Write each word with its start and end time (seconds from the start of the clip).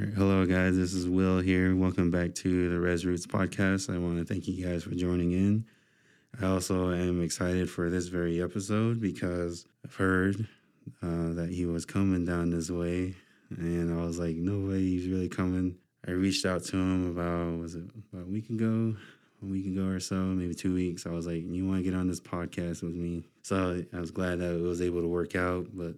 Hello, 0.00 0.46
guys. 0.46 0.78
This 0.78 0.94
is 0.94 1.06
Will 1.06 1.40
here. 1.40 1.76
Welcome 1.76 2.10
back 2.10 2.34
to 2.36 2.70
the 2.70 2.80
Res 2.80 3.04
Roots 3.04 3.26
podcast. 3.26 3.94
I 3.94 3.98
want 3.98 4.16
to 4.16 4.24
thank 4.24 4.48
you 4.48 4.64
guys 4.64 4.82
for 4.82 4.94
joining 4.94 5.32
in. 5.32 5.66
I 6.40 6.46
also 6.46 6.90
am 6.90 7.22
excited 7.22 7.68
for 7.68 7.90
this 7.90 8.06
very 8.06 8.42
episode 8.42 8.98
because 8.98 9.66
I've 9.84 9.94
heard 9.94 10.48
uh, 11.02 11.34
that 11.34 11.50
he 11.50 11.66
was 11.66 11.84
coming 11.84 12.24
down 12.24 12.48
this 12.48 12.70
way, 12.70 13.14
and 13.50 13.92
I 13.92 14.02
was 14.02 14.18
like, 14.18 14.36
no 14.36 14.70
way, 14.70 14.78
he's 14.78 15.06
really 15.06 15.28
coming. 15.28 15.76
I 16.08 16.12
reached 16.12 16.46
out 16.46 16.64
to 16.64 16.76
him 16.78 17.10
about 17.10 17.60
was 17.60 17.74
it 17.74 17.84
about 18.10 18.26
a 18.26 18.30
week 18.30 18.48
ago, 18.48 18.96
a 19.42 19.44
week 19.44 19.66
ago 19.66 19.84
or 19.84 20.00
so, 20.00 20.14
maybe 20.14 20.54
two 20.54 20.72
weeks. 20.72 21.04
I 21.04 21.10
was 21.10 21.26
like, 21.26 21.42
you 21.44 21.66
want 21.66 21.84
to 21.84 21.90
get 21.90 21.94
on 21.94 22.08
this 22.08 22.20
podcast 22.20 22.82
with 22.82 22.94
me? 22.94 23.24
So 23.42 23.84
I 23.92 24.00
was 24.00 24.12
glad 24.12 24.38
that 24.38 24.54
it 24.54 24.62
was 24.62 24.80
able 24.80 25.02
to 25.02 25.08
work 25.08 25.36
out, 25.36 25.66
but 25.74 25.92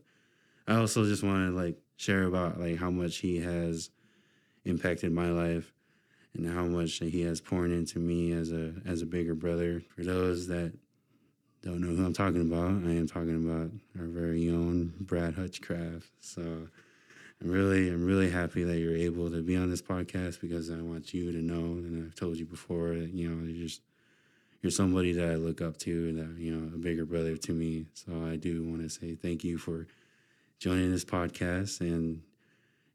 I 0.66 0.74
also 0.74 1.04
just 1.04 1.22
wanted 1.22 1.54
like 1.54 1.76
share 1.96 2.24
about 2.24 2.58
like 2.60 2.78
how 2.78 2.90
much 2.90 3.18
he 3.18 3.40
has 3.40 3.90
impacted 4.64 5.12
my 5.12 5.30
life 5.30 5.72
and 6.34 6.48
how 6.48 6.64
much 6.64 6.98
he 6.98 7.22
has 7.22 7.40
poured 7.40 7.70
into 7.70 7.98
me 7.98 8.32
as 8.32 8.52
a 8.52 8.74
as 8.86 9.02
a 9.02 9.06
bigger 9.06 9.34
brother. 9.34 9.82
For 9.94 10.02
those 10.02 10.46
that 10.48 10.72
don't 11.62 11.80
know 11.80 11.94
who 11.94 12.04
I'm 12.04 12.12
talking 12.12 12.40
about, 12.40 12.70
I 12.70 12.94
am 12.94 13.06
talking 13.06 13.48
about 13.48 13.70
our 13.98 14.06
very 14.06 14.48
own 14.50 14.94
Brad 15.00 15.34
Hutchcraft. 15.34 16.10
So 16.20 16.68
I'm 17.40 17.50
really 17.50 17.88
I'm 17.88 18.06
really 18.06 18.30
happy 18.30 18.64
that 18.64 18.78
you're 18.78 18.96
able 18.96 19.30
to 19.30 19.42
be 19.42 19.56
on 19.56 19.70
this 19.70 19.82
podcast 19.82 20.40
because 20.40 20.70
I 20.70 20.80
want 20.80 21.12
you 21.12 21.32
to 21.32 21.38
know, 21.38 21.54
and 21.54 22.06
I've 22.06 22.14
told 22.14 22.36
you 22.36 22.46
before 22.46 22.90
that 22.90 23.12
you 23.12 23.28
know 23.28 23.44
you're 23.46 23.66
just 23.66 23.82
you're 24.62 24.70
somebody 24.70 25.12
that 25.12 25.28
I 25.28 25.34
look 25.34 25.60
up 25.60 25.76
to, 25.78 26.12
that 26.12 26.40
you 26.40 26.54
know 26.54 26.72
a 26.74 26.78
bigger 26.78 27.04
brother 27.04 27.36
to 27.36 27.52
me. 27.52 27.86
So 27.94 28.24
I 28.24 28.36
do 28.36 28.64
want 28.64 28.82
to 28.82 28.88
say 28.88 29.14
thank 29.14 29.44
you 29.44 29.58
for 29.58 29.86
joining 30.62 30.92
this 30.92 31.04
podcast, 31.04 31.80
and 31.80 32.22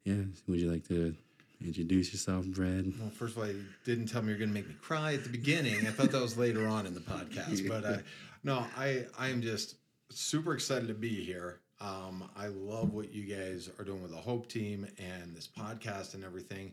yeah, 0.05 0.23
would 0.47 0.57
you 0.57 0.71
like 0.71 0.87
to 0.87 1.13
introduce 1.61 2.13
yourself, 2.13 2.45
Brad? 2.45 2.93
Well, 2.97 3.09
first 3.09 3.35
of 3.35 3.43
all, 3.43 3.47
you 3.49 3.65
didn't 3.83 4.05
tell 4.05 4.21
me 4.21 4.29
you're 4.29 4.37
going 4.37 4.51
to 4.51 4.53
make 4.53 4.69
me 4.69 4.75
cry 4.81 5.15
at 5.15 5.25
the 5.25 5.29
beginning. 5.29 5.85
I 5.85 5.91
thought 5.91 6.11
that 6.11 6.21
was 6.21 6.37
later 6.37 6.65
on 6.65 6.85
in 6.85 6.93
the 6.93 7.01
podcast, 7.01 7.67
but 7.67 7.83
uh, 7.83 7.97
no, 8.45 8.65
I 8.77 9.05
I 9.19 9.27
am 9.27 9.41
just 9.41 9.75
super 10.09 10.53
excited 10.53 10.87
to 10.87 10.93
be 10.93 11.09
here. 11.09 11.59
Um, 11.81 12.29
I 12.37 12.47
love 12.47 12.93
what 12.93 13.11
you 13.13 13.23
guys 13.25 13.69
are 13.77 13.83
doing 13.83 14.01
with 14.01 14.11
the 14.11 14.17
Hope 14.17 14.47
Team 14.47 14.87
and 14.97 15.35
this 15.35 15.47
podcast 15.47 16.13
and 16.13 16.23
everything. 16.23 16.71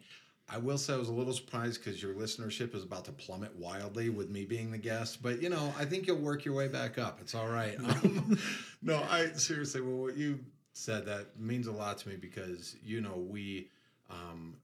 I 0.48 0.58
will 0.58 0.78
say 0.78 0.94
I 0.94 0.96
was 0.96 1.08
a 1.08 1.12
little 1.12 1.32
surprised 1.32 1.82
because 1.82 2.00
your 2.00 2.14
listenership 2.14 2.72
is 2.74 2.84
about 2.84 3.06
to 3.06 3.12
plummet 3.12 3.56
wildly 3.56 4.10
with 4.10 4.30
me 4.30 4.44
being 4.44 4.70
the 4.70 4.78
guest, 4.78 5.22
but 5.22 5.42
you 5.42 5.48
know 5.48 5.74
I 5.76 5.86
think 5.86 6.06
you'll 6.06 6.18
work 6.18 6.44
your 6.44 6.54
way 6.54 6.68
back 6.68 6.98
up. 6.98 7.18
It's 7.20 7.34
all 7.34 7.48
right. 7.48 7.76
Um, 7.84 8.38
no, 8.80 9.02
I 9.10 9.32
seriously. 9.32 9.80
Well, 9.80 9.96
what 9.96 10.16
you 10.16 10.38
said 10.74 11.06
that 11.06 11.38
means 11.38 11.66
a 11.66 11.72
lot 11.72 11.98
to 11.98 12.08
me 12.08 12.16
because 12.16 12.76
you 12.84 13.00
know 13.00 13.16
we 13.16 13.68
um, 14.10 14.56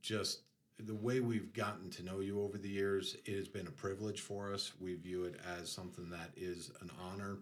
just 0.00 0.40
the 0.78 0.94
way 0.94 1.20
we've 1.20 1.52
gotten 1.52 1.90
to 1.90 2.04
know 2.04 2.20
you 2.20 2.40
over 2.40 2.56
the 2.56 2.68
years, 2.68 3.16
it 3.26 3.36
has 3.36 3.48
been 3.48 3.66
a 3.66 3.72
privilege 3.72 4.20
for 4.20 4.52
us. 4.54 4.72
We 4.80 4.94
view 4.94 5.24
it 5.24 5.34
as 5.58 5.70
something 5.70 6.08
that 6.10 6.30
is 6.36 6.70
an 6.80 6.90
honor, 7.04 7.38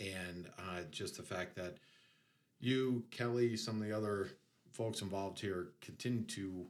and 0.00 0.48
uh, 0.58 0.82
just 0.90 1.16
the 1.16 1.22
fact 1.22 1.54
that 1.56 1.76
you, 2.60 3.04
Kelly, 3.10 3.56
some 3.56 3.80
of 3.80 3.86
the 3.86 3.94
other 3.94 4.30
folks 4.72 5.02
involved 5.02 5.38
here 5.38 5.68
continue 5.80 6.22
to 6.22 6.66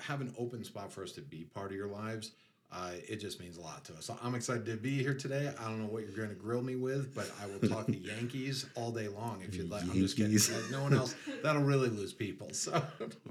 have 0.00 0.20
an 0.20 0.32
open 0.38 0.62
spot 0.62 0.92
for 0.92 1.02
us 1.02 1.12
to 1.12 1.20
be 1.20 1.44
part 1.44 1.70
of 1.70 1.76
your 1.76 1.88
lives. 1.88 2.32
Uh, 2.70 2.90
it 3.08 3.16
just 3.16 3.40
means 3.40 3.56
a 3.56 3.60
lot 3.62 3.82
to 3.86 3.94
us. 3.94 4.04
So 4.04 4.16
I'm 4.22 4.34
excited 4.34 4.66
to 4.66 4.76
be 4.76 4.90
here 5.02 5.14
today. 5.14 5.50
I 5.58 5.64
don't 5.64 5.78
know 5.80 5.86
what 5.88 6.02
you're 6.02 6.14
going 6.14 6.28
to 6.28 6.34
grill 6.34 6.60
me 6.60 6.76
with, 6.76 7.14
but 7.14 7.30
I 7.42 7.46
will 7.46 7.66
talk 7.66 7.86
the 7.86 7.96
Yankees 8.02 8.66
all 8.74 8.90
day 8.90 9.08
long 9.08 9.42
if 9.46 9.54
you'd 9.56 9.70
like. 9.70 9.84
I'm 9.84 9.92
just 9.94 10.18
kidding. 10.18 10.38
No 10.70 10.82
one 10.82 10.92
else. 10.92 11.14
That'll 11.42 11.62
really 11.62 11.88
lose 11.88 12.12
people. 12.12 12.50
So 12.52 12.72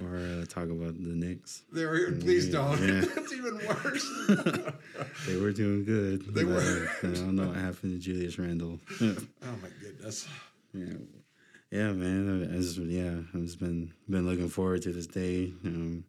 Or 0.03 0.17
uh, 0.17 0.45
talk 0.45 0.69
about 0.69 0.95
the 1.03 1.09
Knicks? 1.09 1.61
there, 1.71 2.11
please 2.13 2.49
don't. 2.49 2.81
Yeah. 2.81 3.01
That's 3.15 3.31
even 3.31 3.59
worse. 3.67 5.05
They 5.27 5.37
were 5.37 5.51
doing 5.51 5.85
good. 5.85 6.33
They 6.33 6.43
were. 6.43 6.89
uh, 7.03 7.07
I 7.07 7.11
don't 7.13 7.35
know 7.35 7.47
what 7.49 7.57
happened 7.57 7.93
to 7.93 7.99
Julius 7.99 8.39
Randle. 8.39 8.79
oh 9.01 9.15
my 9.61 9.69
goodness. 9.79 10.27
yeah, 10.73 11.91
man. 11.91 12.49
I 12.51 12.57
just, 12.57 12.77
yeah, 12.77 13.11
I've 13.35 13.41
just 13.45 13.59
been 13.59 13.93
been 14.09 14.25
looking 14.27 14.49
forward 14.49 14.81
to 14.81 14.91
this 14.91 15.05
day. 15.07 15.53
Um, 15.63 16.05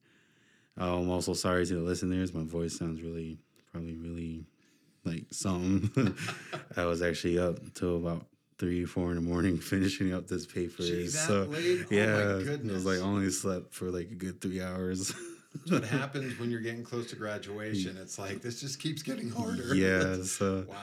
Oh, 0.79 0.99
I'm 1.01 1.11
also 1.11 1.33
sorry 1.35 1.67
to 1.67 1.75
the 1.75 1.81
listeners. 1.81 2.33
My 2.33 2.45
voice 2.45 2.79
sounds 2.79 3.03
really, 3.03 3.39
probably 3.73 3.95
really 3.97 4.47
like 5.05 5.25
something. 5.31 6.15
I 6.77 6.85
was 6.85 7.03
actually 7.03 7.39
up 7.39 7.57
till 7.75 7.97
about 7.97 8.27
three, 8.59 8.85
four 8.85 9.11
in 9.11 9.17
the 9.17 9.21
morning 9.23 9.59
finishing 9.73 10.13
up 10.13 10.29
this 10.29 10.47
paper. 10.47 10.83
Gee, 10.83 11.09
so 11.09 11.43
late? 11.45 11.81
Oh 11.81 11.91
my 11.91 11.97
yeah, 11.97 12.39
it 12.55 12.65
was 12.65 12.85
like 12.87 12.99
only 13.01 13.31
slept 13.31 13.75
for 13.75 13.91
like 13.91 14.11
a 14.11 14.15
good 14.15 14.41
three 14.41 14.61
hours. 14.63 15.13
What 15.69 15.85
happens 15.85 16.39
when 16.39 16.51
you're 16.51 16.61
getting 16.61 16.85
close 16.85 17.09
to 17.11 17.17
graduation. 17.17 17.97
It's 18.01 18.19
like 18.19 18.43
this 18.43 18.61
just 18.61 18.79
keeps 18.81 19.03
getting 19.03 19.31
harder. 19.31 19.75
yeah, 19.75 20.23
so 20.23 20.67
Wow. 20.69 20.77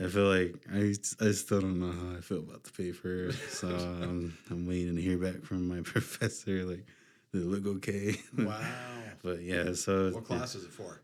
I 0.00 0.06
feel 0.06 0.24
like 0.24 0.54
I, 0.72 0.94
I 1.20 1.32
still 1.32 1.60
don't 1.60 1.78
know 1.80 1.92
how 1.92 2.16
I 2.16 2.20
feel 2.20 2.38
about 2.38 2.64
the 2.64 2.70
paper. 2.70 3.32
So 3.50 3.68
I'm, 3.68 4.36
I'm 4.50 4.66
waiting 4.66 4.96
to 4.96 5.02
hear 5.02 5.18
back 5.18 5.42
from 5.42 5.68
my 5.68 5.80
professor. 5.82 6.64
Like, 6.64 6.86
it 7.34 7.46
look 7.46 7.66
okay? 7.78 8.16
Wow. 8.36 8.60
but 9.22 9.42
yeah, 9.42 9.72
so 9.72 10.10
What 10.10 10.24
class 10.24 10.54
is 10.54 10.64
it 10.64 10.70
for? 10.72 11.00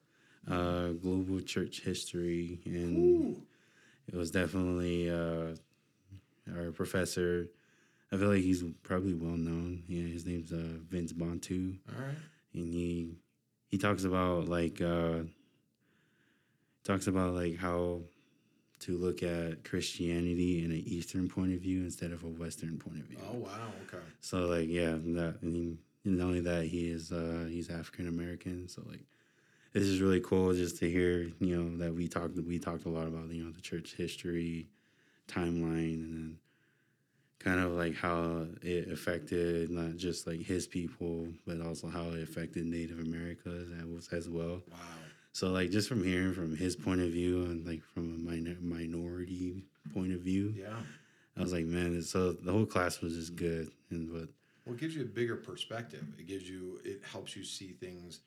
uh, 0.50 0.88
global 0.92 1.40
church 1.40 1.80
history, 1.82 2.60
and 2.64 2.96
Ooh. 2.98 3.42
it 4.06 4.14
was 4.16 4.30
definitely 4.30 5.10
uh, 5.10 5.54
our 6.56 6.70
professor. 6.72 7.46
I 8.12 8.16
feel 8.16 8.28
like 8.28 8.42
he's 8.42 8.62
probably 8.82 9.14
well 9.14 9.36
known. 9.36 9.82
Yeah, 9.88 10.06
his 10.06 10.24
name's 10.24 10.52
uh, 10.52 10.78
Vince 10.88 11.12
Bantu, 11.12 11.74
All 11.88 12.04
right. 12.04 12.14
and 12.54 12.72
he 12.72 13.16
he 13.68 13.78
talks 13.78 14.04
about 14.04 14.48
like 14.48 14.80
uh, 14.80 15.22
talks 16.84 17.06
about 17.08 17.34
like 17.34 17.56
how 17.56 18.02
to 18.78 18.96
look 18.96 19.22
at 19.22 19.64
Christianity 19.64 20.64
in 20.64 20.70
an 20.70 20.82
Eastern 20.86 21.28
point 21.28 21.52
of 21.54 21.60
view 21.60 21.80
instead 21.82 22.12
of 22.12 22.22
a 22.22 22.28
Western 22.28 22.78
point 22.78 22.98
of 23.00 23.06
view. 23.06 23.18
Oh 23.28 23.36
wow. 23.38 23.72
Okay. 23.88 24.04
So 24.20 24.46
like 24.46 24.68
yeah, 24.68 24.92
that 24.92 25.38
and 25.42 25.56
he, 25.56 25.78
and 26.06 26.18
not 26.18 26.44
that 26.44 26.66
he 26.66 26.90
is 26.90 27.12
uh, 27.12 27.46
he's 27.48 27.68
African 27.68 28.08
American. 28.08 28.68
So 28.68 28.82
like 28.88 29.04
this 29.72 29.84
is 29.84 30.00
really 30.00 30.20
cool 30.20 30.54
just 30.54 30.78
to 30.78 30.90
hear 30.90 31.30
you 31.40 31.56
know 31.56 31.76
that 31.78 31.94
we 31.94 32.08
talked 32.08 32.36
we 32.36 32.58
talked 32.58 32.86
a 32.86 32.88
lot 32.88 33.06
about 33.06 33.28
you 33.30 33.44
know 33.44 33.50
the 33.50 33.60
church 33.60 33.94
history 33.96 34.68
timeline 35.28 36.02
and 36.04 36.14
then 36.14 36.38
kind 37.38 37.60
of 37.60 37.72
like 37.72 37.94
how 37.94 38.46
it 38.62 38.90
affected 38.90 39.70
not 39.70 39.96
just 39.96 40.26
like 40.26 40.40
his 40.40 40.66
people 40.66 41.28
but 41.46 41.60
also 41.60 41.88
how 41.88 42.04
it 42.04 42.22
affected 42.22 42.64
Native 42.64 43.00
Americans 43.00 43.70
as, 43.70 44.08
as 44.12 44.28
well. 44.28 44.62
Wow. 44.70 44.78
So 45.32 45.48
like 45.48 45.70
just 45.70 45.88
from 45.88 46.02
hearing 46.02 46.32
from 46.32 46.56
his 46.56 46.74
point 46.74 47.02
of 47.02 47.10
view 47.10 47.44
and 47.44 47.66
like 47.66 47.82
from 47.92 48.14
a 48.14 48.30
minor, 48.30 48.56
minority 48.62 49.64
point 49.92 50.14
of 50.14 50.20
view, 50.20 50.54
Yeah. 50.56 50.78
I 51.36 51.42
was 51.42 51.52
like, 51.52 51.66
man, 51.66 52.00
so 52.00 52.32
the 52.32 52.50
whole 52.50 52.64
class 52.64 53.02
was 53.02 53.14
just 53.14 53.36
good. 53.36 53.70
And 53.90 54.10
but 54.10 54.30
Well, 54.66 54.74
it 54.74 54.80
gives 54.80 54.94
you 54.96 55.02
a 55.02 55.06
bigger 55.06 55.36
perspective. 55.36 56.04
It 56.18 56.26
gives 56.26 56.48
you. 56.50 56.80
It 56.84 57.00
helps 57.10 57.36
you 57.36 57.44
see 57.44 57.68
things 57.68 58.20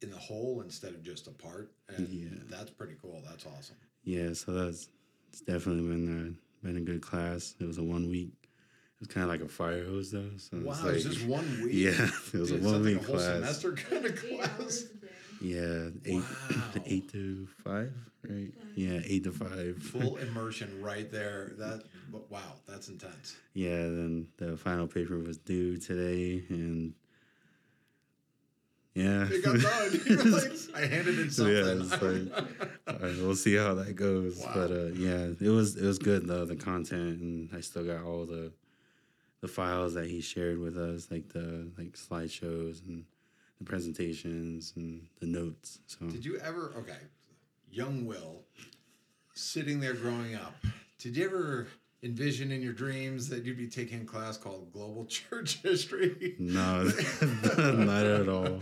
in 0.00 0.10
the 0.10 0.16
whole 0.16 0.60
instead 0.62 0.92
of 0.94 1.02
just 1.02 1.26
a 1.26 1.32
part, 1.32 1.72
and 1.88 2.08
Yeah. 2.08 2.28
that's 2.48 2.70
pretty 2.70 2.94
cool. 3.02 3.20
That's 3.28 3.44
awesome. 3.44 3.76
yeah, 4.04 4.32
so 4.32 4.52
that's 4.52 4.88
it's 5.30 5.40
definitely 5.40 5.82
been 5.82 6.36
a, 6.62 6.66
been 6.66 6.76
a 6.76 6.80
good 6.80 7.02
class. 7.02 7.54
It 7.60 7.64
was 7.66 7.78
a 7.78 7.82
one 7.82 8.08
week. 8.08 8.32
It 8.42 9.00
was 9.00 9.08
kind 9.08 9.24
of 9.24 9.30
like 9.30 9.42
a 9.42 9.48
fire 9.48 9.84
hose 9.84 10.12
though. 10.12 10.30
So 10.38 10.58
Wow. 10.58 10.72
it's 10.86 11.04
It's 11.04 11.04
like, 11.06 11.14
just 11.14 11.26
one 11.26 11.60
week. 11.64 11.72
yeah, 11.74 12.08
it 12.32 12.32
was 12.38 12.50
Dude, 12.50 12.60
a 12.60 12.64
one 12.64 12.72
something 12.74 12.94
week 12.94 13.02
a 13.02 13.06
whole 13.06 13.16
class. 13.16 13.34
semester 13.34 13.72
kind 13.72 14.06
of 14.06 14.24
Eight 14.24 14.38
class. 14.38 14.84
Hours 15.40 15.86
a 15.86 15.90
day. 15.90 16.10
Yeah, 16.10 16.16
eight 16.16 16.22
Wow. 16.50 16.82
eight 16.86 17.12
to 17.12 17.48
five, 17.64 17.92
right? 18.28 18.52
Yeah, 18.74 19.00
eight 19.04 19.24
to 19.24 19.32
five. 19.32 19.82
Full 19.82 20.16
immersion 20.28 20.80
right 20.82 21.10
there. 21.10 21.52
That. 21.58 21.82
Wow, 22.30 22.54
that's 22.66 22.88
intense. 22.88 23.36
yeah, 23.54 23.82
then 23.82 24.28
the 24.38 24.56
final 24.56 24.86
paper 24.86 25.18
was 25.18 25.36
due 25.36 25.76
today, 25.76 26.42
and 26.48 26.94
yeah, 28.94 29.28
It 29.30 29.44
got 29.44 29.60
done. 29.60 30.00
You're 30.06 30.24
like, 30.24 30.52
I 30.74 30.80
handed 30.86 31.18
in 31.20 31.30
something. 31.30 31.54
Yeah, 31.54 31.72
like, 32.32 32.42
all 32.88 32.94
right, 33.08 33.16
we'll 33.18 33.36
see 33.36 33.54
how 33.54 33.74
that 33.74 33.94
goes. 33.94 34.38
Wow. 34.40 34.52
But 34.54 34.70
uh, 34.72 34.86
yeah, 34.94 35.28
it 35.40 35.50
was 35.50 35.76
it 35.76 35.84
was 35.84 35.98
good 35.98 36.26
though 36.26 36.44
the 36.46 36.56
content, 36.56 37.20
and 37.20 37.50
I 37.54 37.60
still 37.60 37.84
got 37.84 38.02
all 38.02 38.24
the 38.26 38.52
the 39.40 39.48
files 39.48 39.94
that 39.94 40.06
he 40.06 40.20
shared 40.20 40.58
with 40.58 40.76
us, 40.76 41.08
like 41.12 41.28
the 41.28 41.70
like 41.78 41.92
slideshows 41.92 42.84
and 42.88 43.04
the 43.58 43.64
presentations 43.64 44.72
and 44.76 45.06
the 45.20 45.26
notes. 45.26 45.80
So 45.86 46.06
Did 46.06 46.24
you 46.24 46.38
ever? 46.38 46.72
Okay, 46.78 46.98
young 47.70 48.06
Will, 48.06 48.42
sitting 49.34 49.80
there 49.80 49.94
growing 49.94 50.34
up. 50.34 50.54
Did 50.98 51.16
you 51.16 51.24
ever 51.26 51.66
envision 52.02 52.52
in 52.52 52.62
your 52.62 52.72
dreams 52.72 53.28
that 53.28 53.44
you'd 53.44 53.56
be 53.58 53.68
taking 53.68 54.02
a 54.02 54.04
class 54.04 54.36
called 54.36 54.72
Global 54.72 55.04
Church 55.08 55.60
History? 55.62 56.36
no, 56.38 56.84
not 57.58 58.06
at 58.06 58.28
all. 58.28 58.60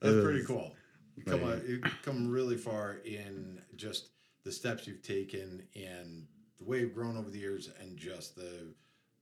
That's 0.00 0.14
It 0.16 0.24
pretty 0.24 0.44
cool. 0.44 0.74
You 1.16 1.24
come, 1.24 1.42
like- 1.42 1.62
a, 1.62 1.68
you 1.68 1.80
come 2.02 2.28
really 2.30 2.56
far 2.56 2.98
in 3.04 3.60
just 3.76 4.08
the 4.44 4.52
steps 4.52 4.86
you've 4.86 5.02
taken 5.02 5.62
and 5.76 6.26
the 6.58 6.64
way 6.64 6.80
you've 6.80 6.94
grown 6.94 7.16
over 7.16 7.30
the 7.30 7.38
years, 7.38 7.70
and 7.80 7.96
just 7.96 8.36
the 8.36 8.74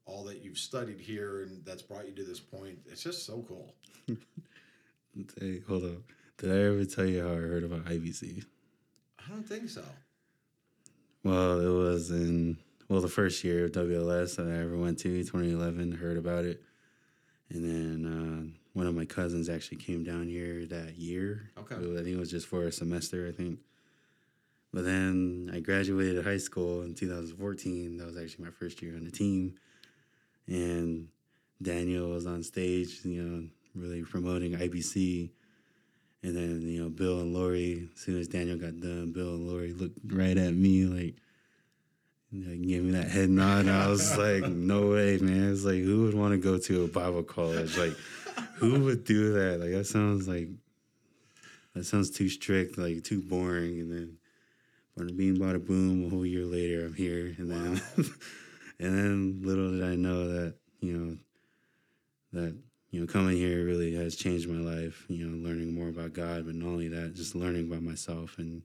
all 0.06 0.24
that 0.24 0.42
you've 0.42 0.56
studied 0.56 0.98
here 0.98 1.42
and 1.42 1.62
that's 1.66 1.82
brought 1.82 2.06
you 2.06 2.14
to 2.14 2.24
this 2.24 2.40
point. 2.40 2.78
It's 2.86 3.02
just 3.02 3.26
so 3.26 3.44
cool. 3.46 3.74
Hey, 5.40 5.62
hold 5.66 5.84
up. 5.84 6.02
Did 6.36 6.52
I 6.52 6.62
ever 6.66 6.84
tell 6.84 7.04
you 7.04 7.22
how 7.22 7.32
I 7.32 7.36
heard 7.36 7.64
about 7.64 7.86
IBC? 7.86 8.44
I 9.18 9.28
don't 9.28 9.42
think 9.42 9.68
so. 9.68 9.82
Well, 11.24 11.60
it 11.60 11.68
was 11.68 12.12
in 12.12 12.56
well 12.88 13.00
the 13.00 13.08
first 13.08 13.42
year 13.42 13.64
of 13.64 13.72
WLS 13.72 14.36
that 14.36 14.46
I 14.46 14.62
ever 14.62 14.76
went 14.76 14.98
to, 15.00 15.24
2011. 15.24 15.92
Heard 15.92 16.18
about 16.18 16.44
it, 16.44 16.62
and 17.50 17.64
then 17.64 18.06
uh, 18.06 18.58
one 18.74 18.86
of 18.86 18.94
my 18.94 19.04
cousins 19.04 19.48
actually 19.48 19.78
came 19.78 20.04
down 20.04 20.28
here 20.28 20.64
that 20.66 20.96
year. 20.96 21.50
Okay. 21.58 21.74
I 21.74 21.78
think 21.78 22.08
it 22.08 22.18
was 22.18 22.30
just 22.30 22.46
for 22.46 22.66
a 22.66 22.72
semester, 22.72 23.26
I 23.26 23.32
think. 23.32 23.58
But 24.72 24.84
then 24.84 25.50
I 25.52 25.58
graduated 25.58 26.24
high 26.24 26.38
school 26.38 26.82
in 26.82 26.94
2014. 26.94 27.96
That 27.96 28.06
was 28.06 28.16
actually 28.16 28.44
my 28.44 28.52
first 28.52 28.80
year 28.82 28.94
on 28.94 29.04
the 29.04 29.10
team, 29.10 29.56
and 30.46 31.08
Daniel 31.60 32.10
was 32.10 32.26
on 32.26 32.44
stage, 32.44 33.00
you 33.04 33.20
know, 33.20 33.48
really 33.74 34.02
promoting 34.02 34.52
IBC. 34.52 35.30
And 36.22 36.36
then, 36.36 36.62
you 36.62 36.82
know, 36.82 36.88
Bill 36.88 37.20
and 37.20 37.32
Lori, 37.32 37.88
as 37.94 38.00
soon 38.00 38.18
as 38.18 38.28
Daniel 38.28 38.58
got 38.58 38.80
done, 38.80 39.12
Bill 39.12 39.34
and 39.34 39.48
Lori 39.48 39.72
looked 39.72 39.98
right 40.06 40.36
at 40.36 40.52
me 40.54 40.84
like, 40.84 41.14
like 42.32 42.60
gave 42.62 42.82
me 42.82 42.90
that 42.92 43.08
head 43.08 43.30
nod. 43.30 43.60
And 43.60 43.70
I 43.70 43.88
was 43.88 44.16
like, 44.18 44.44
no 44.44 44.90
way, 44.90 45.18
man. 45.18 45.52
It's 45.52 45.64
like, 45.64 45.82
who 45.82 46.04
would 46.04 46.14
want 46.14 46.32
to 46.32 46.38
go 46.38 46.58
to 46.58 46.84
a 46.84 46.88
Bible 46.88 47.22
college? 47.22 47.76
Like, 47.78 47.94
who 48.56 48.84
would 48.84 49.04
do 49.04 49.32
that? 49.34 49.60
Like, 49.60 49.70
that 49.70 49.86
sounds 49.86 50.26
like, 50.26 50.48
that 51.74 51.84
sounds 51.84 52.10
too 52.10 52.28
strict, 52.28 52.78
like 52.78 53.04
too 53.04 53.22
boring. 53.22 53.80
And 53.80 53.92
then, 53.92 54.16
bada 54.98 55.16
bing, 55.16 55.36
bada 55.36 55.64
boom, 55.64 56.06
a 56.06 56.10
whole 56.10 56.26
year 56.26 56.44
later, 56.44 56.84
I'm 56.84 56.94
here. 56.94 57.34
And 57.38 57.50
then, 57.50 57.74
Wow. 57.74 58.04
and 58.80 58.98
then 58.98 59.40
little 59.42 59.72
did 59.72 59.84
I 59.84 59.94
know 59.94 60.28
that, 60.28 60.54
you 60.80 60.92
know, 60.92 61.16
that 62.32 62.56
you 62.90 63.00
know 63.00 63.06
coming 63.06 63.36
here 63.36 63.64
really 63.64 63.94
has 63.94 64.16
changed 64.16 64.48
my 64.48 64.58
life 64.60 65.04
you 65.08 65.26
know 65.26 65.36
learning 65.48 65.74
more 65.74 65.88
about 65.88 66.12
god 66.12 66.46
but 66.46 66.54
not 66.54 66.68
only 66.68 66.88
that 66.88 67.14
just 67.14 67.34
learning 67.34 67.66
about 67.70 67.82
myself 67.82 68.38
and 68.38 68.62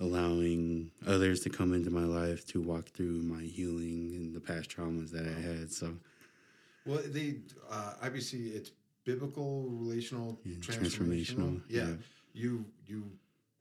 allowing 0.00 0.90
others 1.06 1.40
to 1.40 1.50
come 1.50 1.72
into 1.72 1.90
my 1.90 2.04
life 2.04 2.46
to 2.46 2.60
walk 2.60 2.86
through 2.90 3.22
my 3.22 3.42
healing 3.42 4.12
and 4.14 4.34
the 4.34 4.40
past 4.40 4.68
traumas 4.70 5.10
that 5.10 5.26
i 5.26 5.40
had 5.40 5.70
so 5.72 5.94
Well, 6.84 7.00
the 7.04 7.40
uh, 7.68 7.94
IBC, 8.04 8.54
it's 8.54 8.70
biblical, 9.04 9.68
relational, 9.70 10.38
Yeah, 10.44 10.54
transformational. 10.58 11.60
transformational, 11.60 11.62
Yeah. 11.68 11.86
yeah. 11.88 11.94
you 12.32 12.64
you, 12.86 13.10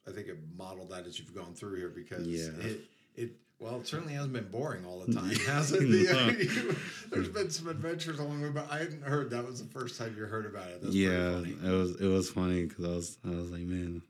I 0.08 0.12
think 0.12 0.28
have 0.28 0.38
modeled 0.56 0.92
that 0.92 1.08
as 1.08 1.18
you've 1.18 1.34
gone 1.34 1.54
through 1.56 1.78
here 1.78 1.90
because 1.90 2.28
Yeah. 2.28 2.52
it 2.70 2.82
it 3.16 3.32
well, 3.66 3.80
it 3.80 3.88
certainly 3.88 4.14
hasn't 4.14 4.34
been 4.34 4.48
boring 4.50 4.86
all 4.86 5.00
the 5.00 5.14
time, 5.20 5.34
has 5.48 5.72
it? 5.72 5.80
The- 5.86 6.76
there's 7.10 7.30
been 7.30 7.50
some 7.50 7.68
adventures 7.68 8.20
along 8.20 8.42
the 8.42 8.48
way, 8.48 8.54
but 8.54 8.72
I 8.72 8.80
hadn't 8.80 9.04
heard 9.04 9.30
that 9.32 9.46
was 9.46 9.62
the 9.62 9.70
first 9.70 9.98
time 9.98 10.16
you 10.18 10.26
heard 10.26 10.46
about 10.46 10.68
it. 10.70 10.82
That's 10.84 10.96
yeah 10.96 11.34
funny. 11.34 11.56
it 11.64 11.72
was 11.72 12.02
it 12.02 12.08
was 12.08 12.30
funny 12.30 12.66
because 12.66 12.86
i 12.86 12.90
was 12.90 13.18
i 13.26 13.30
was 13.30 13.52
like 13.52 13.62
man 13.62 14.02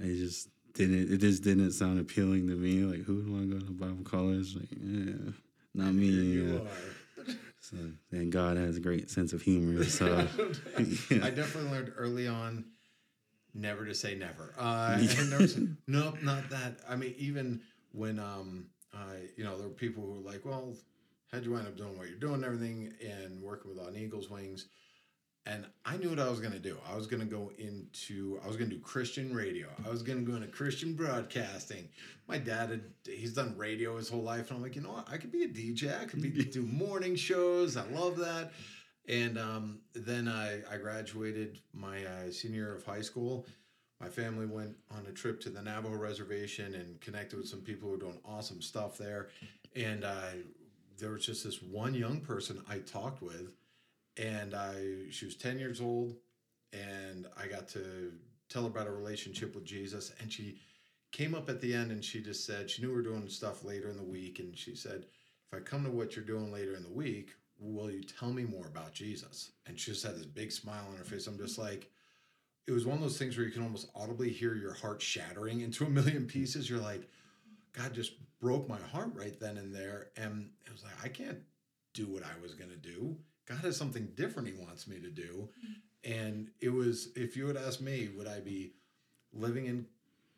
i 0.00 0.04
just 0.04 0.48
didn't 0.74 1.12
it 1.12 1.18
just 1.18 1.44
didn't 1.44 1.72
sound 1.72 2.00
appealing 2.00 2.48
to 2.48 2.54
me 2.54 2.80
like 2.80 3.04
who 3.04 3.16
would 3.16 3.30
want 3.30 3.50
to 3.50 3.58
go 3.58 3.64
to 3.64 3.72
bible 3.72 4.04
college 4.04 4.56
like 4.56 4.68
yeah 4.70 5.32
not 5.74 5.92
me 5.92 6.06
you 6.06 6.44
yeah. 6.44 7.22
are. 7.24 7.34
so 7.60 7.76
and 8.10 8.32
god 8.32 8.56
has 8.56 8.76
a 8.76 8.80
great 8.80 9.10
sense 9.10 9.32
of 9.32 9.42
humor 9.42 9.84
so 9.84 10.26
yeah. 10.78 11.24
I 11.24 11.30
definitely 11.30 11.70
learned 11.70 11.92
early 11.96 12.26
on 12.26 12.64
never 13.54 13.84
to 13.84 13.94
say 13.94 14.14
never. 14.14 14.54
Uh, 14.58 14.98
never 15.30 15.46
say, 15.46 15.66
nope, 15.86 16.22
not 16.22 16.48
that. 16.50 16.76
I 16.88 16.96
mean, 16.96 17.14
even 17.18 17.60
when 17.92 18.18
um, 18.18 18.66
I, 18.94 19.28
you 19.36 19.44
know, 19.44 19.58
there 19.58 19.68
were 19.68 19.74
people 19.74 20.04
who 20.04 20.20
were 20.20 20.30
like, 20.30 20.44
"Well, 20.44 20.74
how'd 21.32 21.44
you 21.44 21.52
wind 21.52 21.66
up 21.66 21.76
doing 21.76 21.96
what 21.96 22.08
you're 22.08 22.18
doing 22.18 22.34
and 22.34 22.44
everything 22.44 22.92
and 23.00 23.42
working 23.42 23.70
with 23.70 23.84
On 23.84 23.96
Eagles 23.96 24.30
Wings?" 24.30 24.66
And 25.48 25.64
I 25.86 25.96
knew 25.96 26.10
what 26.10 26.18
I 26.18 26.28
was 26.28 26.40
going 26.40 26.52
to 26.52 26.58
do. 26.58 26.76
I 26.86 26.94
was 26.94 27.06
going 27.06 27.20
to 27.20 27.26
go 27.26 27.50
into, 27.56 28.38
I 28.44 28.46
was 28.46 28.58
to 28.58 28.66
do 28.66 28.78
Christian 28.80 29.34
radio. 29.34 29.68
I 29.84 29.88
was 29.88 30.02
going 30.02 30.22
to 30.22 30.30
go 30.30 30.36
into 30.36 30.48
Christian 30.48 30.92
broadcasting. 30.92 31.88
My 32.26 32.36
dad 32.36 32.68
had, 32.68 32.82
he's 33.06 33.32
done 33.32 33.56
radio 33.56 33.96
his 33.96 34.10
whole 34.10 34.22
life. 34.22 34.50
And 34.50 34.58
I'm 34.58 34.62
like, 34.62 34.76
you 34.76 34.82
know 34.82 34.92
what? 34.92 35.08
I 35.10 35.16
could 35.16 35.32
be 35.32 35.44
a 35.44 35.48
DJ. 35.48 35.98
I 35.98 36.04
could 36.04 36.20
be 36.20 36.28
do 36.28 36.62
morning 36.70 37.16
shows. 37.16 37.78
I 37.78 37.86
love 37.86 38.18
that. 38.18 38.52
And 39.08 39.38
um, 39.38 39.78
then 39.94 40.28
I, 40.28 40.60
I 40.70 40.76
graduated 40.76 41.60
my 41.72 42.04
uh, 42.04 42.30
senior 42.30 42.56
year 42.56 42.74
of 42.74 42.84
high 42.84 43.00
school. 43.00 43.46
My 44.00 44.08
family 44.08 44.46
went 44.46 44.76
on 44.90 45.06
a 45.06 45.12
trip 45.12 45.40
to 45.40 45.50
the 45.50 45.60
Navajo 45.60 45.96
reservation 45.96 46.74
and 46.74 47.00
connected 47.00 47.36
with 47.36 47.48
some 47.48 47.60
people 47.60 47.88
who 47.88 47.96
are 47.96 47.98
doing 47.98 48.20
awesome 48.24 48.62
stuff 48.62 48.96
there. 48.96 49.28
And 49.74 50.04
I, 50.04 50.34
there 50.98 51.10
was 51.10 51.26
just 51.26 51.44
this 51.44 51.62
one 51.62 51.94
young 51.94 52.20
person 52.20 52.62
I 52.68 52.78
talked 52.78 53.22
with, 53.22 53.52
and 54.16 54.54
I 54.54 55.06
she 55.10 55.24
was 55.24 55.36
ten 55.36 55.58
years 55.58 55.80
old, 55.80 56.16
and 56.72 57.26
I 57.36 57.46
got 57.46 57.68
to 57.68 58.12
tell 58.48 58.62
her 58.62 58.68
about 58.68 58.86
a 58.86 58.92
relationship 58.92 59.54
with 59.54 59.64
Jesus, 59.64 60.12
and 60.20 60.32
she 60.32 60.58
came 61.10 61.34
up 61.34 61.48
at 61.48 61.60
the 61.60 61.74
end 61.74 61.90
and 61.90 62.04
she 62.04 62.20
just 62.20 62.44
said 62.44 62.70
she 62.70 62.82
knew 62.82 62.88
we 62.88 62.94
were 62.94 63.02
doing 63.02 63.28
stuff 63.28 63.64
later 63.64 63.88
in 63.88 63.96
the 63.96 64.02
week, 64.02 64.38
and 64.38 64.56
she 64.56 64.74
said, 64.74 65.06
"If 65.52 65.58
I 65.58 65.60
come 65.60 65.84
to 65.84 65.90
what 65.90 66.16
you're 66.16 66.24
doing 66.24 66.52
later 66.52 66.74
in 66.74 66.82
the 66.82 66.88
week, 66.92 67.34
will 67.58 67.90
you 67.90 68.02
tell 68.02 68.32
me 68.32 68.44
more 68.44 68.66
about 68.66 68.92
Jesus?" 68.92 69.52
And 69.66 69.78
she 69.78 69.92
just 69.92 70.04
had 70.04 70.16
this 70.16 70.26
big 70.26 70.52
smile 70.52 70.86
on 70.90 70.96
her 70.96 71.04
face. 71.04 71.26
I'm 71.26 71.38
just 71.38 71.58
like, 71.58 71.90
it 72.68 72.72
was 72.72 72.84
one 72.84 72.98
of 72.98 73.02
those 73.02 73.16
things 73.16 73.36
where 73.36 73.46
you 73.46 73.52
can 73.52 73.62
almost 73.62 73.88
audibly 73.96 74.28
hear 74.28 74.54
your 74.54 74.74
heart 74.74 75.00
shattering 75.00 75.62
into 75.62 75.86
a 75.86 75.90
million 75.90 76.26
pieces. 76.26 76.68
You're 76.68 76.80
like, 76.80 77.08
God 77.72 77.94
just 77.94 78.12
broke 78.40 78.68
my 78.68 78.78
heart 78.92 79.10
right 79.14 79.40
then 79.40 79.56
and 79.56 79.74
there. 79.74 80.08
And 80.18 80.50
it 80.66 80.72
was 80.72 80.84
like, 80.84 80.92
I 81.02 81.08
can't 81.08 81.38
do 81.94 82.06
what 82.06 82.22
I 82.22 82.40
was 82.42 82.52
going 82.54 82.70
to 82.70 82.76
do. 82.76 83.16
God 83.46 83.60
has 83.60 83.78
something 83.78 84.08
different 84.14 84.48
He 84.48 84.54
wants 84.54 84.86
me 84.86 85.00
to 85.00 85.08
do. 85.08 85.48
And 86.04 86.50
it 86.60 86.68
was, 86.68 87.08
if 87.16 87.38
you 87.38 87.46
had 87.46 87.56
asked 87.56 87.80
me, 87.80 88.10
would 88.14 88.28
I 88.28 88.40
be 88.40 88.74
living 89.32 89.64
in, 89.64 89.86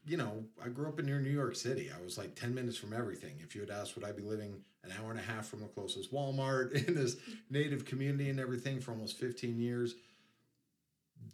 you 0.07 0.17
know, 0.17 0.45
I 0.65 0.69
grew 0.69 0.87
up 0.87 1.01
in 1.01 1.07
near 1.07 1.21
New 1.21 1.31
York 1.31 1.57
City. 1.57 1.91
I 1.91 2.01
was 2.01 2.17
like 2.17 2.37
10 2.37 2.55
minutes 2.55 2.77
from 2.77 2.93
everything. 2.93 3.35
If 3.43 3.57
you 3.57 3.61
had 3.61 3.71
asked, 3.71 3.97
would 3.97 4.05
I 4.05 4.13
be 4.13 4.23
living 4.23 4.63
an 4.85 4.93
hour 5.01 5.11
and 5.11 5.19
a 5.19 5.23
half 5.23 5.49
from 5.49 5.61
the 5.61 5.67
closest 5.67 6.15
Walmart 6.15 6.73
in 6.89 6.95
this 6.95 7.17
native 7.51 7.85
community 7.85 8.31
and 8.31 8.39
everything 8.39 8.81
for 8.81 8.93
almost 8.93 9.19
15 9.19 9.59
years? 9.59 9.97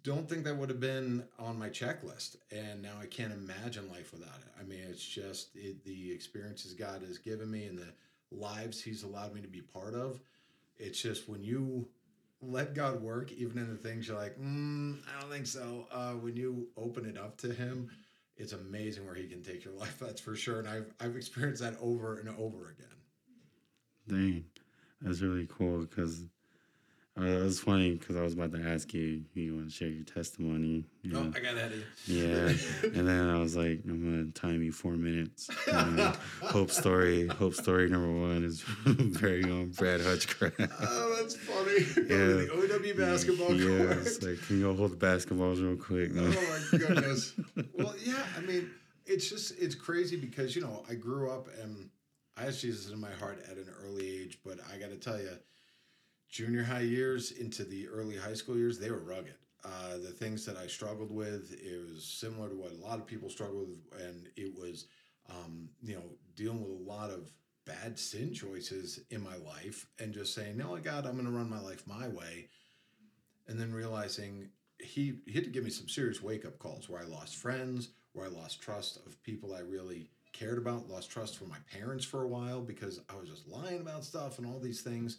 Don't 0.02 0.28
think 0.28 0.44
that 0.44 0.56
would 0.56 0.68
have 0.68 0.80
been 0.80 1.24
on 1.38 1.58
my 1.58 1.68
checklist 1.68 2.36
and 2.50 2.82
now 2.82 2.94
i 3.00 3.06
can't 3.06 3.32
imagine 3.32 3.88
life 3.90 4.12
without 4.12 4.38
it. 4.38 4.60
I 4.60 4.64
mean 4.64 4.80
it's 4.88 5.04
just 5.04 5.54
it, 5.54 5.84
the 5.84 6.12
experiences 6.12 6.72
god 6.74 7.02
has 7.02 7.18
given 7.18 7.50
me 7.50 7.66
and 7.66 7.78
the 7.78 7.92
lives 8.30 8.82
he's 8.82 9.02
allowed 9.02 9.34
me 9.34 9.40
to 9.40 9.48
be 9.48 9.60
part 9.60 9.94
of 9.94 10.20
it's 10.78 11.00
just 11.00 11.28
when 11.28 11.42
you 11.42 11.88
let 12.42 12.74
god 12.74 13.00
work 13.00 13.32
even 13.32 13.58
in 13.58 13.70
the 13.70 13.76
things 13.76 14.08
you're 14.08 14.16
like 14.16 14.38
mm, 14.38 14.96
i 15.08 15.20
don't 15.20 15.30
think 15.30 15.46
so 15.46 15.86
uh, 15.92 16.12
when 16.12 16.36
you 16.36 16.68
open 16.76 17.06
it 17.06 17.16
up 17.16 17.36
to 17.38 17.52
him 17.52 17.88
it's 18.36 18.52
amazing 18.52 19.06
where 19.06 19.14
he 19.14 19.26
can 19.26 19.42
take 19.42 19.64
your 19.64 19.74
life 19.78 19.98
that's 19.98 20.20
for 20.20 20.36
sure 20.36 20.58
and 20.58 20.68
i've, 20.68 20.92
I've 21.00 21.16
experienced 21.16 21.62
that 21.62 21.76
over 21.80 22.18
and 22.18 22.28
over 22.30 22.70
again. 22.70 22.96
Dang, 24.08 24.44
that's 25.00 25.20
really 25.20 25.48
cool 25.50 25.80
because 25.80 26.24
uh, 27.18 27.24
it 27.24 27.42
was 27.42 27.60
funny 27.60 27.94
because 27.94 28.16
I 28.16 28.22
was 28.22 28.34
about 28.34 28.52
to 28.52 28.60
ask 28.60 28.92
you 28.92 29.22
if 29.30 29.36
you 29.36 29.54
want 29.54 29.70
to 29.70 29.74
share 29.74 29.88
your 29.88 30.04
testimony. 30.04 30.84
You 31.02 31.12
know? 31.12 31.20
oh 31.20 31.32
i 31.34 31.40
got 31.40 31.70
you 31.70 31.82
Yeah, 32.06 32.52
and 32.94 33.08
then 33.08 33.30
I 33.30 33.38
was 33.38 33.56
like, 33.56 33.80
I'm 33.88 34.02
gonna 34.02 34.30
time 34.32 34.62
you 34.62 34.72
four 34.72 34.92
minutes. 34.92 35.48
Hope 36.42 36.70
story, 36.70 37.26
Hope 37.28 37.54
story 37.54 37.88
number 37.88 38.12
one 38.12 38.44
is 38.44 38.60
very 38.84 39.44
own 39.44 39.70
Brad 39.70 40.00
Hutchcraft. 40.00 40.56
oh 40.80 41.16
that's 41.18 41.36
funny 41.36 42.06
Yeah. 42.08 42.16
the 42.16 42.50
ow 42.52 43.10
basketball 43.10 43.54
yeah, 43.54 43.86
court 43.86 43.98
it's 44.06 44.22
like, 44.22 44.40
can 44.46 44.58
you 44.58 44.62
go 44.64 44.74
hold 44.74 44.98
the 44.98 45.06
basketballs 45.06 45.62
real 45.62 45.76
quick? 45.76 46.10
oh 46.14 46.70
my 46.72 46.78
goodness. 46.78 47.34
well, 47.74 47.94
yeah, 48.04 48.22
I 48.36 48.40
mean, 48.40 48.70
it's 49.06 49.30
just 49.30 49.58
it's 49.58 49.74
crazy 49.74 50.16
because 50.16 50.54
you 50.54 50.62
know 50.62 50.84
I 50.90 50.94
grew 50.94 51.30
up 51.30 51.48
and 51.62 51.88
I 52.36 52.46
asked 52.46 52.60
Jesus 52.60 52.92
in 52.92 53.00
my 53.00 53.12
heart 53.12 53.42
at 53.50 53.56
an 53.56 53.68
early 53.84 54.06
age, 54.22 54.38
but 54.44 54.58
I 54.72 54.78
got 54.78 54.90
to 54.90 54.96
tell 54.96 55.18
you, 55.18 55.30
junior 56.28 56.62
high 56.62 56.80
years 56.80 57.32
into 57.32 57.64
the 57.64 57.88
early 57.88 58.16
high 58.16 58.34
school 58.34 58.56
years, 58.56 58.78
they 58.78 58.90
were 58.90 58.98
rugged. 58.98 59.34
Uh, 59.64 59.96
the 59.98 60.10
things 60.10 60.44
that 60.46 60.56
I 60.56 60.66
struggled 60.66 61.10
with, 61.10 61.52
it 61.52 61.92
was 61.92 62.04
similar 62.04 62.48
to 62.48 62.54
what 62.54 62.72
a 62.72 62.84
lot 62.84 62.98
of 62.98 63.06
people 63.06 63.28
struggle 63.28 63.60
with, 63.60 64.00
and 64.00 64.28
it 64.36 64.56
was, 64.56 64.86
um, 65.28 65.68
you 65.82 65.96
know, 65.96 66.04
dealing 66.36 66.60
with 66.60 66.70
a 66.70 66.90
lot 66.90 67.10
of 67.10 67.32
bad 67.64 67.98
sin 67.98 68.32
choices 68.32 69.00
in 69.10 69.20
my 69.22 69.36
life, 69.36 69.86
and 69.98 70.14
just 70.14 70.34
saying, 70.34 70.56
"No, 70.56 70.76
God, 70.76 71.04
I'm 71.04 71.14
going 71.14 71.24
to 71.24 71.32
run 71.32 71.50
my 71.50 71.60
life 71.60 71.84
my 71.86 72.06
way," 72.06 72.48
and 73.48 73.58
then 73.58 73.72
realizing 73.72 74.50
he 74.78 75.20
he 75.26 75.32
had 75.32 75.44
to 75.44 75.50
give 75.50 75.64
me 75.64 75.70
some 75.70 75.88
serious 75.88 76.22
wake 76.22 76.44
up 76.44 76.58
calls 76.58 76.88
where 76.88 77.00
I 77.00 77.04
lost 77.04 77.36
friends, 77.36 77.88
where 78.12 78.26
I 78.26 78.28
lost 78.28 78.60
trust 78.60 78.98
of 79.04 79.20
people 79.24 79.54
I 79.54 79.60
really 79.60 80.10
cared 80.32 80.58
about, 80.58 80.88
lost 80.88 81.10
trust 81.10 81.36
from 81.36 81.48
my 81.48 81.58
parents 81.72 82.04
for 82.04 82.22
a 82.22 82.28
while 82.28 82.60
because 82.60 83.00
I 83.08 83.16
was 83.18 83.28
just 83.28 83.48
lying 83.48 83.80
about 83.80 84.04
stuff 84.04 84.38
and 84.38 84.46
all 84.46 84.60
these 84.60 84.82
things. 84.82 85.18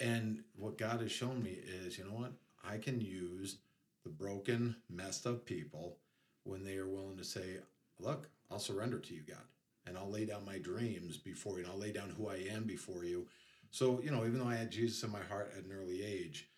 And 0.00 0.42
what 0.56 0.78
God 0.78 1.02
has 1.02 1.12
shown 1.12 1.42
me 1.42 1.58
is, 1.84 1.98
you 1.98 2.04
know 2.04 2.14
what? 2.14 2.32
I 2.64 2.78
can 2.78 3.00
use 3.00 3.58
the 4.04 4.10
broken, 4.10 4.76
messed 4.88 5.26
up 5.26 5.44
people 5.44 5.98
when 6.44 6.64
they 6.64 6.76
are 6.76 6.88
willing 6.88 7.18
to 7.18 7.24
say, 7.24 7.58
look, 7.98 8.28
I'll 8.50 8.58
surrender 8.58 8.98
to 8.98 9.14
you, 9.14 9.22
God, 9.28 9.44
and 9.86 9.96
I'll 9.96 10.10
lay 10.10 10.24
down 10.24 10.44
my 10.46 10.58
dreams 10.58 11.18
before 11.18 11.58
you, 11.58 11.64
and 11.64 11.72
I'll 11.72 11.78
lay 11.78 11.92
down 11.92 12.10
who 12.10 12.28
I 12.28 12.46
am 12.50 12.64
before 12.64 13.04
you. 13.04 13.26
So, 13.70 14.00
you 14.02 14.10
know, 14.10 14.24
even 14.26 14.38
though 14.38 14.48
I 14.48 14.56
had 14.56 14.70
Jesus 14.70 15.02
in 15.02 15.12
my 15.12 15.22
heart 15.22 15.52
at 15.56 15.64
an 15.64 15.72
early 15.72 16.02
age, 16.02 16.48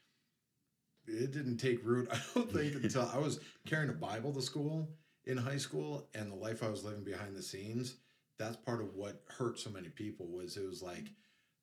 it 1.07 1.33
didn't 1.33 1.59
take 1.59 1.85
root. 1.85 2.09
I 2.13 2.19
don't 2.35 2.51
think 2.51 2.75
until 2.83 3.11
I 3.13 3.19
was 3.19 3.41
carrying 3.67 3.91
a 3.91 3.95
Bible 3.95 4.33
to 4.35 4.43
school 4.43 4.89
in 5.25 5.37
high 5.37 5.59
school, 5.59 6.09
and 6.15 6.31
the 6.31 6.37
life 6.37 6.63
I 6.63 6.69
was 6.69 6.85
living 6.85 7.05
behind 7.05 7.37
the 7.37 7.43
scenes. 7.43 7.97
That's 8.39 8.57
part 8.57 8.81
of 8.81 8.95
what 8.95 9.23
hurt 9.29 9.59
so 9.59 9.71
many 9.71 9.89
people. 9.89 10.27
Was 10.27 10.57
it 10.57 10.67
was 10.67 10.83
like 10.83 11.05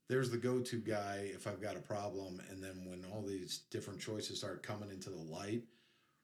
there's 0.10 0.32
the 0.32 0.38
go-to 0.38 0.78
guy 0.78 1.30
if 1.34 1.48
I've 1.48 1.62
got 1.62 1.78
a 1.78 1.82
problem, 1.82 2.42
and 2.50 2.62
then 2.62 2.84
when 2.86 3.06
all 3.14 3.22
these 3.22 3.62
different 3.70 4.02
choices 4.02 4.40
start 4.40 4.64
coming 4.64 4.90
into 4.90 5.12
the 5.12 5.22
light, 5.22 5.62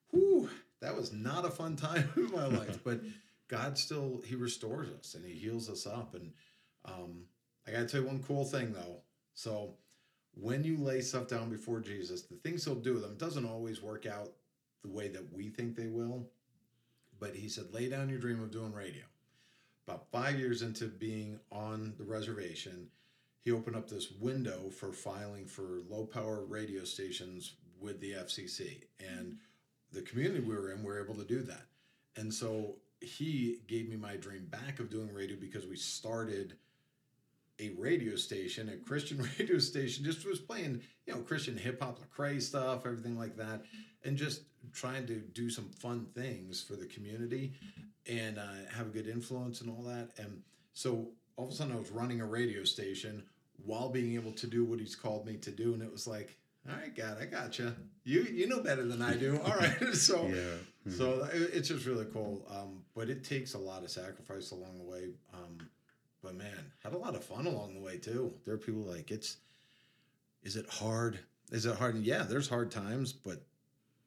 whew, 0.10 0.50
that 0.82 0.96
was 0.96 1.13
not 1.13 1.46
a 1.46 1.51
fun 1.51 1.75
time 1.75 2.10
in 2.18 2.32
my 2.32 2.48
life. 2.48 2.80
But 2.84 3.01
God 3.48 3.77
still 3.77 4.22
He 4.25 4.36
restores 4.36 4.89
us 4.89 5.13
and 5.13 5.24
He 5.24 5.34
heals 5.34 5.70
us 5.70 5.86
up. 5.86 6.15
And 6.15 6.32
um, 6.86 7.25
I 7.68 7.72
got 7.72 7.80
to 7.80 7.88
tell 7.88 8.01
you 8.01 8.08
one 8.08 8.24
cool 8.24 8.44
thing 8.44 8.74
though. 8.74 9.01
So 9.36 9.75
when 10.34 10.63
you 10.63 10.77
lay 10.77 11.01
stuff 11.01 11.27
down 11.27 11.50
before 11.50 11.80
Jesus, 11.80 12.24
the 12.24 12.36
things 12.36 12.65
He'll 12.65 12.75
do 12.75 12.94
with 12.94 13.04
them 13.04 13.18
doesn't 13.18 13.46
always 13.46 13.82
work 13.82 14.06
out 14.06 14.32
the 14.84 14.89
way 14.89 15.08
that 15.10 15.32
we 15.32 15.50
think 15.50 15.75
they 15.75 15.88
will. 15.88 16.27
But 17.20 17.36
He 17.36 17.50
said, 17.50 17.65
lay 17.72 17.88
down 17.88 18.10
your 18.10 18.20
dream 18.20 18.42
of 18.42 18.51
doing 18.51 18.74
radio. 18.74 19.04
About 19.88 20.08
five 20.12 20.39
years 20.39 20.63
into 20.63 20.86
being 20.86 21.39
on 21.51 21.94
the 22.00 22.04
reservation, 22.04 22.88
he 23.45 23.51
opened 23.51 23.75
up 23.75 23.87
this 23.87 24.11
window 24.11 24.71
for 24.71 24.91
filing 24.91 25.45
for 25.45 25.83
low 25.87 26.03
power 26.03 26.43
radio 26.43 26.83
stations 26.83 27.53
with 27.79 28.01
the 28.01 28.13
FCC. 28.13 28.81
And 28.99 29.37
the 29.93 30.01
community 30.01 30.39
we 30.39 30.55
were 30.55 30.71
in, 30.71 30.79
we 30.79 30.85
were 30.85 31.01
able 31.01 31.13
to 31.13 31.23
do 31.23 31.43
that. 31.43 31.61
And 32.17 32.33
so 32.33 32.77
he 33.01 33.59
gave 33.67 33.87
me 33.87 33.97
my 33.97 34.15
dream 34.15 34.47
back 34.49 34.79
of 34.79 34.89
doing 34.89 35.13
radio 35.13 35.37
because 35.39 35.67
we 35.67 35.75
started 35.75 36.55
a 37.59 37.69
radio 37.77 38.15
station, 38.15 38.67
a 38.69 38.77
Christian 38.77 39.21
radio 39.39 39.59
station, 39.59 40.03
just 40.03 40.25
was 40.25 40.39
playing, 40.39 40.81
you 41.05 41.13
know, 41.13 41.19
Christian 41.21 41.55
hip 41.55 41.83
hop, 41.83 41.99
Lecrae 41.99 42.41
stuff, 42.41 42.87
everything 42.87 43.15
like 43.15 43.37
that, 43.37 43.61
and 44.03 44.17
just 44.17 44.41
trying 44.73 45.05
to 45.05 45.19
do 45.19 45.51
some 45.51 45.69
fun 45.69 46.07
things 46.15 46.63
for 46.63 46.75
the 46.75 46.87
community 46.87 47.53
and 48.07 48.39
uh, 48.39 48.73
have 48.75 48.87
a 48.87 48.89
good 48.89 49.07
influence 49.07 49.61
and 49.61 49.69
all 49.69 49.83
that. 49.83 50.09
And 50.17 50.41
so 50.73 51.09
all 51.37 51.45
of 51.45 51.51
a 51.51 51.55
sudden, 51.55 51.73
I 51.73 51.77
was 51.77 51.91
running 51.91 52.21
a 52.21 52.25
radio 52.25 52.63
station 52.63 53.23
while 53.65 53.89
being 53.89 54.13
able 54.15 54.31
to 54.34 54.48
do 54.48 54.63
what 54.63 54.79
he's 54.79 54.95
called 54.95 55.25
me 55.25 55.38
to 55.38 55.51
do, 55.51 55.74
and 55.74 55.81
it 55.81 55.91
was 55.91 56.07
like, 56.07 56.36
all 56.69 56.75
right, 56.75 56.95
God, 56.95 57.17
I 57.22 57.25
got 57.25 57.60
you. 57.60 57.74
You 58.03 58.22
you 58.24 58.48
know 58.48 58.60
better 58.62 58.84
than 58.86 59.01
I 59.01 59.15
do. 59.15 59.39
All 59.45 59.55
right, 59.55 59.77
so 59.93 60.27
Yeah. 60.27 60.91
so 60.91 61.27
it's 61.34 61.67
just 61.67 61.86
really 61.86 62.05
cool. 62.13 62.43
Um, 62.50 62.84
but 62.95 63.10
it 63.10 63.24
takes 63.24 63.53
a 63.53 63.57
lot 63.60 63.84
of 63.84 63.89
sacrifice 63.91 64.51
along 64.51 64.77
the 64.79 64.84
way. 64.84 65.10
Um, 65.34 65.57
but 66.24 66.36
man, 66.36 66.72
had 66.84 66.93
a 66.93 66.98
lot 66.98 67.15
of 67.15 67.24
fun 67.24 67.45
along 67.45 67.75
the 67.75 67.81
way 67.81 67.98
too. 67.98 68.34
There 68.45 68.53
are 68.55 68.57
people 68.60 68.81
like 68.81 69.12
it's. 69.12 69.38
Is 70.43 70.55
it 70.55 70.67
hard? 70.69 71.19
Is 71.51 71.65
it 71.65 71.75
hard? 71.75 71.98
Yeah, 71.98 72.24
there's 72.24 72.48
hard 72.50 72.72
times, 72.72 73.13
but 73.13 73.43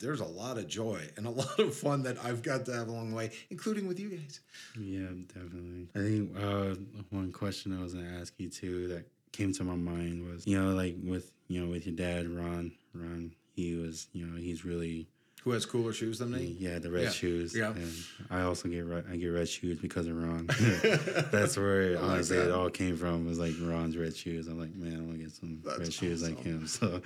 there's 0.00 0.20
a 0.20 0.24
lot 0.24 0.58
of 0.58 0.68
joy 0.68 1.00
and 1.16 1.26
a 1.26 1.30
lot 1.42 1.58
of 1.60 1.74
fun 1.74 2.02
that 2.04 2.16
I've 2.24 2.42
got 2.42 2.64
to 2.66 2.72
have 2.72 2.88
along 2.88 3.10
the 3.10 3.16
way, 3.16 3.30
including 3.50 3.86
with 3.88 3.98
you 4.00 4.10
guys. 4.10 4.40
Yeah, 4.80 5.08
definitely. 5.32 5.88
I 5.94 5.98
think 5.98 6.36
uh, 6.36 6.74
one 7.10 7.30
question 7.32 7.76
I 7.78 7.82
was 7.82 7.94
gonna 7.94 8.18
ask 8.20 8.32
you 8.38 8.48
too 8.50 8.88
that 8.88 9.04
came 9.32 9.52
to 9.54 9.64
my 9.64 9.74
mind 9.74 10.26
was, 10.30 10.46
you 10.46 10.60
know, 10.60 10.74
like 10.74 10.96
with 11.02 11.30
you 11.48 11.60
know 11.64 11.70
with 11.70 11.86
your 11.86 11.94
dad, 11.96 12.28
Ron. 12.28 12.72
Ron, 12.94 13.32
he 13.54 13.74
was, 13.76 14.08
you 14.12 14.26
know, 14.26 14.36
he's 14.38 14.64
really 14.64 15.08
Who 15.44 15.50
has 15.52 15.64
cooler 15.66 15.92
shoes 15.92 16.18
than 16.18 16.30
me? 16.32 16.56
yeah 16.58 16.78
the 16.78 16.90
red 16.90 17.04
Yeah, 17.04 17.10
shoes. 17.10 17.54
yeah. 17.56 17.70
And 17.70 17.92
I 18.30 18.42
also 18.42 18.68
get 18.68 18.84
red, 18.86 19.04
I 19.10 19.16
get 19.16 19.28
red 19.28 19.48
shoes 19.48 19.78
because 19.78 20.06
of 20.06 20.16
Ron. 20.16 20.46
That's 21.30 21.56
where 21.56 21.90
oh 21.96 22.00
like 22.00 22.02
honestly 22.02 22.36
that. 22.38 22.48
it 22.48 22.52
all 22.52 22.70
came 22.70 22.96
from. 22.96 23.26
Was 23.26 23.38
like 23.38 23.54
Ron's 23.60 23.96
red 23.96 24.16
shoes. 24.16 24.48
I'm 24.48 24.58
like, 24.58 24.74
man, 24.74 24.96
I 24.96 25.00
want 25.00 25.12
to 25.18 25.18
get 25.18 25.32
some 25.32 25.60
That's 25.64 25.78
red 25.78 25.92
shoes 25.92 26.22
like 26.22 26.40
him. 26.40 26.66
So. 26.66 27.00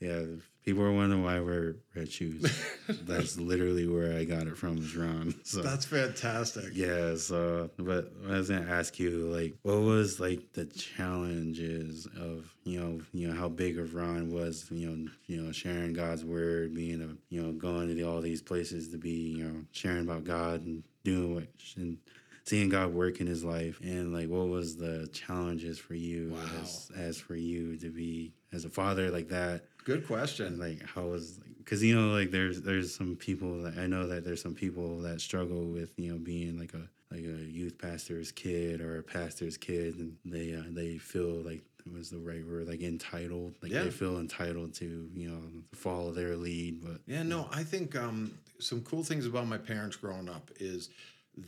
Yeah, 0.00 0.22
people 0.64 0.82
are 0.82 0.92
wondering 0.92 1.22
why 1.22 1.36
I 1.36 1.40
wear 1.40 1.76
red 1.94 2.10
shoes. 2.10 2.42
That's 2.88 3.38
literally 3.38 3.86
where 3.86 4.16
I 4.16 4.24
got 4.24 4.46
it 4.46 4.56
from, 4.56 4.78
is 4.78 4.96
Ron. 4.96 5.34
So 5.44 5.60
That's 5.62 5.84
fantastic. 5.84 6.70
yeah, 6.72 7.16
so 7.16 7.70
but 7.78 8.10
I 8.26 8.32
was 8.32 8.48
gonna 8.48 8.70
ask 8.70 8.98
you 8.98 9.10
like 9.30 9.56
what 9.62 9.80
was 9.80 10.18
like 10.18 10.52
the 10.54 10.64
challenges 10.64 12.06
of 12.18 12.54
you 12.64 12.80
know 12.80 13.00
you 13.12 13.28
know 13.28 13.34
how 13.34 13.48
big 13.48 13.78
of 13.78 13.94
Ron 13.94 14.32
was 14.32 14.66
you 14.70 14.88
know 14.88 15.10
you 15.26 15.42
know 15.42 15.52
sharing 15.52 15.92
God's 15.92 16.24
word 16.24 16.74
being 16.74 17.02
a 17.02 17.16
you 17.34 17.42
know 17.42 17.52
going 17.52 17.94
to 17.94 18.02
all 18.04 18.20
these 18.20 18.42
places 18.42 18.88
to 18.92 18.98
be 18.98 19.10
you 19.36 19.44
know 19.44 19.62
sharing 19.72 20.02
about 20.02 20.24
God 20.24 20.64
and 20.64 20.82
doing 21.04 21.34
what 21.34 21.46
and 21.76 21.98
seeing 22.44 22.68
God 22.68 22.92
work 22.94 23.20
in 23.20 23.26
his 23.26 23.44
life 23.44 23.78
and 23.82 24.12
like 24.12 24.28
what 24.28 24.48
was 24.48 24.76
the 24.76 25.08
challenges 25.12 25.78
for 25.78 25.94
you 25.94 26.30
Wow. 26.34 26.40
as 26.62 26.90
as 26.96 27.18
for 27.20 27.34
you 27.36 27.76
to 27.78 27.90
be 27.90 28.32
as 28.52 28.64
a 28.64 28.68
father 28.70 29.10
like 29.10 29.28
that 29.28 29.64
Good 29.90 30.06
question. 30.06 30.58
like 30.58 30.82
how 30.86 31.06
was 31.06 31.40
because 31.58 31.82
you 31.82 31.98
know 31.98 32.12
like 32.16 32.30
there's 32.30 32.62
there's 32.62 32.94
some 32.94 33.16
people 33.16 33.62
that 33.62 33.76
I 33.76 33.86
know 33.86 34.06
that 34.06 34.24
there's 34.24 34.40
some 34.40 34.54
people 34.54 34.98
that 35.00 35.20
struggle 35.20 35.64
with 35.64 35.98
you 35.98 36.12
know 36.12 36.18
being 36.18 36.58
like 36.58 36.74
a 36.74 36.88
like 37.12 37.24
a 37.24 37.42
youth 37.58 37.76
pastor's 37.76 38.30
kid 38.30 38.80
or 38.80 38.98
a 38.98 39.02
pastor's 39.02 39.56
kid 39.56 39.96
and 39.96 40.16
they 40.24 40.54
uh, 40.54 40.62
they 40.68 40.96
feel 40.98 41.42
like 41.42 41.62
it 41.84 41.92
was 41.92 42.08
the 42.08 42.18
right 42.18 42.46
word 42.46 42.68
like 42.68 42.82
entitled 42.82 43.54
like 43.62 43.72
Yeah. 43.72 43.82
they 43.82 43.90
feel 43.90 44.18
entitled 44.20 44.74
to 44.74 45.10
you 45.12 45.28
know 45.28 45.40
follow 45.72 46.12
their 46.12 46.36
lead 46.36 46.80
but 46.84 47.00
Yeah, 47.08 47.24
no, 47.24 47.48
I 47.52 47.64
think 47.64 47.96
um, 47.96 48.32
some 48.60 48.82
cool 48.82 49.02
things 49.02 49.26
about 49.26 49.48
my 49.48 49.58
parents 49.58 49.96
growing 49.96 50.28
up 50.28 50.50
is 50.60 50.90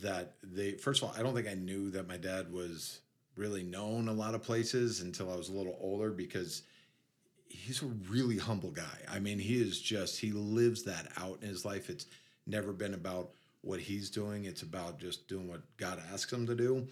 that 0.01 0.33
they, 0.43 0.71
first 0.73 1.01
of 1.01 1.07
all, 1.09 1.15
I 1.17 1.23
don't 1.23 1.33
think 1.35 1.47
I 1.47 1.53
knew 1.53 1.91
that 1.91 2.07
my 2.09 2.17
dad 2.17 2.51
was 2.51 2.99
really 3.37 3.63
known 3.63 4.07
a 4.09 4.13
lot 4.13 4.33
of 4.35 4.41
places 4.43 5.01
until 5.01 5.31
I 5.31 5.35
was 5.35 5.49
a 5.49 5.53
little 5.53 5.77
older 5.79 6.09
because 6.09 6.63
he's 7.53 7.81
a 7.81 7.87
really 8.09 8.37
humble 8.37 8.71
guy. 8.71 8.97
I 9.09 9.19
mean, 9.19 9.39
he 9.39 9.61
is 9.61 9.79
just, 9.79 10.19
he 10.19 10.31
lives 10.31 10.83
that 10.83 11.07
out 11.17 11.39
in 11.41 11.47
his 11.47 11.65
life. 11.65 11.89
It's 11.89 12.05
never 12.45 12.73
been 12.73 12.93
about 12.93 13.31
what 13.61 13.79
he's 13.79 14.09
doing, 14.09 14.43
it's 14.43 14.61
about 14.61 14.99
just 14.99 15.27
doing 15.29 15.47
what 15.47 15.61
God 15.77 16.01
asks 16.11 16.33
him 16.33 16.45
to 16.47 16.55
do. 16.55 16.85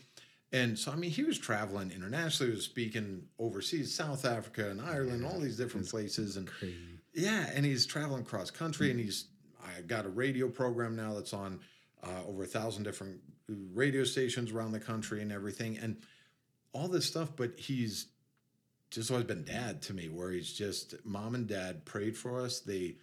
And 0.53 0.80
so, 0.80 0.91
I 0.91 0.96
mean, 0.96 1.12
he 1.12 1.24
was 1.24 1.38
traveling 1.38 1.91
internationally, 1.91 2.51
he 2.51 2.56
was 2.56 2.65
speaking 2.65 3.24
overseas, 3.39 3.94
South 3.94 4.24
Africa 4.24 4.70
and 4.70 4.82
Ireland, 4.82 5.25
all 5.25 5.39
these 5.39 5.58
different 5.58 5.89
places. 5.89 6.38
And 6.38 6.48
crazy 6.48 6.75
yeah, 7.13 7.50
and 7.53 7.65
he's 7.65 7.86
traveling 7.86 8.24
cross 8.24 8.51
country, 8.51 8.89
and 8.91 9.00
he's 9.00 9.25
I 9.63 9.82
got 9.82 10.06
a 10.06 10.10
radio 10.10 10.48
program 10.48 10.96
now 10.96 11.13
that's 11.13 11.34
on 11.34 11.60
uh, 12.03 12.27
over 12.27 12.44
a 12.44 12.48
thousand 12.48 12.84
different 12.84 13.20
radio 13.48 14.03
stations 14.03 14.51
around 14.51 14.72
the 14.72 14.80
country 14.80 15.22
and 15.22 15.32
everything, 15.32 15.77
and 15.77 15.98
all 16.74 16.88
this 16.88 17.06
stuff. 17.06 17.30
But 17.36 17.60
he's 17.60 18.08
just 18.91 19.10
always 19.10 19.25
been 19.25 19.43
dad 19.43 19.81
to 19.83 19.93
me, 19.93 20.10
where 20.10 20.31
he's 20.31 20.53
just 20.53 20.95
mom 21.03 21.36
and 21.36 21.48
dad 21.48 21.86
prayed 21.86 22.15
for 22.15 22.41
us. 22.41 22.60
They 22.60 22.98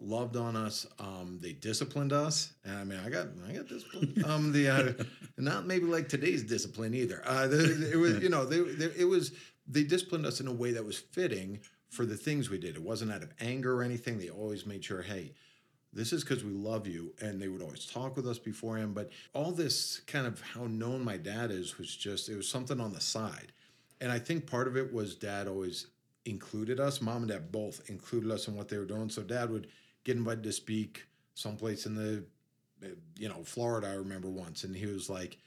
loved 0.00 0.36
on 0.36 0.56
us. 0.56 0.86
Um, 0.98 1.38
they 1.42 1.52
disciplined 1.52 2.12
us. 2.12 2.54
And 2.64 2.76
I 2.76 2.84
mean, 2.84 3.00
I 3.04 3.10
got 3.10 3.28
I 3.48 3.52
got 3.52 3.68
disciplined. 3.68 4.24
um, 4.26 4.52
the 4.52 4.68
uh, 4.68 5.04
not 5.36 5.66
maybe 5.66 5.86
like 5.86 6.08
today's 6.08 6.42
discipline 6.42 6.94
either. 6.94 7.22
Uh, 7.26 7.46
the, 7.46 7.90
it 7.92 7.96
was 7.96 8.18
you 8.22 8.28
know 8.28 8.46
they, 8.46 8.60
they 8.60 8.92
it 8.96 9.08
was 9.08 9.32
they 9.66 9.84
disciplined 9.84 10.26
us 10.26 10.40
in 10.40 10.46
a 10.46 10.52
way 10.52 10.72
that 10.72 10.84
was 10.84 10.98
fitting 10.98 11.60
for 11.92 12.06
the 12.06 12.16
things 12.16 12.48
we 12.48 12.58
did. 12.58 12.76
It 12.76 12.82
wasn't 12.82 13.12
out 13.12 13.22
of 13.22 13.32
anger 13.40 13.74
or 13.74 13.82
anything. 13.82 14.18
They 14.18 14.30
always 14.30 14.64
made 14.64 14.82
sure, 14.82 15.02
hey, 15.02 15.32
this 15.92 16.12
is 16.12 16.24
because 16.24 16.42
we 16.42 16.52
love 16.52 16.86
you. 16.86 17.14
And 17.20 17.40
they 17.40 17.48
would 17.48 17.62
always 17.62 17.86
talk 17.86 18.16
with 18.16 18.26
us 18.26 18.38
beforehand. 18.38 18.94
But 18.94 19.10
all 19.34 19.52
this 19.52 20.00
kind 20.06 20.26
of 20.26 20.40
how 20.40 20.66
known 20.66 21.04
my 21.04 21.18
dad 21.18 21.50
is 21.50 21.76
was 21.78 21.94
just, 21.94 22.30
it 22.30 22.36
was 22.36 22.48
something 22.48 22.80
on 22.80 22.94
the 22.94 23.00
side. 23.00 23.52
And 24.02 24.10
I 24.10 24.18
think 24.18 24.46
part 24.50 24.66
of 24.66 24.76
it 24.76 24.92
was 24.92 25.14
dad 25.14 25.46
always 25.46 25.86
included 26.24 26.80
us. 26.80 27.00
Mom 27.00 27.22
and 27.22 27.28
dad 27.28 27.52
both 27.52 27.88
included 27.88 28.32
us 28.32 28.48
in 28.48 28.56
what 28.56 28.68
they 28.68 28.76
were 28.76 28.84
doing. 28.84 29.08
So 29.08 29.22
dad 29.22 29.48
would 29.48 29.68
get 30.02 30.16
invited 30.16 30.42
to 30.42 30.52
speak 30.52 31.06
someplace 31.34 31.86
in 31.86 31.94
the, 31.94 32.24
eh, 32.84 32.88
you 33.16 33.28
know, 33.28 33.44
Florida, 33.44 33.86
I 33.86 33.94
remember 33.94 34.28
once. 34.28 34.64
And 34.64 34.74
he 34.74 34.86
was 34.86 35.08
like, 35.08 35.38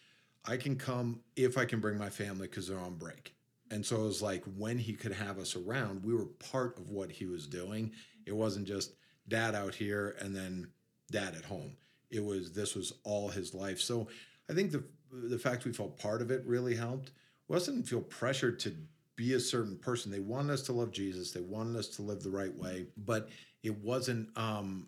I 0.45 0.55
can 0.55 0.77
come 0.77 1.19
if 1.35 1.57
I 1.57 1.65
can 1.65 1.81
bring 1.81 1.97
my 1.97 2.09
family 2.09 2.47
because 2.47 2.69
they're 2.69 2.79
on 2.79 2.95
break. 2.95 3.35
And 3.71 3.85
so 3.85 3.97
it 3.97 4.05
was 4.05 4.21
like 4.21 4.45
when 4.55 4.77
he 4.77 4.93
could 4.93 5.11
have 5.11 5.37
us 5.37 5.57
around, 5.57 6.05
we 6.05 6.13
were 6.13 6.25
part 6.25 6.77
of 6.77 6.89
what 6.91 7.11
he 7.11 7.25
was 7.25 7.47
doing. 7.47 7.91
It 8.25 8.33
wasn't 8.33 8.67
just 8.67 8.93
dad 9.27 9.53
out 9.53 9.75
here 9.75 10.15
and 10.21 10.33
then 10.33 10.67
dad 11.11 11.35
at 11.35 11.43
home. 11.43 11.75
It 12.09 12.23
was 12.23 12.53
this 12.53 12.73
was 12.73 12.93
all 13.03 13.27
his 13.27 13.53
life. 13.53 13.81
So 13.81 14.07
I 14.49 14.53
think 14.53 14.71
the 14.71 14.83
the 15.11 15.39
fact 15.39 15.65
we 15.65 15.73
felt 15.73 15.97
part 15.97 16.21
of 16.21 16.31
it 16.31 16.45
really 16.45 16.75
helped. 16.75 17.11
We 17.47 17.59
didn't 17.59 17.83
feel 17.83 18.01
pressured 18.01 18.59
to 18.61 18.75
be 19.15 19.33
a 19.33 19.39
certain 19.39 19.77
person. 19.77 20.11
They 20.11 20.19
wanted 20.19 20.53
us 20.53 20.63
to 20.63 20.73
love 20.73 20.91
Jesus. 20.91 21.31
They 21.31 21.41
wanted 21.41 21.77
us 21.77 21.87
to 21.89 22.01
live 22.01 22.21
the 22.21 22.29
right 22.29 22.53
way, 22.55 22.87
but 22.97 23.29
it 23.63 23.77
wasn't 23.83 24.29
um 24.37 24.87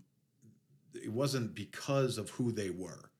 it 0.93 1.11
wasn't 1.11 1.53
because 1.53 2.17
of 2.17 2.29
who 2.31 2.51
they 2.51 2.69
were. 2.69 3.11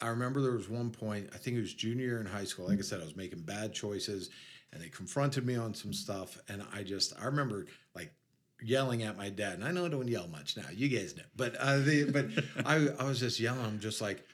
I 0.00 0.08
remember 0.08 0.42
there 0.42 0.52
was 0.52 0.68
one 0.68 0.90
point, 0.90 1.30
I 1.34 1.38
think 1.38 1.56
it 1.56 1.60
was 1.60 1.74
junior 1.74 2.04
year 2.04 2.20
in 2.20 2.26
high 2.26 2.44
school. 2.44 2.66
Like 2.68 2.78
I 2.78 2.82
said, 2.82 3.00
I 3.00 3.04
was 3.04 3.16
making 3.16 3.42
bad 3.42 3.72
choices 3.72 4.30
and 4.72 4.82
they 4.82 4.88
confronted 4.88 5.46
me 5.46 5.56
on 5.56 5.74
some 5.74 5.92
stuff. 5.92 6.38
And 6.48 6.62
I 6.74 6.82
just, 6.82 7.14
I 7.20 7.26
remember 7.26 7.66
like 7.94 8.12
yelling 8.60 9.02
at 9.02 9.16
my 9.16 9.30
dad. 9.30 9.54
And 9.54 9.64
I 9.64 9.70
know 9.70 9.86
I 9.86 9.88
don't 9.88 10.08
yell 10.08 10.28
much 10.28 10.56
now. 10.56 10.64
You 10.72 10.88
guys 10.88 11.16
know. 11.16 11.22
But, 11.36 11.56
uh, 11.56 11.78
the, 11.78 12.10
but 12.10 12.26
I, 12.66 12.88
I 12.98 13.04
was 13.04 13.20
just 13.20 13.38
yelling. 13.38 13.64
I'm 13.64 13.80
just 13.80 14.00
like, 14.00 14.24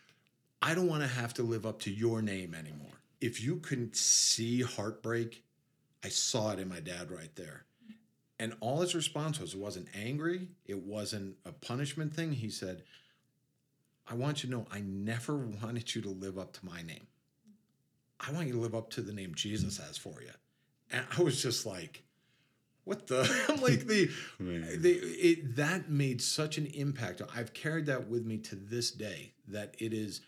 I 0.62 0.74
don't 0.74 0.88
want 0.88 1.02
to 1.02 1.08
have 1.08 1.34
to 1.34 1.42
live 1.42 1.66
up 1.66 1.80
to 1.82 1.90
your 1.90 2.22
name 2.22 2.54
anymore. 2.54 2.99
If 3.20 3.42
you 3.42 3.56
couldn't 3.56 3.96
see 3.96 4.62
heartbreak, 4.62 5.44
I 6.04 6.08
saw 6.08 6.52
it 6.52 6.58
in 6.58 6.68
my 6.68 6.80
dad 6.80 7.10
right 7.10 7.34
there. 7.36 7.64
And 8.38 8.54
all 8.60 8.80
his 8.80 8.94
response 8.94 9.38
was, 9.38 9.52
it 9.52 9.60
wasn't 9.60 9.88
angry, 9.94 10.48
it 10.64 10.78
wasn't 10.78 11.36
a 11.44 11.52
punishment 11.52 12.14
thing. 12.14 12.32
He 12.32 12.48
said, 12.48 12.84
I 14.08 14.14
want 14.14 14.42
you 14.42 14.50
to 14.50 14.56
know 14.56 14.66
I 14.72 14.80
never 14.80 15.36
wanted 15.36 15.94
you 15.94 16.00
to 16.02 16.08
live 16.08 16.38
up 16.38 16.54
to 16.54 16.64
my 16.64 16.82
name. 16.82 17.06
I 18.18 18.32
want 18.32 18.46
you 18.46 18.54
to 18.54 18.58
live 18.60 18.74
up 18.74 18.90
to 18.90 19.02
the 19.02 19.12
name 19.12 19.34
Jesus 19.34 19.78
has 19.78 19.98
for 19.98 20.22
you. 20.22 20.30
And 20.90 21.04
I 21.16 21.22
was 21.22 21.42
just 21.42 21.66
like, 21.66 22.02
what 22.84 23.06
the? 23.06 23.30
I'm 23.48 23.60
like 23.60 23.86
the, 23.86 24.10
the 24.40 24.98
it, 25.02 25.56
that 25.56 25.90
made 25.90 26.20
such 26.20 26.58
an 26.58 26.66
impact. 26.66 27.22
I've 27.34 27.52
carried 27.52 27.86
that 27.86 28.08
with 28.08 28.24
me 28.24 28.38
to 28.38 28.56
this 28.56 28.90
day. 28.90 29.32
That 29.48 29.74
it 29.78 29.92
is, 29.92 30.22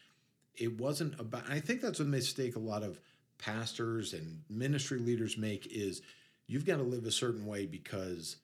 it 0.56 0.78
wasn't 0.78 1.18
about. 1.18 1.44
I 1.49 1.61
think 1.61 1.80
that's 1.80 2.00
a 2.00 2.04
mistake 2.04 2.56
a 2.56 2.61
lot 2.61 2.82
of 2.82 3.00
pastors 3.38 4.12
and 4.12 4.42
ministry 4.49 4.99
leaders 4.99 5.37
make 5.37 5.66
is 5.66 6.02
you've 6.47 6.66
got 6.66 6.76
to 6.76 6.82
live 6.82 7.06
a 7.06 7.11
certain 7.11 7.47
way 7.47 7.66
because 7.66 8.37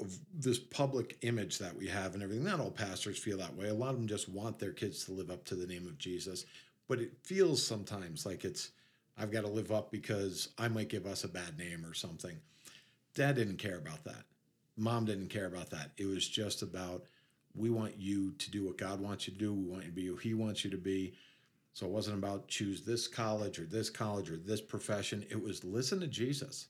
of 0.00 0.18
this 0.32 0.58
public 0.58 1.18
image 1.22 1.58
that 1.58 1.76
we 1.76 1.88
have 1.88 2.14
and 2.14 2.22
everything. 2.22 2.44
Not 2.44 2.60
all 2.60 2.70
pastors 2.70 3.18
feel 3.18 3.38
that 3.38 3.56
way. 3.56 3.68
A 3.68 3.74
lot 3.74 3.90
of 3.90 3.96
them 3.96 4.06
just 4.06 4.28
want 4.28 4.58
their 4.58 4.72
kids 4.72 5.04
to 5.04 5.12
live 5.12 5.30
up 5.30 5.44
to 5.46 5.54
the 5.56 5.66
name 5.66 5.86
of 5.86 5.98
Jesus. 5.98 6.46
But 6.88 7.00
it 7.00 7.12
feels 7.22 7.64
sometimes 7.64 8.24
like 8.24 8.44
it's, 8.44 8.70
I've 9.18 9.32
got 9.32 9.42
to 9.42 9.48
live 9.48 9.72
up 9.72 9.90
because 9.90 10.50
I 10.58 10.68
might 10.68 10.88
give 10.88 11.06
us 11.06 11.24
a 11.24 11.28
bad 11.28 11.58
name 11.58 11.84
or 11.84 11.94
something. 11.94 12.36
Dad 13.14 13.36
didn't 13.36 13.58
care 13.58 13.78
about 13.78 14.04
that. 14.04 14.24
Mom 14.76 15.04
didn't 15.04 15.28
care 15.28 15.46
about 15.46 15.70
that. 15.70 15.90
It 15.96 16.06
was 16.06 16.26
just 16.26 16.62
about, 16.62 17.04
we 17.54 17.70
want 17.70 17.98
you 17.98 18.32
to 18.32 18.50
do 18.50 18.64
what 18.64 18.78
God 18.78 19.00
wants 19.00 19.26
you 19.26 19.32
to 19.32 19.38
do. 19.38 19.52
We 19.52 19.64
want 19.64 19.84
you 19.84 19.90
to 19.90 19.94
be 19.94 20.06
who 20.06 20.16
He 20.16 20.34
wants 20.34 20.64
you 20.64 20.70
to 20.70 20.76
be. 20.76 21.14
So 21.72 21.86
it 21.86 21.92
wasn't 21.92 22.18
about 22.18 22.48
choose 22.48 22.82
this 22.82 23.06
college 23.06 23.58
or 23.58 23.64
this 23.64 23.90
college 23.90 24.30
or 24.30 24.36
this 24.36 24.60
profession. 24.60 25.24
It 25.30 25.42
was 25.42 25.64
listen 25.64 26.00
to 26.00 26.06
Jesus 26.06 26.66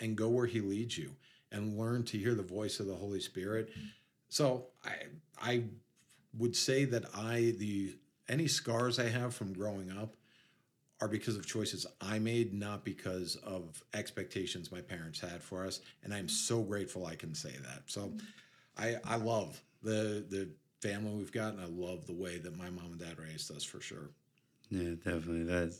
and 0.00 0.16
go 0.16 0.28
where 0.28 0.46
he 0.46 0.60
leads 0.60 0.96
you 0.96 1.14
and 1.52 1.78
learn 1.78 2.04
to 2.04 2.18
hear 2.18 2.34
the 2.34 2.42
voice 2.42 2.80
of 2.80 2.86
the 2.86 2.94
Holy 2.94 3.20
Spirit. 3.20 3.70
So 4.28 4.66
I 4.84 4.94
I 5.40 5.64
would 6.38 6.56
say 6.56 6.84
that 6.86 7.04
I 7.14 7.54
the 7.58 7.94
any 8.28 8.48
scars 8.48 8.98
I 8.98 9.08
have 9.08 9.34
from 9.34 9.52
growing 9.52 9.90
up 9.90 10.14
are 11.00 11.08
because 11.08 11.36
of 11.36 11.46
choices 11.46 11.86
I 12.00 12.18
made, 12.18 12.52
not 12.52 12.84
because 12.84 13.36
of 13.36 13.82
expectations 13.94 14.70
my 14.70 14.80
parents 14.80 15.18
had 15.18 15.42
for 15.42 15.64
us. 15.64 15.80
And 16.04 16.12
I'm 16.12 16.28
so 16.28 16.62
grateful 16.62 17.06
I 17.06 17.16
can 17.16 17.34
say 17.34 17.54
that. 17.62 17.82
So 17.86 18.12
I 18.78 18.96
I 19.04 19.16
love 19.16 19.62
the 19.82 20.24
the 20.28 20.48
family 20.80 21.12
we've 21.12 21.32
got 21.32 21.54
and 21.54 21.60
I 21.60 21.66
love 21.66 22.06
the 22.06 22.14
way 22.14 22.38
that 22.38 22.56
my 22.56 22.70
mom 22.70 22.92
and 22.92 22.98
dad 22.98 23.18
raised 23.18 23.54
us 23.54 23.64
for 23.64 23.80
sure. 23.80 24.10
Yeah, 24.70 24.90
definitely. 25.04 25.44
That 25.44 25.74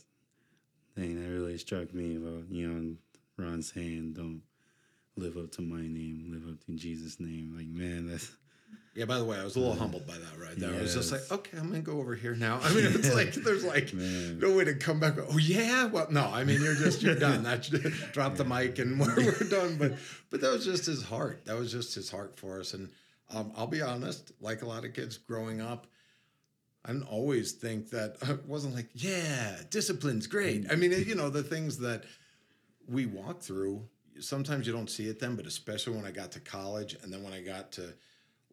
thing 0.95 1.21
that 1.21 1.29
really 1.29 1.57
struck 1.57 1.93
me 1.93 2.17
about 2.17 2.49
you 2.49 2.67
know 2.67 2.95
Ron 3.37 3.61
saying, 3.61 4.13
"Don't 4.13 4.41
live 5.15 5.37
up 5.37 5.51
to 5.53 5.61
my 5.61 5.81
name, 5.81 6.29
live 6.31 6.53
up 6.53 6.63
to 6.65 6.73
Jesus' 6.73 7.19
name." 7.19 7.53
Like, 7.55 7.67
man, 7.67 8.09
that's 8.09 8.31
Yeah, 8.93 9.05
by 9.05 9.17
the 9.17 9.23
way, 9.25 9.39
I 9.39 9.43
was 9.43 9.55
a 9.55 9.59
little 9.59 9.75
humbled 9.75 10.05
by 10.05 10.15
that 10.17 10.37
right 10.37 10.57
there. 10.59 10.73
I 10.73 10.81
was 10.81 10.93
just 10.93 11.11
like, 11.13 11.21
okay, 11.31 11.57
I'm 11.57 11.69
gonna 11.69 11.81
go 11.81 11.99
over 11.99 12.13
here 12.13 12.35
now. 12.35 12.59
I 12.63 12.73
mean, 12.73 12.85
it's 12.87 13.13
like 13.13 13.33
there's 13.45 13.63
like 13.63 13.93
Man. 13.93 14.39
no 14.39 14.55
way 14.55 14.65
to 14.65 14.75
come 14.75 14.99
back. 14.99 15.13
Oh 15.17 15.37
yeah, 15.37 15.85
well, 15.85 16.07
no, 16.11 16.25
I 16.25 16.43
mean 16.43 16.61
you're 16.61 16.75
just 16.75 17.01
you're 17.01 17.15
done. 17.15 17.43
That's 17.43 17.69
drop 18.11 18.35
the 18.35 18.43
mic 18.45 18.77
and 18.79 18.99
we're, 18.99 19.15
we're 19.15 19.49
done. 19.49 19.77
But 19.77 19.93
but 20.29 20.41
that 20.41 20.51
was 20.51 20.65
just 20.65 20.85
his 20.85 21.03
heart. 21.03 21.45
That 21.45 21.57
was 21.57 21.71
just 21.71 21.95
his 21.95 22.11
heart 22.11 22.37
for 22.37 22.59
us. 22.59 22.73
And 22.73 22.89
um, 23.33 23.51
I'll 23.55 23.67
be 23.67 23.81
honest, 23.81 24.31
like 24.39 24.61
a 24.61 24.65
lot 24.65 24.85
of 24.85 24.93
kids 24.93 25.17
growing 25.17 25.61
up, 25.61 25.87
I 26.83 26.91
didn't 26.91 27.07
always 27.07 27.53
think 27.53 27.89
that 27.91 28.17
it 28.23 28.45
wasn't 28.45 28.75
like 28.75 28.89
yeah, 28.93 29.57
discipline's 29.69 30.27
great. 30.27 30.65
I 30.71 30.75
mean, 30.75 30.91
you 30.91 31.15
know, 31.15 31.29
the 31.29 31.43
things 31.43 31.77
that 31.79 32.03
we 32.87 33.05
walk 33.05 33.41
through. 33.41 33.87
Sometimes 34.19 34.67
you 34.67 34.73
don't 34.73 34.89
see 34.89 35.07
it 35.07 35.19
then, 35.19 35.35
but 35.35 35.47
especially 35.47 35.95
when 35.95 36.05
I 36.05 36.11
got 36.11 36.31
to 36.33 36.39
college 36.39 36.95
and 37.01 37.11
then 37.11 37.23
when 37.23 37.33
I 37.33 37.41
got 37.41 37.71
to 37.73 37.93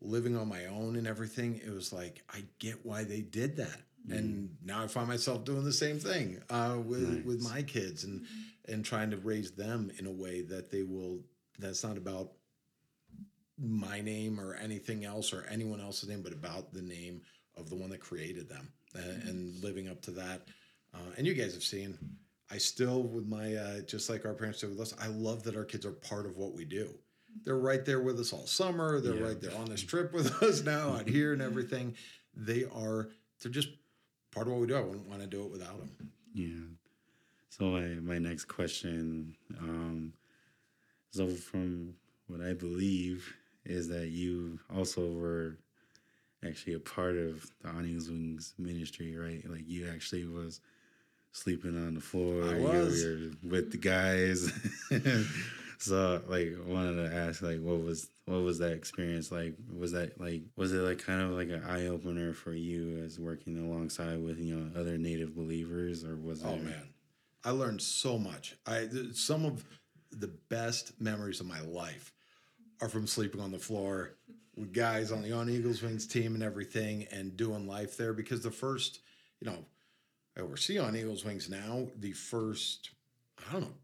living 0.01 0.37
on 0.37 0.49
my 0.49 0.67
own 0.67 0.97
and 0.97 1.07
everything, 1.07 1.61
it 1.65 1.75
was 1.75 1.93
like 1.93 2.23
I 2.33 2.45
get 2.59 2.87
why 2.87 3.05
they 3.05 3.21
did 3.21 3.57
that. 3.57 3.83
And 4.11 4.57
now 4.65 4.83
I 4.83 4.87
find 4.87 5.07
myself 5.07 5.45
doing 5.45 5.65
the 5.65 5.73
same 5.73 5.99
thing 5.99 6.41
uh, 6.49 6.79
with 6.83 7.25
with 7.27 7.43
my 7.43 7.63
kids 7.63 8.05
and 8.05 8.25
and 8.67 8.85
trying 8.85 9.11
to 9.11 9.19
raise 9.19 9.51
them 9.51 9.91
in 9.99 10.07
a 10.07 10.11
way 10.11 10.43
that 10.43 10.71
they 10.71 10.83
will. 10.83 11.21
That's 11.59 11.83
not 11.85 11.99
about 11.99 12.31
my 13.59 14.01
name 14.01 14.39
or 14.41 14.55
anything 14.55 15.05
else 15.05 15.33
or 15.33 15.47
anyone 15.51 15.81
else's 15.81 16.09
name, 16.09 16.23
but 16.23 16.33
about 16.33 16.73
the 16.73 16.83
name 16.83 17.21
of 17.57 17.69
the 17.71 17.77
one 17.77 17.91
that 17.91 18.01
created 18.01 18.49
them 18.49 18.71
uh, 18.97 19.01
and 19.29 19.63
living 19.63 19.89
up 19.89 20.01
to 20.03 20.11
that. 20.13 20.43
Uh, 20.95 20.99
and 21.17 21.27
you 21.27 21.35
guys 21.35 21.55
have 21.55 21.63
seen, 21.63 21.99
I 22.51 22.59
still, 22.59 23.03
with 23.03 23.27
my, 23.27 23.55
uh, 23.57 23.81
just 23.81 24.09
like 24.09 24.25
our 24.25 24.35
parents 24.35 24.61
did 24.61 24.71
with 24.71 24.81
us, 24.81 24.95
I 25.01 25.09
love 25.09 25.43
that 25.45 25.57
our 25.57 25.65
kids 25.65 25.85
are 25.85 25.93
part 25.93 26.25
of 26.27 26.37
what 26.37 26.55
we 26.55 26.65
do. 26.65 26.89
They're 27.45 27.59
right 27.59 27.85
there 27.85 28.01
with 28.01 28.19
us 28.21 28.33
all 28.33 28.47
summer. 28.47 29.01
They're 29.01 29.15
Yeah. 29.17 29.27
right 29.27 29.41
there 29.41 29.57
on 29.57 29.67
this 29.67 29.83
trip 29.83 30.13
with 30.13 30.43
us 30.43 30.63
now 30.63 30.91
out 30.93 31.09
here 31.09 31.33
and 31.33 31.43
everything. 31.43 31.95
They 32.35 32.65
are, 32.65 33.11
they're 33.43 33.53
just 33.53 33.69
part 34.33 34.47
of 34.47 34.53
what 34.53 34.61
we 34.63 34.67
do. 34.69 34.77
I 34.77 34.81
wouldn't 34.81 35.09
want 35.09 35.21
to 35.21 35.27
do 35.27 35.43
it 35.45 35.51
without 35.51 35.79
them. 35.79 36.11
yeah. 36.33 36.47
So 37.51 37.65
my 37.71 37.81
my 38.01 38.19
next 38.19 38.45
question, 38.45 39.35
um, 39.59 40.13
so 41.11 41.27
from 41.29 41.95
what 42.29 42.41
I 42.41 42.53
believe 42.53 43.35
is 43.69 43.89
that 43.89 44.09
you 44.09 44.59
also 44.75 45.13
were 45.13 45.59
actually 46.45 46.75
a 46.75 46.81
part 46.81 47.17
of 47.17 47.47
the 47.63 47.69
On 47.69 47.85
Eagles 47.85 48.09
Wings 48.09 48.55
ministry, 48.59 49.17
right? 49.17 49.43
Like 49.49 49.69
you 49.69 49.89
actually 49.89 50.25
was 50.25 50.61
sleeping 51.33 51.77
on 51.77 51.95
the 51.95 52.01
floor. 52.01 52.45
I 52.45 52.59
you 52.59 52.63
was. 52.63 53.05
were 53.05 53.49
with 53.49 53.71
the 53.71 53.79
guys. 53.79 54.53
so 55.79 56.23
like 56.29 56.55
wanted 56.67 57.09
to 57.09 57.15
ask 57.15 57.43
like 57.43 57.61
what 57.61 57.83
was 57.83 58.11
what 58.27 58.43
was 58.43 58.59
that 58.59 58.73
experience 58.73 59.31
like? 59.31 59.55
Was 59.77 59.93
that 59.93 60.21
like 60.21 60.43
was 60.57 60.73
it 60.73 60.79
like 60.79 60.99
kind 60.99 61.23
of 61.23 61.31
like 61.31 61.49
an 61.51 61.65
eye 61.65 61.87
opener 61.87 62.33
for 62.33 62.53
you 62.53 63.03
as 63.05 63.19
working 63.19 63.59
alongside 63.59 64.23
with, 64.23 64.39
you 64.39 64.55
know, 64.55 64.81
other 64.81 64.99
native 64.99 65.35
believers 65.35 66.05
or 66.05 66.17
was 66.17 66.45
Oh 66.45 66.55
it 66.55 66.65
man, 66.65 66.89
I 67.45 67.51
learned 67.51 67.83
so 67.83 68.19
much. 68.19 68.57
I 68.67 68.89
some 69.13 69.45
of 69.45 69.65
the 70.11 70.31
best 70.49 70.99
memories 71.01 71.41
of 71.41 71.47
my 71.47 71.61
life 71.61 72.13
are 72.81 72.89
from 72.89 73.07
sleeping 73.07 73.41
on 73.41 73.51
the 73.51 73.59
floor 73.59 74.15
with 74.57 74.73
guys 74.73 75.13
on 75.13 75.23
the 75.23 75.33
On 75.33 75.49
Eagles 75.49 75.83
Wings 75.83 76.07
team 76.07 76.35
and 76.35 76.43
everything, 76.43 77.07
and 77.13 77.37
doing 77.37 77.67
life 77.67 77.97
there. 77.97 78.13
Because 78.13 78.43
the 78.43 78.51
first, 78.51 79.01
you 79.41 79.51
know, 79.51 79.65
I 80.37 80.41
oversee 80.41 80.79
On 80.79 80.97
Eagles 80.97 81.25
Wings 81.25 81.49
now. 81.49 81.87
The 81.99 82.13
first, 82.13 82.91
I 83.49 83.53
don't 83.53 83.63
know, 83.63 83.75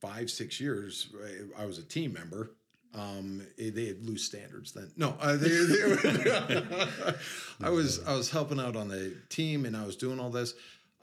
five 0.00 0.30
six 0.30 0.60
years, 0.60 1.14
I 1.58 1.64
was 1.64 1.78
a 1.78 1.84
team 1.84 2.12
member. 2.12 2.52
Um, 2.92 3.46
they 3.56 3.86
had 3.86 4.04
loose 4.04 4.24
standards 4.24 4.72
then. 4.72 4.90
No, 4.96 5.14
uh, 5.20 5.36
they, 5.36 5.48
they 5.48 6.64
I 7.62 7.70
was 7.70 8.04
I 8.04 8.14
was 8.14 8.30
helping 8.30 8.58
out 8.58 8.74
on 8.74 8.88
the 8.88 9.14
team 9.28 9.64
and 9.64 9.76
I 9.76 9.86
was 9.86 9.94
doing 9.94 10.18
all 10.18 10.30
this. 10.30 10.54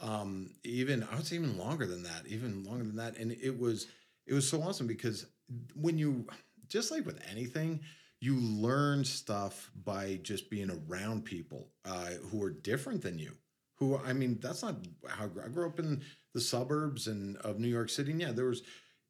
Um, 0.01 0.51
even 0.63 1.07
I 1.11 1.15
was 1.15 1.31
even 1.31 1.57
longer 1.57 1.87
than 1.87 2.03
that, 2.03 2.27
even 2.27 2.65
longer 2.65 2.83
than 2.83 2.97
that, 2.97 3.17
and 3.17 3.31
it 3.31 3.57
was 3.57 3.87
it 4.25 4.33
was 4.33 4.47
so 4.49 4.61
awesome 4.61 4.85
because 4.85 5.27
when 5.75 5.97
you 5.97 6.27
just 6.69 6.91
like 6.91 7.05
with 7.05 7.21
anything, 7.29 7.81
you 8.19 8.35
learn 8.35 9.03
stuff 9.05 9.71
by 9.83 10.19
just 10.23 10.49
being 10.49 10.71
around 10.71 11.25
people 11.25 11.69
uh, 11.85 12.11
who 12.31 12.41
are 12.43 12.49
different 12.49 13.01
than 13.01 13.19
you. 13.19 13.31
Who 13.75 13.97
I 13.97 14.13
mean, 14.13 14.39
that's 14.41 14.63
not 14.63 14.75
how 15.07 15.25
I 15.25 15.27
grew- 15.27 15.43
I 15.43 15.47
grew 15.49 15.67
up 15.67 15.79
in 15.79 16.01
the 16.33 16.41
suburbs 16.41 17.07
and 17.07 17.37
of 17.37 17.59
New 17.59 17.67
York 17.67 17.89
City. 17.89 18.11
And 18.11 18.21
yeah, 18.21 18.31
there 18.31 18.45
was 18.45 18.63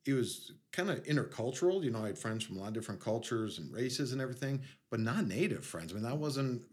it 0.05 0.13
was 0.13 0.51
kind 0.71 0.89
of 0.89 1.03
intercultural. 1.03 1.83
You 1.83 1.91
know, 1.91 2.03
I 2.03 2.07
had 2.07 2.17
friends 2.17 2.45
from 2.45 2.57
a 2.57 2.59
lot 2.61 2.69
of 2.69 2.73
different 2.73 3.01
cultures 3.01 3.59
and 3.59 3.73
races 3.73 4.13
and 4.13 4.21
everything, 4.21 4.61
but 4.89 4.99
not 4.99 5.27
native 5.27 5.65
friends. 5.65 5.91
I 5.91 5.95
mean, 5.95 6.03
that 6.03 6.17
wasn't 6.17 6.63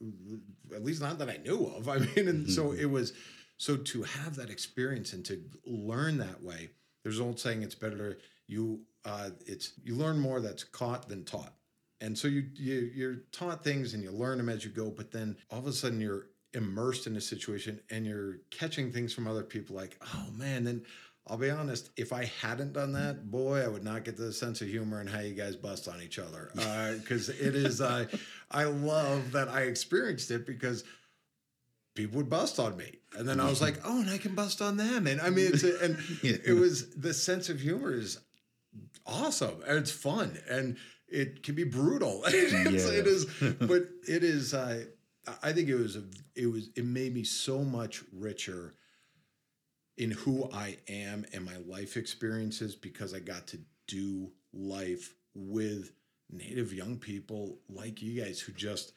at 0.75 0.85
least 0.85 1.03
not 1.03 1.19
that 1.19 1.29
I 1.29 1.39
knew 1.39 1.67
of. 1.67 1.89
I 1.89 1.99
mean, 1.99 2.29
and 2.29 2.51
so 2.51 2.73
it 2.73 2.87
was 2.87 3.13
so 3.57 3.77
to 3.77 4.03
have 4.03 4.37
that 4.37 4.51
experience 4.51 5.13
and 5.13 5.25
to 5.27 5.41
learn 5.67 6.19
that 6.19 6.43
way. 6.43 6.71
There's 7.03 7.19
an 7.19 7.27
old 7.27 7.41
saying: 7.41 7.63
it's 7.63 7.75
better 7.75 8.15
to 8.15 8.17
you. 8.47 8.81
Uh, 9.05 9.31
it's 9.47 9.73
you 9.83 9.95
learn 9.95 10.19
more 10.19 10.41
that's 10.41 10.65
caught 10.65 11.09
than 11.09 11.25
taught. 11.25 11.55
And 12.01 12.19
so 12.19 12.29
you, 12.29 12.45
you 12.55 12.91
you're 12.95 13.17
taught 13.33 13.65
things 13.65 13.95
and 13.95 14.03
you 14.03 14.11
learn 14.11 14.39
them 14.39 14.49
as 14.49 14.65
you 14.65 14.71
go, 14.71 14.91
but 14.91 15.11
then 15.11 15.37
all 15.51 15.59
of 15.59 15.67
a 15.67 15.73
sudden 15.73 16.01
you're 16.01 16.27
immersed 16.53 17.07
in 17.07 17.17
a 17.17 17.21
situation 17.21 17.81
and 17.91 18.07
you're 18.07 18.39
catching 18.51 18.93
things 18.93 19.13
from 19.13 19.27
other 19.27 19.43
people 19.43 19.77
like, 19.77 19.99
oh 20.15 20.27
man, 20.37 20.65
then 20.65 20.83
I'll 21.27 21.39
be 21.39 21.51
honest, 21.51 21.91
if 21.97 22.13
I 22.13 22.27
hadn't 22.43 22.75
done 22.75 22.93
that, 22.93 23.31
boy, 23.31 23.65
I 23.65 23.69
would 23.69 23.83
not 23.83 24.05
get 24.05 24.17
the 24.17 24.33
sense 24.33 24.61
of 24.61 24.69
humor 24.69 25.01
and 25.01 25.09
how 25.09 25.21
you 25.21 25.35
guys 25.35 25.57
bust 25.57 25.89
on 25.89 26.03
each 26.03 26.19
other. 26.19 26.51
Because 27.01 27.31
it 27.31 27.55
is, 27.55 27.81
uh, 27.81 28.07
I 28.51 28.65
love 28.65 29.33
that 29.33 29.49
I 29.49 29.63
experienced 29.63 30.31
it 30.31 30.47
because 30.47 30.85
people 31.95 32.19
would 32.19 32.29
bust 32.29 32.59
on 32.59 32.77
me. 32.77 32.99
And 33.17 33.27
then 33.27 33.41
I 33.41 33.49
was 33.49 33.63
like, 33.63 33.81
oh, 33.85 34.01
and 34.01 34.11
I 34.11 34.19
can 34.19 34.35
bust 34.35 34.61
on 34.61 34.77
them. 34.77 35.07
And 35.07 35.21
I 35.21 35.31
mean, 35.31 35.53
it's, 35.53 35.65
a, 35.65 35.83
and 35.83 35.99
it 36.23 36.55
was, 36.59 36.91
the 36.95 37.15
sense 37.15 37.49
of 37.49 37.61
humor 37.61 37.95
is 37.95 38.19
awesome 39.07 39.63
and 39.67 39.79
it's 39.79 39.91
fun 39.91 40.39
and 40.49 40.77
it 41.09 41.43
can 41.43 41.55
be 41.55 41.65
brutal. 41.65 42.25
It's- 42.29 42.53
Yeah. 42.53 43.03
is, 43.05 43.25
but 43.61 43.89
it 44.09 44.25
is, 44.25 44.55
uh, 44.55 44.85
I 45.43 45.53
think 45.53 45.69
it 45.69 45.77
was, 45.77 45.97
a, 45.97 46.03
it 46.35 46.47
was, 46.47 46.69
it 46.77 46.85
made 46.85 47.15
me 47.15 47.25
so 47.25 47.65
much 47.65 48.03
richer 48.13 48.75
in 49.97 50.11
who 50.11 50.51
I 50.53 50.79
am 50.89 51.25
and 51.33 51.45
my 51.45 51.57
life 51.67 51.97
experiences 51.97 52.75
because 52.75 53.15
I 53.15 53.21
got 53.21 53.47
to 53.49 53.59
do 53.87 54.33
life 54.53 55.15
with 55.35 55.93
native 56.31 56.73
young 56.73 56.97
people 56.97 57.59
like 57.69 58.03
you 58.03 58.21
guys 58.23 58.41
who 58.41 58.53
just 58.53 58.93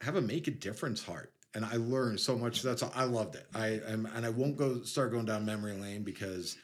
have 0.00 0.16
a 0.16 0.20
make 0.20 0.48
a 0.48 0.50
difference 0.50 1.02
heart 1.04 1.32
and 1.54 1.64
i 1.64 1.76
learned 1.76 2.18
so 2.18 2.36
much 2.36 2.62
that's 2.62 2.82
all, 2.82 2.92
i 2.94 3.04
loved 3.04 3.34
it 3.34 3.46
i 3.54 3.80
am 3.86 4.06
and 4.14 4.24
i 4.24 4.28
won't 4.30 4.56
go 4.56 4.80
start 4.82 5.10
going 5.10 5.26
down 5.26 5.44
memory 5.44 5.74
lane 5.74 6.02
because 6.02 6.56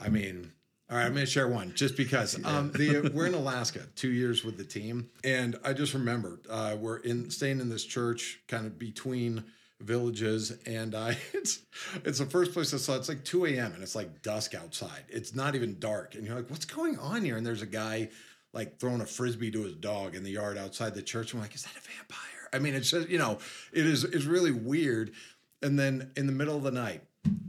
i 0.00 0.08
mean 0.08 0.52
all 0.90 0.96
right 0.96 1.06
i'm 1.06 1.12
going 1.12 1.24
to 1.24 1.30
share 1.30 1.48
one 1.48 1.72
just 1.74 1.96
because 1.96 2.38
um 2.44 2.70
the 2.72 3.10
we're 3.14 3.26
in 3.26 3.34
alaska 3.34 3.80
two 3.94 4.10
years 4.10 4.44
with 4.44 4.56
the 4.56 4.64
team 4.64 5.08
and 5.24 5.56
i 5.64 5.72
just 5.72 5.94
remember 5.94 6.40
uh 6.50 6.76
we're 6.78 6.98
in 6.98 7.30
staying 7.30 7.60
in 7.60 7.68
this 7.68 7.84
church 7.84 8.40
kind 8.48 8.66
of 8.66 8.78
between 8.78 9.44
villages 9.80 10.58
and 10.66 10.94
I 10.94 11.16
it's 11.32 11.60
it's 12.04 12.18
the 12.18 12.26
first 12.26 12.52
place 12.52 12.74
I 12.74 12.78
saw 12.78 12.96
it's 12.96 13.08
like 13.08 13.24
2 13.24 13.46
a.m. 13.46 13.72
and 13.74 13.82
it's 13.82 13.94
like 13.94 14.22
dusk 14.22 14.54
outside. 14.54 15.04
It's 15.08 15.34
not 15.34 15.54
even 15.54 15.78
dark. 15.78 16.14
And 16.14 16.26
you're 16.26 16.36
like, 16.36 16.50
what's 16.50 16.64
going 16.64 16.98
on 16.98 17.24
here? 17.24 17.36
And 17.36 17.46
there's 17.46 17.62
a 17.62 17.66
guy 17.66 18.10
like 18.52 18.78
throwing 18.78 19.00
a 19.00 19.06
frisbee 19.06 19.50
to 19.52 19.62
his 19.62 19.74
dog 19.74 20.14
in 20.14 20.24
the 20.24 20.30
yard 20.30 20.58
outside 20.58 20.94
the 20.94 21.02
church. 21.02 21.32
I'm 21.32 21.40
like, 21.40 21.54
is 21.54 21.62
that 21.64 21.76
a 21.76 21.80
vampire? 21.80 22.48
I 22.52 22.58
mean, 22.58 22.74
it's 22.74 22.90
just, 22.90 23.08
you 23.08 23.18
know, 23.18 23.38
it 23.72 23.86
is 23.86 24.04
it's 24.04 24.24
really 24.24 24.52
weird. 24.52 25.12
And 25.62 25.78
then 25.78 26.12
in 26.16 26.26
the 26.26 26.32
middle 26.32 26.56
of 26.56 26.62
the 26.62 26.70
night, 26.70 27.02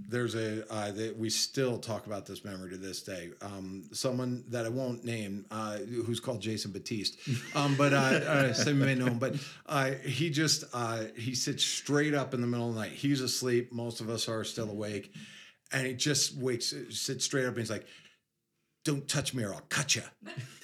there's 0.08 0.36
a 0.36 0.72
uh, 0.74 0.92
that 0.92 1.18
we 1.18 1.30
still 1.30 1.78
talk 1.78 2.08
about 2.08 2.26
this 2.26 2.44
memory 2.44 2.72
to 2.72 2.78
this 2.78 3.02
day. 3.02 3.30
Um, 3.42 3.84
someone 3.92 4.44
that 4.50 4.66
I 4.66 4.70
won't 4.70 5.04
name, 5.06 5.46
uh, 5.52 5.78
who's 5.78 6.20
called 6.20 6.42
Jason 6.42 6.72
Batiste, 6.72 7.18
um, 7.56 7.76
but 7.76 7.94
uh, 7.94 7.98
uh, 7.98 8.54
some 8.54 8.80
may 8.80 8.96
know 8.96 9.06
him. 9.06 9.20
But 9.20 9.36
uh, 9.68 9.92
he 10.04 10.30
just 10.30 10.64
uh, 10.74 11.06
he 11.16 11.36
sits 11.36 11.64
straight 11.64 12.14
up 12.14 12.34
in 12.34 12.42
the 12.42 12.48
middle 12.48 12.70
of 12.70 12.76
the 12.76 12.82
night. 12.82 12.92
He's 12.92 13.22
asleep. 13.22 13.72
Most 13.72 14.02
of 14.02 14.10
us 14.10 14.28
are 14.28 14.44
still 14.44 14.70
awake, 14.70 15.14
and 15.72 15.86
he 15.86 15.94
just 15.94 16.36
wakes, 16.36 16.74
sits 16.90 17.26
straight 17.26 17.46
up, 17.46 17.50
and 17.50 17.60
he's 17.60 17.72
like, 17.72 17.86
"Don't 18.86 19.08
touch 19.08 19.34
me, 19.34 19.44
or 19.44 19.54
I'll 19.54 19.62
cut 19.70 19.96
you." 19.96 20.04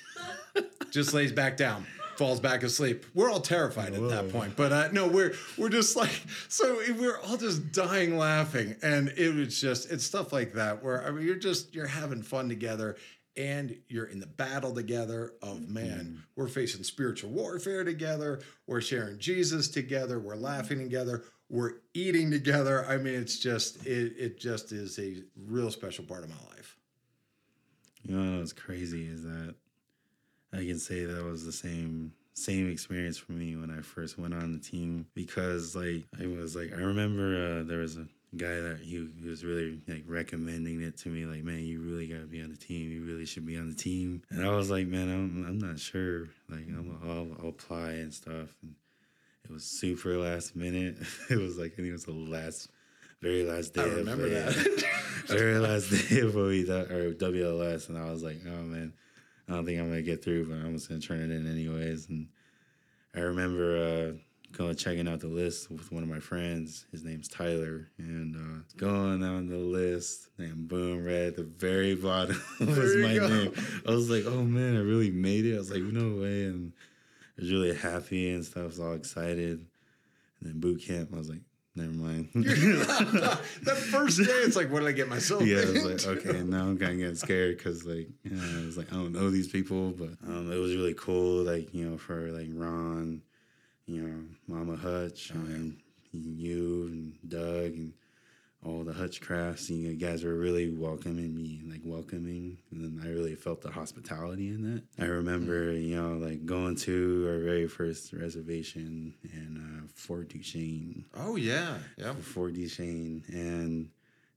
just 0.91 1.13
lays 1.13 1.31
back 1.31 1.57
down 1.57 1.85
falls 2.17 2.39
back 2.39 2.63
asleep. 2.63 3.05
We're 3.13 3.29
all 3.29 3.39
terrified 3.39 3.93
at 3.93 4.09
that 4.09 4.31
point, 4.31 4.55
but 4.55 4.71
uh, 4.71 4.89
no, 4.91 5.07
we're 5.07 5.33
we're 5.57 5.69
just 5.69 5.95
like 5.95 6.21
so 6.47 6.79
we're 6.97 7.19
all 7.21 7.37
just 7.37 7.71
dying 7.71 8.17
laughing, 8.17 8.75
and 8.81 9.09
it 9.17 9.33
was 9.33 9.59
just 9.59 9.91
it's 9.91 10.03
stuff 10.03 10.33
like 10.33 10.53
that 10.53 10.83
where 10.83 11.05
I 11.05 11.11
mean 11.11 11.25
you're 11.25 11.35
just 11.35 11.73
you're 11.73 11.87
having 11.87 12.21
fun 12.21 12.49
together. 12.49 12.95
And 13.37 13.75
you're 13.89 14.05
in 14.05 14.21
the 14.21 14.27
battle 14.27 14.73
together 14.73 15.33
of 15.41 15.67
man, 15.67 16.23
we're 16.37 16.47
facing 16.47 16.83
spiritual 16.83 17.31
warfare 17.31 17.83
together. 17.83 18.39
We're 18.65 18.79
sharing 18.79 19.19
Jesus 19.19 19.67
together. 19.67 20.21
We're 20.21 20.37
laughing 20.37 20.79
together. 20.79 21.25
We're 21.49 21.73
eating 21.93 22.31
together. 22.31 22.85
I 22.87 22.95
mean, 22.95 23.15
it's 23.15 23.37
just 23.37 23.85
it 23.85 24.13
it 24.17 24.39
just 24.39 24.71
is 24.71 24.97
a 24.99 25.17
real 25.35 25.69
special 25.69 26.05
part 26.05 26.23
of 26.23 26.29
my 26.29 26.37
life. 26.55 26.77
You 28.03 28.15
know 28.15 28.39
what's 28.39 28.53
crazy 28.53 29.05
is 29.05 29.23
that 29.23 29.55
I 30.55 30.65
can 30.65 30.79
say 30.79 31.05
that 31.05 31.23
was 31.23 31.45
the 31.45 31.51
same 31.51 32.13
same 32.33 32.69
experience 32.69 33.17
for 33.17 33.31
me 33.31 33.55
when 33.55 33.71
I 33.71 33.81
first 33.81 34.17
went 34.17 34.33
on 34.33 34.51
the 34.51 34.59
team 34.59 35.05
because 35.15 35.75
like 35.75 36.03
I 36.21 36.27
was 36.27 36.55
like 36.55 36.73
I 36.73 36.81
remember 36.81 37.59
uh, 37.61 37.63
there 37.63 37.79
was 37.79 37.97
a 37.97 38.07
guy 38.35 38.59
that 38.59 38.79
he, 38.81 39.07
he 39.21 39.29
was 39.29 39.45
really 39.45 39.79
like 39.87 40.03
recommending 40.05 40.81
it 40.81 40.97
to 40.97 41.09
me 41.09 41.25
like 41.25 41.43
man 41.43 41.63
you 41.63 41.79
really 41.79 42.07
got 42.07 42.19
to 42.19 42.27
be 42.27 42.41
on 42.41 42.51
the 42.51 42.57
team. 42.57 42.91
You 42.91 43.05
really 43.05 43.25
should 43.25 43.45
be 43.45 43.57
on 43.57 43.69
the 43.69 43.75
team. 43.75 44.21
And 44.29 44.45
I 44.45 44.51
was 44.51 44.69
like 44.69 44.87
man 44.87 45.09
I'm 45.09 45.45
I'm 45.47 45.59
not 45.59 45.79
sure. 45.79 46.27
Like 46.49 46.67
I'm, 46.67 46.99
I'll, 47.03 47.27
I'll 47.41 47.49
apply 47.49 47.91
and 47.91 48.13
stuff. 48.13 48.55
And 48.61 48.75
it 49.45 49.51
was 49.51 49.63
super 49.63 50.17
last 50.17 50.55
minute. 50.55 50.97
It 51.29 51.37
was 51.37 51.57
like 51.57 51.73
I 51.73 51.75
think 51.77 51.87
it 51.89 51.93
was 51.93 52.05
the 52.05 52.11
last 52.11 52.69
very 53.21 53.43
last 53.43 53.73
day 53.73 53.81
I 53.81 53.85
remember 53.85 54.25
of, 54.25 54.31
that. 54.31 54.83
very 55.27 55.57
last 55.57 55.89
day 55.89 56.19
of 56.19 56.35
OE 56.35 56.49
or 56.49 57.13
WLS 57.13 57.87
and 57.87 57.97
I 57.97 58.11
was 58.11 58.23
like 58.23 58.41
oh 58.45 58.61
man 58.63 58.93
I 59.47 59.53
don't 59.53 59.65
think 59.65 59.79
I'm 59.79 59.89
gonna 59.89 60.01
get 60.01 60.23
through, 60.23 60.47
but 60.47 60.55
I'm 60.55 60.73
just 60.73 60.89
gonna 60.89 61.01
turn 61.01 61.19
it 61.19 61.31
in 61.31 61.49
anyways. 61.49 62.09
And 62.09 62.27
I 63.15 63.19
remember 63.19 63.77
uh, 63.77 64.17
going 64.51 64.75
checking 64.75 65.07
out 65.07 65.19
the 65.19 65.27
list 65.27 65.69
with 65.69 65.91
one 65.91 66.03
of 66.03 66.09
my 66.09 66.19
friends. 66.19 66.85
His 66.91 67.03
name's 67.03 67.27
Tyler, 67.27 67.89
and 67.97 68.35
uh, 68.35 68.63
going 68.77 69.23
on 69.23 69.47
the 69.47 69.57
list, 69.57 70.29
and 70.37 70.67
boom, 70.67 71.03
right 71.03 71.27
at 71.27 71.35
the 71.35 71.43
very 71.43 71.95
bottom 71.95 72.41
was 72.59 72.95
my 72.97 73.15
go. 73.15 73.27
name. 73.27 73.53
I 73.87 73.91
was 73.91 74.09
like, 74.09 74.25
oh 74.25 74.43
man, 74.43 74.75
I 74.75 74.79
really 74.79 75.11
made 75.11 75.45
it. 75.45 75.55
I 75.55 75.59
was 75.59 75.71
like, 75.71 75.83
no 75.83 76.21
way, 76.21 76.45
and 76.45 76.73
I 77.37 77.41
was 77.41 77.51
really 77.51 77.75
happy 77.75 78.33
and 78.33 78.43
stuff. 78.43 78.63
I 78.63 78.65
was 78.65 78.79
all 78.79 78.93
excited. 78.93 79.65
And 80.39 80.49
then 80.49 80.59
boot 80.59 80.81
camp, 80.81 81.09
I 81.13 81.17
was 81.17 81.29
like, 81.29 81.41
never 81.75 81.91
mind. 81.91 82.29
that 82.33 83.77
first 83.77 84.17
day, 84.17 84.25
it's 84.27 84.55
like, 84.55 84.71
what 84.71 84.79
did 84.79 84.89
I 84.89 84.93
get 84.93 85.09
myself? 85.09 85.43
yeah, 85.45 85.57
I 85.57 85.71
was 85.71 86.05
like, 86.05 86.17
okay, 86.17 86.41
now 86.43 86.61
I'm 86.61 86.77
kind 86.77 86.93
of 86.93 86.97
getting 86.99 87.15
scared 87.15 87.57
because, 87.57 87.85
like, 87.85 88.07
yeah, 88.23 88.61
I 88.61 88.65
was 88.65 88.77
like, 88.77 88.91
I 88.91 88.95
don't 88.95 89.11
know 89.11 89.29
these 89.29 89.47
people, 89.47 89.91
but 89.91 90.11
um, 90.27 90.51
it 90.51 90.57
was 90.57 90.75
really 90.75 90.93
cool, 90.93 91.43
like, 91.43 91.73
you 91.73 91.89
know, 91.89 91.97
for 91.97 92.31
like 92.31 92.47
Ron, 92.53 93.21
you 93.85 94.01
know, 94.01 94.23
Mama 94.47 94.75
Hutch, 94.75 95.31
and 95.31 95.77
you 96.13 96.87
and 96.87 97.29
Doug 97.29 97.73
and 97.73 97.93
all 98.65 98.83
the 98.83 98.93
Hutchcrafts. 98.93 99.69
And 99.69 99.79
you 99.79 99.93
guys 99.93 100.23
were 100.23 100.33
really 100.33 100.69
welcoming 100.69 101.35
me, 101.35 101.61
like 101.69 101.81
welcoming, 101.83 102.57
and 102.71 102.81
then 102.81 103.05
I 103.05 103.09
really 103.09 103.35
felt 103.35 103.61
the 103.61 103.71
hospitality 103.71 104.49
in 104.49 104.63
that. 104.73 104.83
I 105.03 105.07
remember, 105.07 105.71
you 105.71 106.01
know, 106.01 106.17
like 106.17 106.45
going 106.45 106.75
to 106.77 107.27
our 107.29 107.39
very 107.39 107.67
first 107.67 108.13
reservation 108.13 109.13
in 109.23 109.57
uh, 109.57 109.87
Fort 109.93 110.29
Duchesne. 110.29 111.05
Oh 111.15 111.35
yeah, 111.35 111.77
yeah. 111.97 112.13
Fort 112.13 112.53
Duchesne, 112.53 113.23
and 113.27 113.89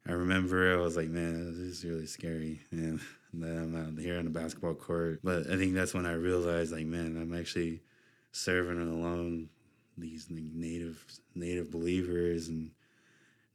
I 0.07 0.12
remember 0.12 0.73
I 0.73 0.81
was 0.81 0.97
like, 0.97 1.09
man, 1.09 1.47
this 1.47 1.59
is 1.59 1.85
really 1.85 2.07
scary, 2.07 2.61
and 2.71 3.01
that 3.35 3.51
I'm 3.51 3.77
out 3.77 4.01
here 4.01 4.19
on 4.19 4.25
the 4.25 4.31
basketball 4.31 4.75
court. 4.75 5.21
But 5.23 5.51
I 5.51 5.57
think 5.57 5.75
that's 5.75 5.95
when 5.95 6.07
I 6.07 6.12
realized, 6.12 6.73
like, 6.73 6.87
man, 6.87 7.19
I'm 7.21 7.38
actually 7.38 7.81
serving 8.33 8.81
along 8.81 9.49
these 9.97 10.31
like, 10.31 10.45
native 10.55 11.05
native 11.35 11.71
believers 11.71 12.49
and 12.49 12.71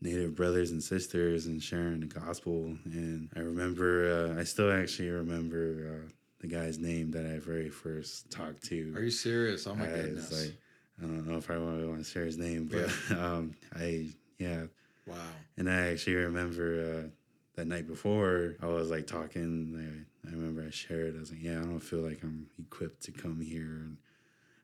native 0.04 0.36
brothers 0.36 0.72
and 0.72 0.84
sisters 0.84 1.46
and 1.46 1.64
sharing 1.64 2.02
the 2.02 2.06
gospel. 2.06 2.76
And 2.86 3.30
I 3.36 3.40
remember, 3.40 4.36
uh, 4.36 4.40
I 4.40 4.44
still 4.44 4.72
actually 4.72 5.10
remember 5.10 6.04
uh, 6.06 6.12
the 6.40 6.48
guy's 6.48 6.78
name 6.78 7.12
that 7.12 7.26
I 7.26 7.40
very 7.40 7.70
first 7.70 8.30
talked 8.30 8.64
to. 8.66 8.94
Are 8.96 9.02
you 9.02 9.12
serious? 9.12 9.66
Oh 9.66 9.76
my 9.76 9.86
I 9.86 9.88
goodness! 9.88 10.32
like, 10.32 10.54
I 11.02 11.06
don't 11.06 11.26
know 11.26 11.38
if 11.38 11.50
I 11.50 11.58
want, 11.58 11.88
want 11.88 12.04
to 12.04 12.10
share 12.10 12.26
his 12.26 12.38
name, 12.38 12.70
but 12.72 13.18
um, 13.18 13.56
I 13.76 14.10
yeah. 14.38 14.64
wow. 15.08 15.16
And 15.58 15.70
I 15.70 15.92
actually 15.92 16.16
remember 16.16 17.06
uh, 17.06 17.10
that 17.56 17.68
night 17.68 17.88
before 17.88 18.56
I 18.62 18.68
was 18.68 18.92
like 18.92 19.08
talking. 19.08 20.06
I, 20.26 20.28
I 20.28 20.32
remember 20.32 20.64
I 20.68 20.70
shared. 20.70 21.16
I 21.16 21.20
was 21.20 21.32
like, 21.32 21.42
yeah, 21.42 21.60
I 21.60 21.64
don't 21.64 21.80
feel 21.80 22.00
like 22.00 22.24
I'm 22.24 22.48
equipped 22.60 23.04
to 23.04 23.12
come 23.12 23.40
here, 23.40 23.62
and 23.88 23.98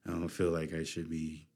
I 0.05 0.11
don't 0.11 0.27
feel 0.27 0.51
like 0.51 0.73
I 0.73 0.83
should 0.83 1.09
be 1.09 1.47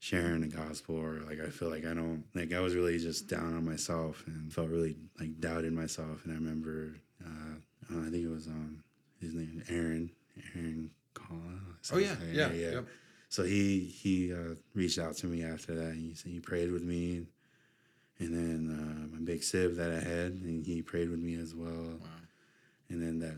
sharing 0.00 0.40
the 0.40 0.48
gospel, 0.48 0.96
or 0.96 1.20
like 1.28 1.40
I 1.40 1.50
feel 1.50 1.70
like 1.70 1.84
I 1.84 1.94
don't 1.94 2.24
like. 2.34 2.52
I 2.52 2.60
was 2.60 2.74
really 2.74 2.98
just 2.98 3.28
down 3.28 3.56
on 3.56 3.64
myself 3.64 4.24
and 4.26 4.52
felt 4.52 4.68
really 4.68 4.96
like 5.18 5.40
doubted 5.40 5.72
myself. 5.72 6.24
And 6.24 6.32
I 6.32 6.36
remember, 6.36 6.94
uh, 7.24 7.54
I 7.90 8.10
think 8.10 8.24
it 8.24 8.30
was 8.30 8.46
um 8.46 8.82
his 9.20 9.34
name 9.34 9.62
Aaron 9.68 10.10
Aaron 10.54 10.90
Collin. 11.14 11.60
Oh 11.92 11.98
yeah, 11.98 12.16
yeah, 12.32 12.50
Yep. 12.52 12.86
So 13.28 13.44
he 13.44 13.80
he 13.80 14.32
uh, 14.32 14.54
reached 14.74 14.98
out 14.98 15.16
to 15.18 15.26
me 15.26 15.44
after 15.44 15.74
that. 15.74 15.90
And 15.90 16.00
he 16.00 16.14
said 16.14 16.32
he 16.32 16.40
prayed 16.40 16.70
with 16.70 16.82
me, 16.82 17.26
and 18.18 18.34
then 18.34 18.70
uh, 18.70 19.16
my 19.16 19.22
big 19.24 19.42
sib 19.42 19.76
that 19.76 19.90
I 19.90 20.00
had, 20.00 20.32
and 20.32 20.64
he 20.64 20.82
prayed 20.82 21.10
with 21.10 21.20
me 21.20 21.34
as 21.34 21.54
well. 21.54 21.98
Wow. 22.00 22.06
And 22.88 23.02
then 23.02 23.18
that 23.18 23.36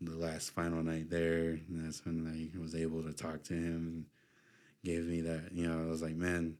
the 0.00 0.16
last 0.16 0.50
final 0.50 0.82
night 0.82 1.10
there, 1.10 1.58
and 1.68 1.84
that's 1.84 2.04
when 2.04 2.26
I 2.28 2.58
was 2.60 2.74
able 2.74 3.02
to 3.02 3.12
talk 3.12 3.42
to 3.44 3.54
him 3.54 3.86
and 3.88 4.04
gave 4.84 5.06
me 5.06 5.20
that. 5.22 5.50
You 5.52 5.68
know, 5.68 5.82
I 5.82 5.90
was 5.90 6.02
like, 6.02 6.16
man, 6.16 6.56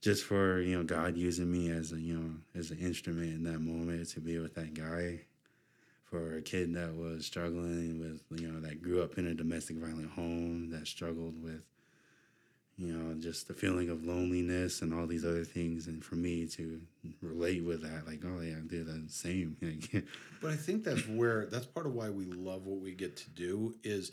just 0.00 0.24
for 0.24 0.60
you 0.60 0.76
know 0.76 0.84
God 0.84 1.16
using 1.16 1.50
me 1.50 1.70
as 1.70 1.92
a 1.92 2.00
you 2.00 2.18
know 2.18 2.30
as 2.58 2.70
an 2.70 2.78
instrument 2.78 3.34
in 3.34 3.44
that 3.44 3.60
moment 3.60 4.08
to 4.10 4.20
be 4.20 4.38
with 4.38 4.54
that 4.54 4.74
guy. 4.74 5.20
For 6.04 6.36
a 6.38 6.40
kid 6.40 6.72
that 6.72 6.94
was 6.94 7.26
struggling 7.26 8.00
with, 8.00 8.40
you 8.40 8.50
know, 8.50 8.60
that 8.60 8.80
grew 8.80 9.02
up 9.02 9.18
in 9.18 9.26
a 9.26 9.34
domestic 9.34 9.76
violent 9.76 10.10
home, 10.12 10.70
that 10.70 10.86
struggled 10.86 11.34
with 11.42 11.62
you 12.78 12.92
know, 12.92 13.12
just 13.14 13.48
the 13.48 13.54
feeling 13.54 13.90
of 13.90 14.04
loneliness 14.04 14.82
and 14.82 14.94
all 14.94 15.06
these 15.06 15.24
other 15.24 15.44
things. 15.44 15.88
And 15.88 16.02
for 16.02 16.14
me 16.14 16.46
to 16.46 16.80
relate 17.20 17.64
with 17.64 17.82
that, 17.82 18.06
like, 18.06 18.22
oh, 18.24 18.40
yeah, 18.40 18.54
I 18.54 18.66
did 18.66 18.86
the 18.86 19.02
same. 19.08 19.56
But 20.40 20.52
I 20.52 20.56
think 20.56 20.84
that's 20.84 21.06
where 21.08 21.46
that's 21.46 21.66
part 21.66 21.86
of 21.86 21.94
why 21.94 22.10
we 22.10 22.24
love 22.26 22.64
what 22.64 22.78
we 22.78 22.92
get 22.92 23.16
to 23.16 23.30
do 23.30 23.74
is 23.82 24.12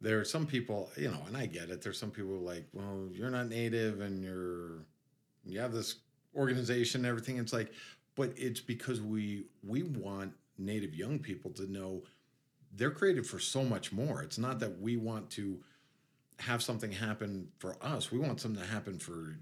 there 0.00 0.20
are 0.20 0.24
some 0.24 0.46
people, 0.46 0.90
you 0.96 1.10
know, 1.10 1.20
and 1.26 1.36
I 1.36 1.46
get 1.46 1.70
it. 1.70 1.82
There's 1.82 1.98
some 1.98 2.10
people 2.10 2.38
like, 2.38 2.64
well, 2.72 3.08
you're 3.12 3.30
not 3.30 3.48
native 3.48 4.00
and 4.00 4.22
you're 4.22 4.86
you 5.44 5.60
have 5.60 5.72
this 5.72 5.96
organization 6.36 7.00
and 7.00 7.06
everything. 7.06 7.38
It's 7.38 7.52
like, 7.52 7.72
but 8.14 8.32
it's 8.36 8.60
because 8.60 9.00
we 9.00 9.46
we 9.66 9.82
want 9.82 10.32
native 10.58 10.94
young 10.94 11.18
people 11.18 11.50
to 11.52 11.70
know 11.70 12.02
they're 12.74 12.90
created 12.90 13.26
for 13.26 13.38
so 13.38 13.64
much 13.64 13.92
more. 13.92 14.22
It's 14.22 14.38
not 14.38 14.60
that 14.60 14.80
we 14.80 14.96
want 14.96 15.30
to 15.30 15.58
have 16.40 16.62
something 16.62 16.92
happen 16.92 17.48
for 17.58 17.76
us. 17.82 18.12
We 18.12 18.18
want 18.18 18.40
something 18.40 18.62
to 18.62 18.68
happen 18.68 18.98
for 18.98 19.38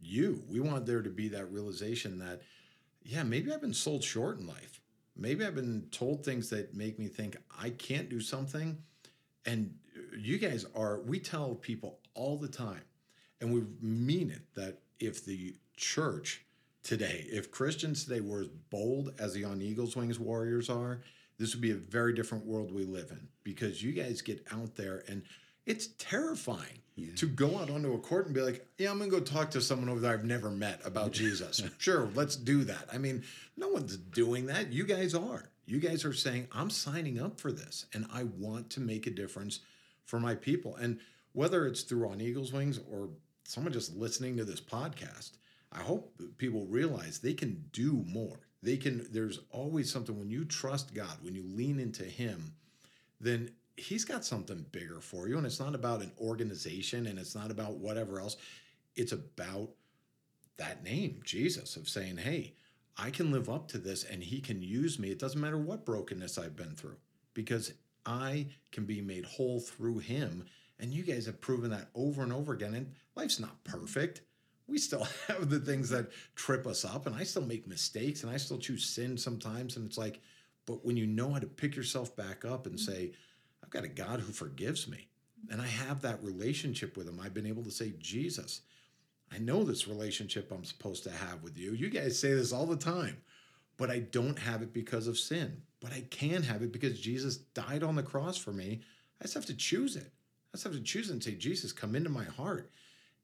you. 0.00 0.44
We 0.48 0.60
want 0.60 0.86
there 0.86 1.02
to 1.02 1.10
be 1.10 1.28
that 1.28 1.50
realization 1.50 2.18
that, 2.18 2.42
yeah, 3.02 3.22
maybe 3.22 3.52
I've 3.52 3.60
been 3.60 3.74
sold 3.74 4.04
short 4.04 4.38
in 4.38 4.46
life. 4.46 4.80
Maybe 5.16 5.44
I've 5.44 5.54
been 5.54 5.86
told 5.90 6.24
things 6.24 6.50
that 6.50 6.74
make 6.74 6.98
me 6.98 7.08
think 7.08 7.36
I 7.58 7.70
can't 7.70 8.08
do 8.08 8.20
something. 8.20 8.78
And 9.46 9.74
you 10.16 10.38
guys 10.38 10.64
are, 10.74 11.00
we 11.00 11.18
tell 11.20 11.54
people 11.54 11.98
all 12.14 12.36
the 12.36 12.48
time, 12.48 12.82
and 13.40 13.52
we 13.52 13.62
mean 13.80 14.30
it, 14.30 14.42
that 14.54 14.78
if 14.98 15.24
the 15.24 15.54
church 15.76 16.42
today, 16.82 17.26
if 17.30 17.50
Christians 17.50 18.04
today 18.04 18.20
were 18.20 18.40
as 18.40 18.48
bold 18.70 19.12
as 19.18 19.34
the 19.34 19.44
On 19.44 19.60
Eagles 19.60 19.96
Wings 19.96 20.18
Warriors 20.18 20.70
are, 20.70 21.00
this 21.38 21.54
would 21.54 21.60
be 21.60 21.72
a 21.72 21.76
very 21.76 22.14
different 22.14 22.46
world 22.46 22.72
we 22.72 22.84
live 22.84 23.10
in 23.10 23.28
because 23.44 23.82
you 23.82 23.92
guys 23.92 24.22
get 24.22 24.46
out 24.52 24.74
there 24.76 25.02
and 25.08 25.22
it's 25.66 25.88
terrifying 25.98 26.78
Yeah. 26.94 27.08
to 27.16 27.26
go 27.26 27.58
out 27.58 27.68
onto 27.68 27.92
a 27.92 27.98
court 27.98 28.26
and 28.26 28.34
be 28.34 28.40
like, 28.40 28.66
yeah, 28.78 28.90
I'm 28.90 28.98
going 28.98 29.10
to 29.10 29.18
go 29.18 29.22
talk 29.22 29.50
to 29.50 29.60
someone 29.60 29.88
over 29.90 30.00
there 30.00 30.14
I've 30.14 30.24
never 30.24 30.48
met 30.48 30.80
about 30.84 31.12
Jesus. 31.12 31.62
sure, 31.76 32.08
let's 32.14 32.36
do 32.36 32.64
that. 32.64 32.88
I 32.92 32.96
mean, 32.98 33.22
no 33.56 33.68
one's 33.68 33.96
doing 33.98 34.46
that. 34.46 34.72
You 34.72 34.84
guys 34.84 35.14
are. 35.14 35.50
You 35.66 35.78
guys 35.80 36.04
are 36.04 36.12
saying, 36.14 36.46
I'm 36.52 36.70
signing 36.70 37.20
up 37.20 37.38
for 37.40 37.50
this 37.52 37.84
and 37.92 38.06
I 38.14 38.22
want 38.22 38.70
to 38.70 38.80
make 38.80 39.06
a 39.06 39.10
difference 39.10 39.60
for 40.06 40.18
my 40.18 40.34
people. 40.34 40.76
And 40.76 40.98
whether 41.32 41.66
it's 41.66 41.82
through 41.82 42.08
On 42.08 42.20
Eagles 42.20 42.52
Wings 42.52 42.80
or 42.90 43.10
someone 43.44 43.72
just 43.72 43.94
listening 43.94 44.36
to 44.38 44.44
this 44.44 44.60
podcast, 44.60 45.32
I 45.72 45.80
hope 45.80 46.18
people 46.38 46.64
realize 46.66 47.18
they 47.18 47.34
can 47.34 47.64
do 47.72 48.04
more. 48.06 48.40
They 48.62 48.76
can, 48.76 49.06
there's 49.10 49.40
always 49.50 49.92
something 49.92 50.18
when 50.18 50.30
you 50.30 50.44
trust 50.44 50.94
God, 50.94 51.18
when 51.20 51.34
you 51.34 51.44
lean 51.46 51.78
into 51.78 52.04
Him, 52.04 52.54
then 53.20 53.50
He's 53.76 54.06
got 54.06 54.24
something 54.24 54.64
bigger 54.72 55.00
for 55.00 55.28
you. 55.28 55.36
And 55.36 55.46
it's 55.46 55.60
not 55.60 55.74
about 55.74 56.00
an 56.00 56.12
organization 56.18 57.06
and 57.06 57.18
it's 57.18 57.34
not 57.34 57.50
about 57.50 57.76
whatever 57.76 58.18
else. 58.18 58.36
It's 58.94 59.12
about 59.12 59.68
that 60.56 60.82
name, 60.82 61.20
Jesus, 61.24 61.76
of 61.76 61.86
saying, 61.86 62.16
hey, 62.16 62.54
I 62.96 63.10
can 63.10 63.30
live 63.30 63.50
up 63.50 63.68
to 63.68 63.78
this 63.78 64.04
and 64.04 64.22
He 64.22 64.40
can 64.40 64.62
use 64.62 64.98
me. 64.98 65.10
It 65.10 65.18
doesn't 65.18 65.40
matter 65.40 65.58
what 65.58 65.84
brokenness 65.84 66.38
I've 66.38 66.56
been 66.56 66.74
through 66.74 66.96
because 67.34 67.72
I 68.06 68.46
can 68.72 68.84
be 68.84 69.00
made 69.00 69.24
whole 69.24 69.60
through 69.60 69.98
Him. 69.98 70.46
And 70.78 70.92
you 70.92 71.02
guys 71.02 71.26
have 71.26 71.40
proven 71.40 71.70
that 71.70 71.88
over 71.94 72.22
and 72.22 72.32
over 72.32 72.52
again. 72.52 72.74
And 72.74 72.92
life's 73.14 73.40
not 73.40 73.64
perfect 73.64 74.22
we 74.66 74.78
still 74.78 75.06
have 75.28 75.48
the 75.48 75.60
things 75.60 75.90
that 75.90 76.10
trip 76.34 76.66
us 76.66 76.84
up 76.84 77.06
and 77.06 77.14
I 77.14 77.24
still 77.24 77.44
make 77.44 77.66
mistakes 77.66 78.22
and 78.22 78.32
I 78.32 78.36
still 78.36 78.58
choose 78.58 78.84
sin 78.84 79.16
sometimes 79.16 79.76
and 79.76 79.86
it's 79.86 79.98
like 79.98 80.20
but 80.66 80.84
when 80.84 80.96
you 80.96 81.06
know 81.06 81.30
how 81.30 81.38
to 81.38 81.46
pick 81.46 81.76
yourself 81.76 82.16
back 82.16 82.44
up 82.44 82.66
and 82.66 82.76
mm-hmm. 82.76 82.92
say 82.92 83.12
I've 83.62 83.70
got 83.70 83.84
a 83.84 83.88
God 83.88 84.20
who 84.20 84.32
forgives 84.32 84.88
me 84.88 85.08
and 85.50 85.60
I 85.60 85.66
have 85.66 86.02
that 86.02 86.22
relationship 86.22 86.96
with 86.96 87.08
him 87.08 87.20
I've 87.22 87.34
been 87.34 87.46
able 87.46 87.64
to 87.64 87.70
say 87.70 87.94
Jesus 87.98 88.62
I 89.32 89.38
know 89.38 89.64
this 89.64 89.88
relationship 89.88 90.52
I'm 90.52 90.64
supposed 90.64 91.04
to 91.04 91.10
have 91.10 91.42
with 91.42 91.58
you 91.58 91.72
you 91.72 91.90
guys 91.90 92.18
say 92.18 92.34
this 92.34 92.52
all 92.52 92.66
the 92.66 92.76
time 92.76 93.18
but 93.76 93.90
I 93.90 94.00
don't 94.00 94.38
have 94.38 94.62
it 94.62 94.72
because 94.72 95.06
of 95.06 95.18
sin 95.18 95.62
but 95.86 95.96
I 95.96 96.00
can 96.10 96.42
have 96.42 96.62
it 96.62 96.72
because 96.72 96.98
Jesus 96.98 97.36
died 97.36 97.84
on 97.84 97.94
the 97.94 98.02
cross 98.02 98.36
for 98.36 98.52
me. 98.52 98.80
I 99.20 99.24
just 99.24 99.34
have 99.34 99.46
to 99.46 99.54
choose 99.54 99.94
it. 99.94 100.10
I 100.52 100.56
just 100.56 100.64
have 100.64 100.72
to 100.72 100.80
choose 100.80 101.10
it 101.10 101.12
and 101.12 101.22
say 101.22 101.36
Jesus 101.36 101.70
come 101.70 101.94
into 101.94 102.10
my 102.10 102.24
heart. 102.24 102.72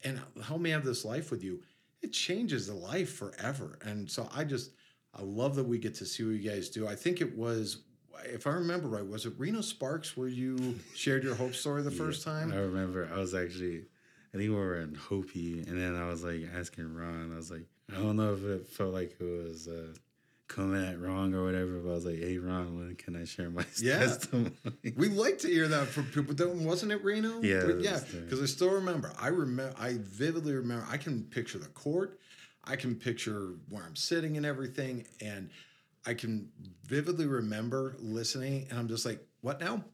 And 0.05 0.21
help 0.45 0.61
me 0.61 0.71
have 0.71 0.85
this 0.85 1.05
life 1.05 1.33
with 1.33 1.43
you. 1.43 1.63
It 2.03 2.13
changes 2.13 2.69
the 2.69 2.75
life 2.75 3.15
forever. 3.15 3.81
And 3.85 4.09
so 4.09 4.29
i 4.33 4.45
just 4.45 4.71
i 5.13 5.23
love 5.23 5.57
that 5.57 5.65
we 5.65 5.79
get 5.79 5.97
to 5.97 6.07
see 6.07 6.23
what 6.23 6.35
you 6.35 6.51
guys 6.51 6.69
do. 6.69 6.87
I 6.87 6.95
think 6.95 7.21
it 7.21 7.37
was 7.37 7.83
if 8.27 8.47
i 8.47 8.51
remember 8.51 8.87
right 8.87 9.05
was 9.05 9.27
it 9.27 9.33
reno 9.39 9.61
sparks 9.61 10.17
where 10.17 10.29
you 10.29 10.79
shared 10.95 11.25
your 11.25 11.35
hope 11.35 11.55
story 11.55 11.83
the 11.83 11.91
first 11.91 12.23
time? 12.23 12.53
I 12.53 12.59
remember. 12.59 13.11
I 13.13 13.19
was 13.19 13.35
actually, 13.35 13.87
I 14.33 14.37
think 14.37 14.51
we 14.51 14.55
were 14.55 14.81
in 14.81 14.95
Hopi, 14.95 15.65
and 15.67 15.81
then 15.81 15.97
I 15.97 16.07
was 16.07 16.23
like 16.23 16.49
asking 16.57 16.95
Ron. 16.95 17.33
I 17.33 17.37
was 17.37 17.51
like, 17.51 17.67
I 17.91 17.97
don't 17.97 18.15
know 18.15 18.35
if 18.35 18.45
it 18.45 18.69
felt 18.69 18.95
like 18.95 19.17
it 19.19 19.25
was 19.25 19.67
uh, 19.67 19.95
coming 20.55 20.85
at 20.85 21.01
wrong 21.01 21.35
or 21.35 21.45
whatever, 21.45 21.79
but 21.79 21.91
I 21.91 21.95
was 21.95 22.05
like, 22.05 22.19
Hey 22.19 22.39
Ron, 22.39 22.77
when 22.79 22.95
can 22.97 23.17
I 23.17 23.25
share 23.25 23.51
my 23.51 23.65
Yeah. 23.81 23.99
testimony? 23.99 24.53
we 24.97 25.09
like 25.09 25.39
to 25.39 25.49
hear 25.49 25.69
that 25.69 25.89
from 25.89 26.05
people 26.07 26.35
don't 26.35 26.65
wasn't 26.65 26.93
it 26.93 27.03
reno 27.05 27.41
Yeah, 27.41 27.65
But 27.67 27.81
yeah 27.81 28.01
because 28.25 28.43
i 28.43 28.47
still 28.47 28.71
remember 28.71 29.13
i 29.19 29.29
remember 29.29 29.73
i 29.79 29.97
vividly 30.01 30.55
remember 30.55 30.85
i 30.91 30.97
can 30.97 31.23
picture 31.25 31.59
the 31.59 31.69
court 31.69 32.19
i 32.65 32.75
can 32.77 32.95
picture 32.95 33.55
where 33.71 33.85
i'm 33.85 33.97
sitting 33.97 34.37
and 34.37 34.45
everything 34.45 35.07
and 35.21 35.49
i 36.05 36.15
can 36.15 36.51
vividly 36.85 37.27
remember 37.27 37.95
listening 38.01 38.67
and 38.71 38.79
i'm 38.79 38.89
just 38.89 39.07
like 39.07 39.21
what 39.41 39.61
now 39.61 39.85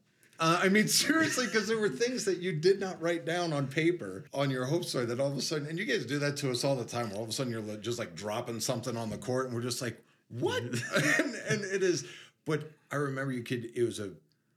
uh, 0.41 0.57
I 0.63 0.69
mean, 0.69 0.87
seriously, 1.05 1.47
because 1.47 1.67
there 1.67 1.77
were 1.77 1.89
things 1.89 2.23
that 2.23 2.37
you 2.37 2.53
did 2.53 2.79
not 2.79 3.01
write 3.01 3.25
down 3.25 3.51
on 3.51 3.67
paper 3.67 4.23
on 4.33 4.49
your 4.49 4.63
hope 4.63 4.85
story 4.85 5.05
that 5.07 5.19
all 5.19 5.27
of 5.29 5.37
a 5.37 5.41
sudden, 5.41 5.67
and 5.67 5.77
you 5.77 5.83
guys 5.83 6.05
do 6.05 6.17
that 6.19 6.37
to 6.37 6.49
us 6.49 6.63
all 6.63 6.77
the 6.77 6.85
time. 6.85 7.09
Where 7.09 7.17
all 7.17 7.23
of 7.23 7.29
a 7.29 7.33
sudden 7.33 7.51
you're 7.51 7.75
just 7.75 7.99
like 7.99 8.15
dropping 8.15 8.61
something 8.61 8.95
on 8.95 9.09
the 9.09 9.17
court, 9.17 9.47
and 9.47 9.53
we're 9.53 9.61
just 9.61 9.81
like, 9.81 10.01
"What?" 10.29 10.63
and, 10.95 11.35
and 11.49 11.63
it 11.65 11.83
is. 11.83 12.05
But 12.45 12.71
I 12.91 12.95
remember 12.95 13.31
you 13.31 13.43
could. 13.43 13.71
It 13.75 13.83
was 13.83 13.99
a 13.99 14.11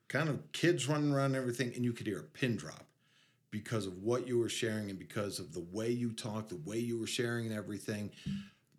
kind 0.09 0.29
of 0.29 0.53
kids 0.53 0.89
running 0.89 1.13
around 1.13 1.27
and 1.27 1.37
everything, 1.37 1.73
and 1.75 1.85
you 1.85 1.93
could 1.93 2.07
hear 2.07 2.21
a 2.21 2.23
pin 2.25 2.57
drop 2.57 2.85
because 3.51 3.87
of 3.87 4.03
what 4.03 4.27
you 4.27 4.39
were 4.39 4.49
sharing 4.49 4.91
and 4.91 4.99
because 4.99 5.39
of 5.39 5.53
the 5.53 5.65
way 5.73 5.91
you 5.91 6.11
talked, 6.13 6.49
the 6.49 6.57
way 6.57 6.79
you 6.79 6.99
were 6.99 7.07
sharing 7.07 7.47
and 7.47 7.55
everything. 7.55 8.11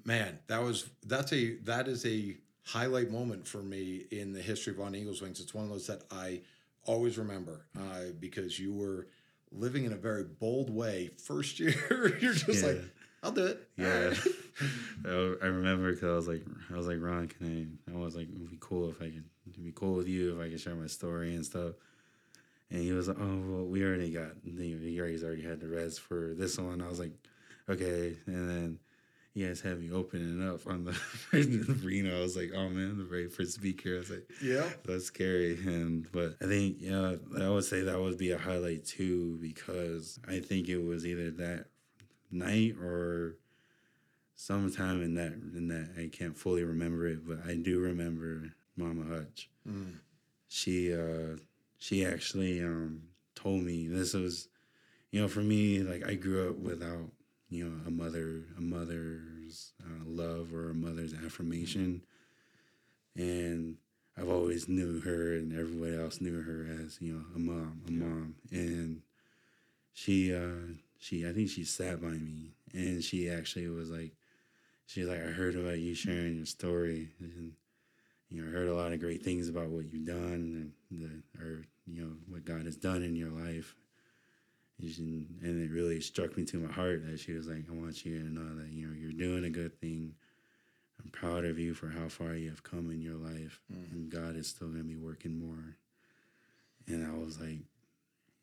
Man, 0.06 0.39
that 0.47 0.62
was 0.62 0.89
that's 1.06 1.32
a 1.32 1.56
that 1.60 1.88
is 1.88 2.06
a 2.06 2.36
highlight 2.65 3.12
moment 3.12 3.47
for 3.47 3.62
me 3.62 4.06
in 4.12 4.34
the 4.34 4.41
history 4.41 4.73
of 4.73 4.79
On 4.79 4.95
Eagles 4.95 5.21
Wings. 5.21 5.39
It's 5.39 5.53
one 5.53 5.63
of 5.65 5.69
those 5.69 5.88
that 5.88 6.03
I 6.12 6.41
always 6.86 7.17
remember 7.17 7.65
uh, 7.77 8.12
because 8.19 8.60
you 8.60 8.73
were 8.73 9.08
living 9.51 9.86
in 9.86 9.93
a 9.93 9.97
very 9.97 10.23
bold 10.23 10.69
way. 10.69 11.12
First 11.17 11.60
year, 11.60 12.17
you're 12.21 12.34
just 12.34 12.63
like, 12.63 12.75
Yeah. 12.75 12.82
I'll 13.24 13.32
do 13.32 13.46
it. 13.46 13.68
Yeah, 13.78 14.14
I 15.06 15.36
I 15.42 15.46
remember 15.48 15.94
because 15.94 16.10
I 16.10 16.16
was 16.16 16.28
like, 16.28 16.44
I 16.72 16.78
was 16.78 16.88
like, 16.88 16.98
Ron, 17.00 17.28
can 17.28 17.80
I? 17.88 17.94
I 17.94 17.98
was 17.98 18.16
like, 18.16 18.28
it'd 18.30 18.52
be 18.52 18.58
cool 18.60 18.90
if 18.90 19.02
I 19.02 19.06
could. 19.06 19.24
It'd 19.50 19.64
be 19.64 19.72
cool 19.74 19.96
with 19.96 20.08
you 20.08 20.36
if 20.36 20.46
I 20.46 20.50
could 20.50 20.60
share 20.60 20.76
my 20.76 20.88
story 20.88 21.36
and 21.36 21.46
stuff. 21.46 21.74
And 22.70 22.82
he 22.82 22.92
was 22.92 23.08
like, 23.08 23.18
oh 23.20 23.42
well, 23.48 23.66
we 23.66 23.84
already 23.84 24.12
got. 24.12 24.32
Know, 24.46 25.04
guys 25.04 25.24
already 25.24 25.44
had 25.44 25.60
the 25.60 25.68
res 25.68 25.98
for 25.98 26.34
this 26.36 26.58
one. 26.58 26.82
I 26.82 26.88
was 26.88 27.00
like, 27.00 27.12
okay. 27.70 28.16
And 28.26 28.50
then 28.50 28.80
you 29.36 29.48
guys 29.48 29.62
had 29.62 29.80
me 29.80 29.92
opening 29.92 30.48
up 30.48 30.66
on 30.68 30.86
the 30.86 30.98
Reno. 31.84 32.18
I 32.18 32.22
was 32.22 32.36
like, 32.36 32.52
oh 32.56 32.70
man, 32.70 32.98
the 32.98 33.04
very 33.04 33.30
first 33.30 33.54
speaker. 33.54 33.96
I 33.96 33.98
was 34.00 34.10
like, 34.10 34.30
Yeah. 34.42 34.70
that's 34.86 35.06
scary. 35.06 35.56
And 35.66 36.12
but 36.12 36.36
I 36.42 36.46
think 36.46 36.78
yeah, 36.80 37.16
I 37.40 37.50
would 37.50 37.64
say 37.66 37.82
that 37.82 38.00
would 38.00 38.18
be 38.18 38.32
a 38.32 38.38
highlight 38.38 38.86
too 38.86 39.38
because 39.42 40.20
I 40.28 40.40
think 40.40 40.70
it 40.70 40.78
was 40.80 41.06
either 41.06 41.32
that 41.32 41.66
night 42.34 42.76
or 42.82 43.38
sometime 44.36 45.02
in 45.02 45.15
that 45.15 45.34
in 45.34 45.67
that 45.69 45.89
I 45.98 46.10
can't 46.15 46.38
fully 46.38 46.63
remember 46.63 47.08
it, 47.08 47.28
but 47.28 47.39
I 47.48 47.56
do 47.56 47.80
remember 47.80 48.54
Mama 48.76 49.06
Hutch. 49.06 49.50
Mm. 49.67 50.00
She 50.48 50.93
uh 50.93 51.38
she 51.78 52.06
actually 52.06 52.62
um 52.62 53.04
told 53.36 53.62
me 53.63 53.88
this 53.88 54.13
was 54.13 54.48
you 55.12 55.22
know 55.22 55.28
for 55.28 55.41
me 55.41 55.80
like 55.80 56.06
I 56.06 56.15
grew 56.15 56.50
up 56.50 56.58
without 56.58 57.10
you 57.50 57.65
know 57.65 57.76
a 57.88 57.91
mother 57.91 58.43
a 58.58 58.62
mother's 58.62 59.74
uh, 59.84 60.04
love 60.06 60.54
or 60.54 60.72
a 60.72 60.76
mother's 60.76 61.13
affirmation 61.13 62.02
and 63.15 63.76
I've 64.17 64.30
always 64.30 64.67
knew 64.67 65.00
her 65.02 65.34
and 65.34 65.54
everybody 65.54 65.96
else 65.96 66.22
knew 66.22 66.41
her 66.41 66.67
as 66.84 66.98
you 67.02 67.13
know 67.13 67.26
a 67.36 67.39
mom 67.39 67.82
a 67.88 67.91
mom 67.91 68.36
and 68.52 69.02
she 69.93 70.34
uh 70.34 70.74
she 71.04 71.28
I 71.28 71.34
think 71.34 71.50
she 71.50 71.66
sat 71.66 72.02
by 72.02 72.08
me 72.10 72.52
and 72.74 73.04
she 73.04 73.30
actually 73.30 73.68
was 73.68 73.89
like 73.89 74.12
she's 74.86 75.06
like 75.08 75.20
I 75.20 75.32
heard 75.32 75.56
about 75.56 75.80
you 75.80 75.94
sharing 75.96 76.38
your 76.38 76.46
story 76.46 77.10
and 77.20 77.54
you 78.30 78.42
know 78.42 78.48
I 78.50 78.52
heard 78.54 78.70
a 78.70 78.76
lot 78.76 78.94
of 78.94 79.02
great 79.02 79.22
things 79.22 79.50
about 79.50 79.68
what 79.68 79.92
you've 79.92 80.06
done 80.06 80.72
and 80.92 81.02
the 81.02 81.44
or 81.44 81.66
you 81.86 82.02
know 82.02 82.12
what 82.30 82.46
God 82.46 82.66
has 82.66 82.78
done 82.78 83.04
in 83.04 83.16
your 83.16 83.30
life. 83.32 83.76
And 84.82 84.89
she- 84.89 85.28
and 85.42 85.62
it 85.63 85.72
really 85.72 86.00
struck 86.02 86.36
me 86.38 86.46
to 86.46 86.58
my 86.58 86.72
heart 86.72 87.06
that 87.06 87.20
she 87.20 87.34
was 87.34 87.48
like 87.48 87.70
I 87.70 87.74
want 87.74 88.06
you 88.06 88.20
to 88.20 88.30
know 88.34 88.56
that 88.56 88.70
you 88.72 88.88
know 88.88 88.94
you're 88.94 89.12
doing 89.12 89.44
a 89.44 89.50
good 89.50 89.78
thing. 89.82 90.16
I'm 91.04 91.10
proud 91.12 91.44
of 91.44 91.60
you 91.60 91.74
for 91.74 91.89
how 91.89 92.08
far 92.08 92.34
you 92.36 92.50
have 92.50 92.63
come 92.63 92.89
in 92.92 93.02
your 93.02 93.18
life 93.18 93.60
Mm. 93.72 93.92
and 93.92 94.10
God 94.10 94.38
is 94.38 94.48
still 94.48 94.68
going 94.70 94.80
to 94.84 94.88
be 94.88 94.96
working 94.96 95.38
more. 95.38 95.76
And 96.88 97.06
I 97.06 97.13
was 97.13 97.39
like 97.42 97.60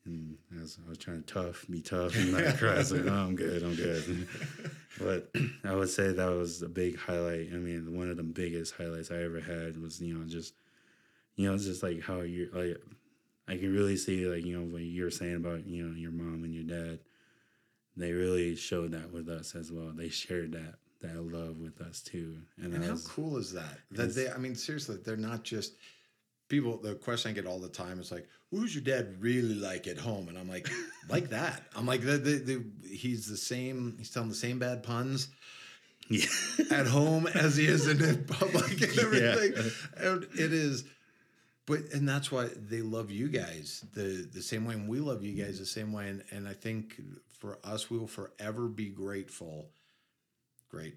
and 0.07 0.37
I 0.57 0.63
was, 0.63 0.79
I 0.85 0.89
was 0.89 0.99
trying 0.99 1.23
to 1.23 1.33
tough, 1.33 1.67
be 1.69 1.83
tough, 1.83 2.17
and 2.17 2.33
not 2.33 2.57
cry. 2.57 2.75
I 2.75 2.79
was 2.79 2.93
like, 2.93 3.05
"No, 3.05 3.15
I'm 3.15 3.37
good, 3.37 3.63
I'm 3.63 3.75
good." 3.75 4.29
But 4.99 5.31
I 5.65 5.75
would 5.75 5.89
say 5.89 6.13
that 6.13 6.31
was 6.31 6.63
a 6.63 6.69
big 6.69 6.99
highlight. 6.99 7.49
I 7.53 7.57
mean, 7.57 7.97
one 7.97 8.11
of 8.11 8.17
the 8.17 8.23
biggest 8.23 8.75
highlights 8.77 9.11
I 9.11 9.23
ever 9.23 9.41
had 9.41 9.81
was, 9.81 10.01
you 10.01 10.15
know, 10.15 10.25
just, 10.27 10.55
you 11.37 11.51
know, 11.51 11.57
just 11.57 11.83
like 11.83 12.03
how 12.03 12.21
you're 12.21 12.51
like, 12.53 12.81
I 13.49 13.57
can 13.57 13.73
really 13.73 13.97
see 13.97 14.27
like 14.27 14.45
you 14.45 14.59
know 14.59 14.73
what 14.73 14.83
you 14.83 15.05
were 15.05 15.11
saying 15.11 15.37
about 15.37 15.67
you 15.67 15.85
know 15.85 15.95
your 15.95 16.13
mom 16.13 16.45
and 16.45 16.55
your 16.55 16.65
dad. 16.65 17.01
They 17.97 18.13
really 18.13 18.57
showed 18.57 18.93
that 18.93 19.13
with 19.13 19.29
us 19.29 19.55
as 19.55 19.71
well. 19.71 19.93
They 19.95 20.09
shared 20.09 20.53
that 20.53 20.77
that 21.01 21.17
love 21.17 21.59
with 21.59 21.81
us 21.81 22.01
too, 22.01 22.39
and, 22.57 22.73
And 22.73 22.83
that 22.83 22.87
how 22.87 22.93
was, 22.93 23.07
cool 23.07 23.37
is 23.39 23.53
that? 23.53 23.79
That 23.91 24.15
they, 24.15 24.31
I 24.31 24.37
mean, 24.37 24.55
seriously, 24.55 24.99
they're 25.05 25.17
not 25.17 25.43
just 25.43 25.75
people. 26.51 26.77
The 26.77 26.95
question 26.97 27.31
I 27.31 27.35
get 27.35 27.47
all 27.47 27.59
the 27.59 27.69
time 27.71 27.99
is 28.01 28.13
like, 28.13 28.29
"Who's 28.51 28.75
your 28.75 28.85
dad 28.85 29.17
really 29.23 29.55
like 29.55 29.87
at 29.87 29.97
home?" 29.97 30.29
And 30.29 30.37
I'm 30.37 30.49
like, 30.49 30.69
"Like 31.09 31.31
that." 31.31 31.63
I'm 31.75 31.87
like, 31.87 32.03
the, 32.03 32.19
the, 32.19 32.39
the, 32.39 32.65
"He's 32.89 33.27
the 33.27 33.39
same. 33.39 33.95
He's 33.97 34.11
telling 34.11 34.29
the 34.29 34.35
same 34.35 34.59
bad 34.59 34.83
puns 34.83 35.29
yeah, 36.11 36.27
at 36.71 36.87
home 36.87 37.27
as 37.29 37.57
he 37.57 37.67
is 37.67 37.87
in 37.89 38.25
public 38.27 38.71
and 38.83 38.95
Yeah. 38.97 39.01
everything." 39.03 39.73
And 39.97 40.25
it 40.39 40.53
is. 40.53 40.85
but 41.67 41.81
and 41.95 42.09
that's 42.09 42.31
why 42.33 42.49
they 42.57 42.83
love 42.83 43.11
you 43.11 43.29
guys 43.29 43.85
the 43.95 44.29
the 44.35 44.43
same 44.43 44.65
way 44.67 44.75
and 44.75 44.89
we 44.89 44.99
love 45.01 45.23
you 45.23 45.33
guys 45.43 45.59
the 45.59 45.67
same 45.67 45.93
way 45.93 46.09
and 46.09 46.25
and 46.33 46.49
i 46.49 46.53
think 46.53 47.01
for 47.39 47.59
us 47.65 47.91
we 47.91 47.99
will 47.99 48.09
forever 48.09 48.67
be 48.67 48.89
grateful 48.89 49.69
great 50.69 50.97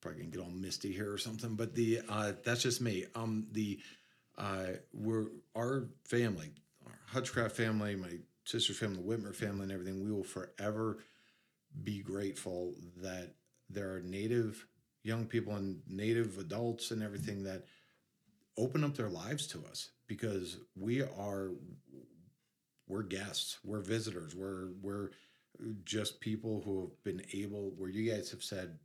probably 0.00 0.20
gonna 0.22 0.30
get 0.30 0.40
all 0.42 0.50
misty 0.50 0.92
here 0.92 1.12
or 1.12 1.18
something 1.18 1.54
but 1.54 1.74
the 1.74 2.00
uh 2.08 2.32
that's 2.44 2.62
just 2.62 2.80
me 2.80 3.04
um 3.14 3.46
the 3.52 3.78
uh 4.38 4.68
we're 4.92 5.26
our 5.54 5.88
family 6.04 6.52
our 6.86 6.98
hutchcraft 7.06 7.56
family 7.56 7.96
my 7.96 8.12
sister's 8.44 8.78
family 8.78 8.96
the 8.96 9.02
whitmer 9.02 9.34
family 9.34 9.64
and 9.64 9.72
everything 9.72 10.02
we 10.02 10.12
will 10.12 10.24
forever 10.24 10.98
be 11.84 12.00
grateful 12.00 12.74
that 12.96 13.34
there 13.68 13.94
are 13.94 14.00
native 14.00 14.66
young 15.02 15.26
people 15.26 15.54
and 15.54 15.80
native 15.88 16.38
adults 16.38 16.90
and 16.90 17.02
everything 17.02 17.42
that 17.44 17.64
open 18.56 18.84
up 18.84 18.96
their 18.96 19.08
lives 19.08 19.46
to 19.46 19.58
us 19.70 19.90
because 20.06 20.58
we 20.76 21.02
are 21.02 21.50
we're 22.88 23.02
guests 23.02 23.58
we're 23.64 23.80
visitors 23.80 24.34
we're 24.34 24.70
we're 24.82 25.10
just 25.84 26.20
people 26.20 26.62
who 26.64 26.80
have 26.82 27.04
been 27.04 27.22
able 27.32 27.72
where 27.76 27.90
you 27.90 28.10
guys 28.10 28.30
have 28.30 28.42
said 28.42 28.78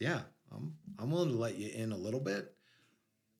yeah 0.00 0.20
i'm 0.54 0.74
i'm 0.98 1.10
willing 1.10 1.30
to 1.30 1.36
let 1.36 1.56
you 1.56 1.70
in 1.74 1.92
a 1.92 1.96
little 1.96 2.20
bit 2.20 2.54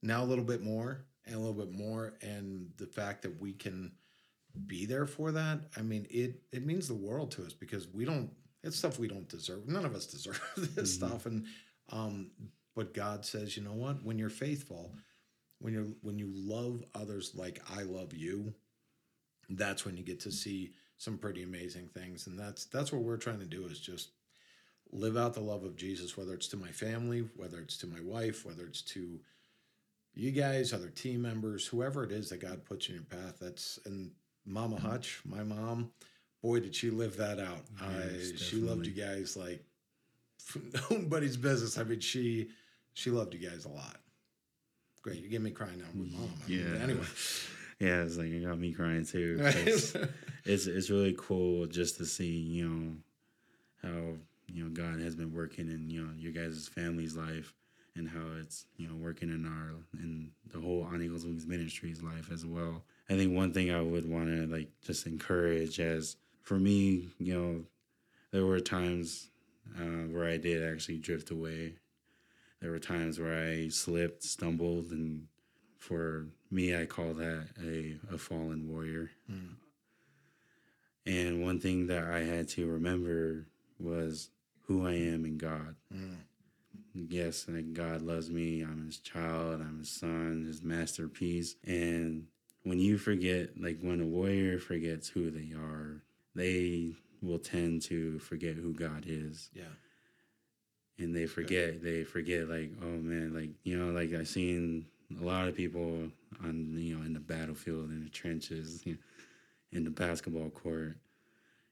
now 0.03 0.23
a 0.23 0.27
little 0.27 0.45
bit 0.45 0.63
more 0.63 1.05
and 1.29 1.37
a 1.37 1.39
little 1.39 1.55
bit 1.55 1.71
more 1.73 2.15
and 2.23 2.71
the 2.79 2.87
fact 2.87 3.23
that 3.23 3.41
we 3.41 3.53
can 3.53 3.93
be 4.67 4.87
there 4.87 5.07
for 5.07 5.31
that 5.31 5.61
i 5.77 5.83
mean 5.83 6.07
it 6.11 6.43
it 6.53 6.67
means 6.67 6.89
the 6.89 6.95
world 6.95 7.31
to 7.31 7.45
us 7.45 7.53
because 7.53 7.87
we 7.89 8.05
don't 8.05 8.31
it's 8.65 8.77
stuff 8.77 8.99
we 8.99 9.07
don't 9.07 9.29
deserve. 9.29 9.69
None 9.69 9.85
of 9.85 9.95
us 9.95 10.07
deserve 10.07 10.43
this 10.57 10.91
Mhm. 10.91 10.97
stuff. 10.97 11.27
And 11.27 11.47
um 11.91 12.33
but 12.75 12.93
god 12.93 13.25
says 13.25 13.57
you 13.57 13.63
know 13.63 13.73
what? 13.73 14.03
When 14.05 14.19
you're 14.19 14.31
faithful 14.31 14.93
when 15.61 15.73
you're 15.73 15.89
when 16.03 16.19
you 16.19 16.29
love 16.35 16.83
others 16.95 17.35
like 17.37 17.61
i 17.77 17.83
love 17.83 18.13
you 18.15 18.53
that's 19.51 19.85
when 19.85 19.97
you 19.97 20.03
get 20.03 20.21
to 20.21 20.33
see 20.33 20.73
some 20.99 21.17
pretty 21.19 21.43
amazing 21.45 21.89
things. 21.89 22.27
And 22.27 22.39
that's 22.39 22.65
that's 22.67 22.93
what 22.93 23.03
we're 23.03 23.17
trying 23.17 23.39
to 23.41 23.47
do 23.47 23.65
is 23.67 23.79
just 23.81 24.11
live 24.91 25.17
out 25.17 25.35
the 25.35 25.41
love 25.41 25.65
of 25.65 25.77
jesus 25.77 26.17
whether 26.17 26.35
it's 26.35 26.49
to 26.49 26.57
my 26.57 26.71
family 26.73 27.29
whether 27.37 27.59
it's 27.61 27.77
to 27.79 27.87
my 27.87 28.01
wife 28.01 28.45
whether 28.47 28.65
it's 28.67 28.83
to 28.83 29.21
you 30.15 30.31
guys 30.31 30.73
other 30.73 30.89
team 30.89 31.23
members 31.23 31.67
whoever 31.67 32.05
it 32.05 32.13
is 32.13 32.29
that 32.29 32.41
god 32.41 32.65
puts 32.65 32.89
in 32.89 32.95
your 32.95 33.05
path 33.05 33.39
that's 33.41 33.79
and 33.85 34.11
mama 34.47 34.77
mm-hmm. 34.77 34.89
hutch 34.89 35.21
my 35.25 35.43
mom 35.43 35.91
boy 36.43 36.61
did 36.61 36.75
she 36.75 36.91
live 36.91 37.17
that 37.17 37.39
out. 37.39 37.61
Yes, 37.81 38.33
I, 38.33 38.37
she 38.37 38.57
loved 38.57 38.87
you 38.87 38.93
guys 38.93 39.37
like 39.37 39.63
nobody's 40.91 41.37
business. 41.37 41.79
I 41.79 41.85
mean 41.85 42.01
she 42.01 42.49
she 42.95 43.11
loved 43.11 43.35
you 43.35 43.49
guys 43.49 43.65
a 43.65 43.69
lot. 43.69 43.97
Great 45.03 45.23
you 45.23 45.29
get 45.29 45.43
me 45.43 45.51
crying 45.51 45.79
now 45.79 45.87
with 45.97 46.13
mom 46.13 46.31
I 46.47 46.51
Yeah. 46.51 46.65
but 46.73 46.83
anyway. 46.83 47.07
Yeah, 47.81 48.03
it's 48.03 48.17
like 48.17 48.27
it 48.27 48.45
got 48.45 48.59
me 48.59 48.73
crying 48.73 49.07
too. 49.07 49.39
It's, 49.41 49.95
it's 50.45 50.67
it's 50.67 50.91
really 50.91 51.15
cool 51.17 51.65
just 51.67 51.97
to 51.99 52.07
see, 52.07 52.27
you 52.27 52.69
know, 52.69 52.97
how, 53.81 54.15
you 54.49 54.65
know, 54.65 54.71
God 54.71 55.01
has 55.01 55.15
been 55.15 55.33
working 55.33 55.69
in, 55.69 55.89
you 55.89 56.03
know, 56.03 56.11
your 56.19 56.33
guys' 56.33 56.67
family's 56.67 57.17
life 57.17 57.55
and 57.99 58.09
how 58.09 58.25
it's, 58.41 58.67
you 58.77 58.89
know, 58.89 58.95
working 58.95 59.31
in 59.31 59.45
our 59.45 59.75
in 60.01 60.31
the 60.53 60.61
whole 60.61 60.85
On 60.85 61.03
Eagles 61.03 61.25
Wings 61.25 61.47
Ministries 61.47 62.03
life 62.03 62.31
as 62.33 62.47
well. 62.47 62.83
I 63.11 63.17
think 63.17 63.35
one 63.35 63.53
thing 63.53 63.71
I 63.71 63.81
would 63.81 64.09
want 64.09 64.27
to 64.27 64.47
like 64.47 64.69
just 64.83 65.07
encourage 65.07 65.81
as 65.81 66.17
for 66.43 66.59
me, 66.59 67.09
you 67.19 67.35
know, 67.35 67.65
there 68.31 68.47
were 68.47 68.61
times 68.61 69.31
uh, 69.79 70.09
where 70.13 70.29
I 70.29 70.37
did 70.37 70.67
actually 70.73 70.99
drift 70.99 71.31
away. 71.31 71.75
There 72.61 72.71
were 72.71 72.79
times 72.79 73.19
where 73.21 73.51
I 73.51 73.69
slipped, 73.69 74.23
stumbled, 74.23 74.91
and 74.91 75.27
for 75.77 76.27
me, 76.51 76.77
I 76.77 76.87
call 76.87 77.15
that 77.15 77.49
a, 77.63 77.97
a 78.13 78.19
fallen 78.19 78.69
warrior. 78.69 79.11
Mm. 79.31 79.55
And 81.07 81.43
one 81.43 81.61
thing 81.61 81.87
that 81.87 82.05
I 82.05 82.21
had 82.21 82.49
to 82.51 82.67
remember 82.67 83.47
was 83.79 84.31
who 84.67 84.87
I 84.87 84.93
am 84.93 85.25
in 85.25 85.39
God. 85.39 85.77
Mm. 85.95 86.17
Yes, 86.95 87.47
like 87.49 87.73
God 87.73 88.03
loves 88.03 88.31
me. 88.31 88.63
I'm 88.63 88.87
his 88.87 88.99
child. 88.99 89.61
I'm 89.61 89.79
his 89.79 89.91
son, 89.91 90.45
his 90.47 90.63
masterpiece. 90.63 91.57
And 91.65 92.27
when 92.65 92.79
you 92.79 92.99
forget, 92.99 93.61
like 93.61 93.79
when 93.81 94.01
a 94.01 94.07
warrior 94.07 94.59
forgets 94.59 95.09
who 95.09 95.31
they 95.31 95.55
are, 95.55 96.03
they 96.35 96.97
will 97.23 97.39
tend 97.39 97.83
to 97.83 98.19
forget 98.21 98.57
who 98.57 98.73
God 98.73 99.05
is. 99.07 99.51
yeah 99.53 99.65
and 100.99 101.15
they 101.15 101.27
forget 101.27 101.83
they 101.83 102.05
forget 102.05 102.49
like 102.49 102.73
oh 102.83 102.87
man 102.87 103.33
like 103.33 103.51
you 103.63 103.79
know 103.79 103.93
like 103.93 104.13
I've 104.13 104.29
seen 104.29 104.87
a 105.21 105.25
lot 105.25 105.49
of 105.49 105.57
people 105.57 106.11
on 106.43 106.75
you 106.77 106.97
know 106.97 107.05
in 107.05 107.15
the 107.15 107.21
battlefield 107.21 107.91
in 107.91 108.03
the 108.03 108.11
trenches 108.11 108.85
you 108.85 108.93
know, 108.95 108.99
in 109.73 109.85
the 109.85 109.91
basketball 109.91 110.51
court 110.51 110.97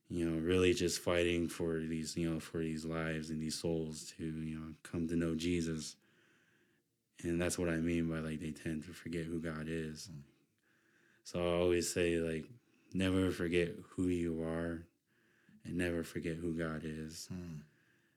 you 0.08 0.24
know 0.28 0.38
really 0.40 0.72
just 0.72 1.00
fighting 1.00 1.48
for 1.48 1.78
these 1.80 2.16
you 2.16 2.30
know 2.30 2.38
for 2.40 2.58
these 2.58 2.84
lives 2.84 3.30
and 3.30 3.40
these 3.40 3.58
souls 3.58 4.12
to 4.16 4.24
you 4.24 4.58
know 4.58 4.68
come 4.82 5.08
to 5.08 5.16
know 5.16 5.34
jesus 5.34 5.96
and 7.24 7.40
that's 7.40 7.58
what 7.58 7.68
i 7.68 7.76
mean 7.76 8.08
by 8.08 8.18
like 8.18 8.40
they 8.40 8.50
tend 8.52 8.84
to 8.84 8.92
forget 8.92 9.24
who 9.24 9.40
god 9.40 9.66
is 9.68 10.08
Mm. 10.12 10.20
so 11.24 11.40
i 11.40 11.58
always 11.60 11.92
say 11.92 12.16
like 12.18 12.44
never 12.94 13.30
forget 13.30 13.70
who 13.90 14.04
you 14.08 14.42
are 14.42 14.82
and 15.64 15.76
never 15.76 16.04
forget 16.04 16.36
who 16.36 16.52
god 16.56 16.82
is 16.84 17.28
Mm. 17.32 17.60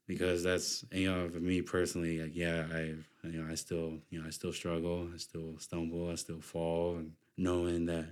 because 0.08 0.44
that's 0.44 0.86
you 0.92 1.10
know 1.12 1.30
for 1.30 1.40
me 1.40 1.62
personally 1.62 2.20
like 2.22 2.36
yeah 2.36 2.68
i 2.74 2.94
you 3.28 3.42
know 3.42 3.52
i 3.52 3.56
still 3.56 3.98
you 4.10 4.22
know 4.22 4.28
i 4.28 4.30
still 4.32 4.54
struggle 4.54 5.10
i 5.14 5.18
still 5.18 5.58
stumble 5.60 6.10
i 6.12 6.16
still 6.16 6.42
fall 6.42 6.98
and 6.98 7.14
knowing 7.38 7.86
that 7.88 8.06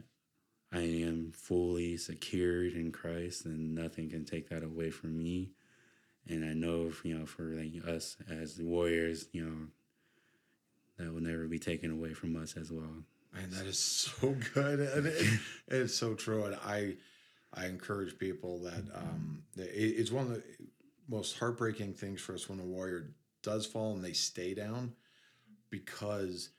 i 0.72 0.82
am 0.82 1.32
fully 1.34 1.98
secured 1.98 2.74
in 2.74 2.92
christ 2.92 3.46
and 3.46 3.74
nothing 3.76 4.10
can 4.10 4.26
take 4.26 4.50
that 4.50 4.64
away 4.64 4.90
from 4.90 5.18
me. 5.18 5.52
And 6.28 6.44
i 6.44 6.54
know 6.54 6.92
you 7.04 7.18
know 7.18 7.26
for 7.26 7.44
like 7.44 7.88
us 7.88 8.18
as 8.30 8.60
warriors 8.60 9.28
you 9.32 9.44
know 9.46 9.68
that 10.98 11.14
will 11.14 11.22
never 11.22 11.48
be 11.48 11.60
taken 11.60 11.92
away 11.92 12.14
from 12.14 12.36
us 12.36 12.56
as 12.58 12.72
well. 12.72 13.04
Man, 13.34 13.50
that 13.52 13.66
is 13.66 13.80
so 13.80 14.36
good, 14.54 14.80
and 14.80 15.08
it, 15.08 15.40
it's 15.68 15.96
so 15.96 16.14
true. 16.14 16.46
And 16.46 16.56
I, 16.56 16.96
I 17.54 17.68
encourage 17.68 18.18
people 18.18 18.60
that 18.64 18.84
um, 18.96 19.44
it, 19.58 19.62
it's 19.62 20.12
one 20.12 20.26
of 20.26 20.30
the 20.32 20.44
most 21.08 21.38
heartbreaking 21.38 21.94
things 21.94 22.22
for 22.22 22.34
us 22.34 22.50
when 22.50 22.60
a 22.60 22.64
warrior 22.64 23.12
does 23.44 23.66
fall 23.66 23.94
and 23.94 24.04
they 24.04 24.14
stay 24.14 24.54
down, 24.54 24.94
because 25.70 26.50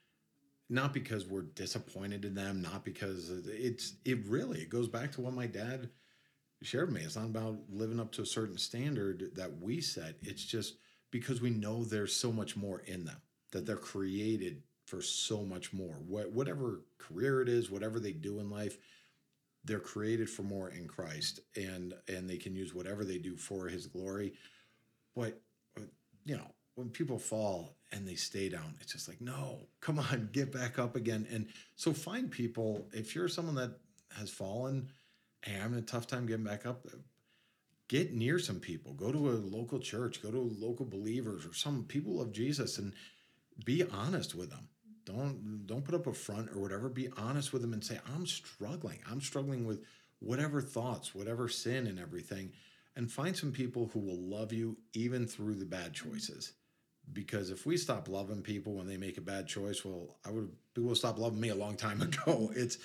not 0.70 0.92
because 0.92 1.26
we're 1.26 1.42
disappointed 1.42 2.24
in 2.24 2.34
them, 2.34 2.60
not 2.60 2.84
because 2.84 3.30
it's 3.46 3.94
it 4.04 4.26
really 4.26 4.60
it 4.60 4.70
goes 4.70 4.88
back 4.88 5.12
to 5.12 5.20
what 5.20 5.32
my 5.32 5.46
dad 5.46 5.90
shared 6.62 6.88
with 6.88 6.96
me. 6.96 7.02
It's 7.02 7.16
not 7.16 7.26
about 7.26 7.58
living 7.70 8.00
up 8.00 8.12
to 8.12 8.22
a 8.22 8.26
certain 8.26 8.58
standard 8.58 9.30
that 9.36 9.60
we 9.60 9.80
set. 9.80 10.16
It's 10.22 10.44
just 10.44 10.76
because 11.10 11.40
we 11.40 11.50
know 11.50 11.84
there's 11.84 12.14
so 12.14 12.32
much 12.32 12.56
more 12.56 12.80
in 12.80 13.04
them 13.04 13.20
that 13.52 13.64
they're 13.64 13.76
created 13.76 14.62
for 14.86 15.00
so 15.00 15.42
much 15.42 15.72
more. 15.72 15.94
What, 16.06 16.32
whatever 16.32 16.82
career 16.98 17.42
it 17.42 17.48
is, 17.48 17.70
whatever 17.70 18.00
they 18.00 18.12
do 18.12 18.40
in 18.40 18.50
life, 18.50 18.76
they're 19.64 19.78
created 19.78 20.30
for 20.30 20.42
more 20.42 20.70
in 20.70 20.86
Christ, 20.86 21.40
and 21.56 21.94
and 22.08 22.28
they 22.28 22.36
can 22.36 22.54
use 22.54 22.74
whatever 22.74 23.04
they 23.04 23.18
do 23.18 23.36
for 23.36 23.68
His 23.68 23.86
glory. 23.86 24.34
But 25.14 25.40
you 26.24 26.36
know, 26.36 26.50
when 26.78 26.88
people 26.90 27.18
fall 27.18 27.74
and 27.90 28.06
they 28.06 28.14
stay 28.14 28.48
down, 28.48 28.76
it's 28.80 28.92
just 28.92 29.08
like, 29.08 29.20
no, 29.20 29.66
come 29.80 29.98
on, 29.98 30.28
get 30.32 30.52
back 30.52 30.78
up 30.78 30.94
again. 30.94 31.26
And 31.30 31.48
so 31.74 31.92
find 31.92 32.30
people. 32.30 32.86
If 32.92 33.16
you're 33.16 33.26
someone 33.26 33.56
that 33.56 33.72
has 34.16 34.30
fallen 34.30 34.88
and 35.42 35.56
having 35.56 35.78
a 35.78 35.82
tough 35.82 36.06
time 36.06 36.26
getting 36.26 36.44
back 36.44 36.66
up, 36.66 36.86
get 37.88 38.14
near 38.14 38.38
some 38.38 38.60
people. 38.60 38.92
Go 38.92 39.10
to 39.10 39.30
a 39.30 39.32
local 39.32 39.80
church. 39.80 40.22
Go 40.22 40.30
to 40.30 40.38
local 40.38 40.86
believers 40.86 41.44
or 41.44 41.52
some 41.52 41.82
people 41.82 42.20
of 42.20 42.30
Jesus, 42.30 42.78
and 42.78 42.92
be 43.64 43.82
honest 43.92 44.36
with 44.36 44.50
them. 44.50 44.68
Don't 45.04 45.66
don't 45.66 45.84
put 45.84 45.96
up 45.96 46.06
a 46.06 46.12
front 46.12 46.50
or 46.50 46.60
whatever. 46.60 46.88
Be 46.88 47.08
honest 47.16 47.52
with 47.52 47.62
them 47.62 47.72
and 47.72 47.82
say, 47.82 47.98
I'm 48.14 48.24
struggling. 48.24 49.00
I'm 49.10 49.20
struggling 49.20 49.66
with 49.66 49.82
whatever 50.20 50.60
thoughts, 50.60 51.12
whatever 51.12 51.48
sin 51.48 51.88
and 51.88 51.98
everything. 51.98 52.52
And 52.94 53.10
find 53.10 53.36
some 53.36 53.52
people 53.52 53.90
who 53.92 54.00
will 54.00 54.20
love 54.20 54.52
you 54.52 54.76
even 54.92 55.26
through 55.26 55.56
the 55.56 55.64
bad 55.64 55.92
choices. 55.92 56.52
Because 57.12 57.50
if 57.50 57.66
we 57.66 57.76
stop 57.76 58.08
loving 58.08 58.42
people 58.42 58.74
when 58.74 58.86
they 58.86 58.96
make 58.96 59.18
a 59.18 59.22
bad 59.22 59.46
choice, 59.46 59.84
well, 59.84 60.16
I 60.26 60.30
would 60.30 60.50
people 60.74 60.94
stop 60.94 61.18
loving 61.18 61.40
me 61.40 61.48
a 61.48 61.54
long 61.54 61.76
time 61.76 62.02
ago. 62.02 62.50
It's 62.54 62.78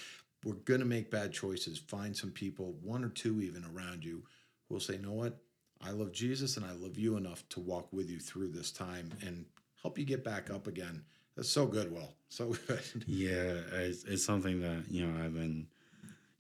we're 0.44 0.54
gonna 0.54 0.86
make 0.86 1.12
bad 1.12 1.32
choices. 1.32 1.78
Find 1.80 2.16
some 2.16 2.32
people, 2.32 2.76
one 2.82 3.04
or 3.04 3.10
two 3.10 3.42
even 3.42 3.66
around 3.66 4.04
you, 4.04 4.24
who 4.68 4.76
will 4.76 4.82
say, 4.82 4.96
you 4.96 5.02
know 5.02 5.14
what? 5.14 5.38
I 5.82 5.92
love 5.92 6.12
Jesus 6.12 6.58
and 6.58 6.66
I 6.66 6.72
love 6.74 6.98
you 6.98 7.18
enough 7.18 7.48
to 7.50 7.60
walk 7.60 7.92
with 7.92 8.10
you 8.10 8.20
through 8.20 8.50
this 8.50 8.72
time 8.72 9.12
and 9.26 9.46
help 9.82 9.98
you 9.98 10.06
get 10.06 10.24
back 10.24 10.50
up 10.50 10.68
again. 10.68 11.04
That's 11.36 11.50
so 11.50 11.66
good, 11.66 11.92
Will. 11.92 12.14
So 12.30 12.56
good. 12.68 12.82
Yeah, 13.06 13.56
it's, 13.74 14.04
it's 14.06 14.26
something 14.26 14.62
that 14.62 14.84
you 14.90 15.06
know 15.06 15.24
I've 15.24 15.34
been 15.34 15.68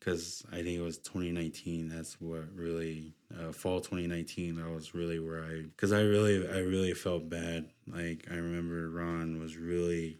because 0.03 0.43
I 0.51 0.57
think 0.57 0.79
it 0.79 0.81
was 0.81 0.97
2019. 0.97 1.87
That's 1.87 2.19
what 2.19 2.43
really 2.55 3.13
uh, 3.39 3.51
fall 3.51 3.79
2019. 3.79 4.57
That 4.57 4.69
was 4.69 4.93
really 4.93 5.19
where 5.19 5.43
I 5.43 5.61
because 5.61 5.93
I 5.93 6.01
really 6.01 6.47
I 6.47 6.59
really 6.59 6.93
felt 6.93 7.29
bad. 7.29 7.69
Like 7.87 8.27
I 8.29 8.35
remember 8.35 8.89
Ron 8.89 9.39
was 9.39 9.57
really 9.57 10.19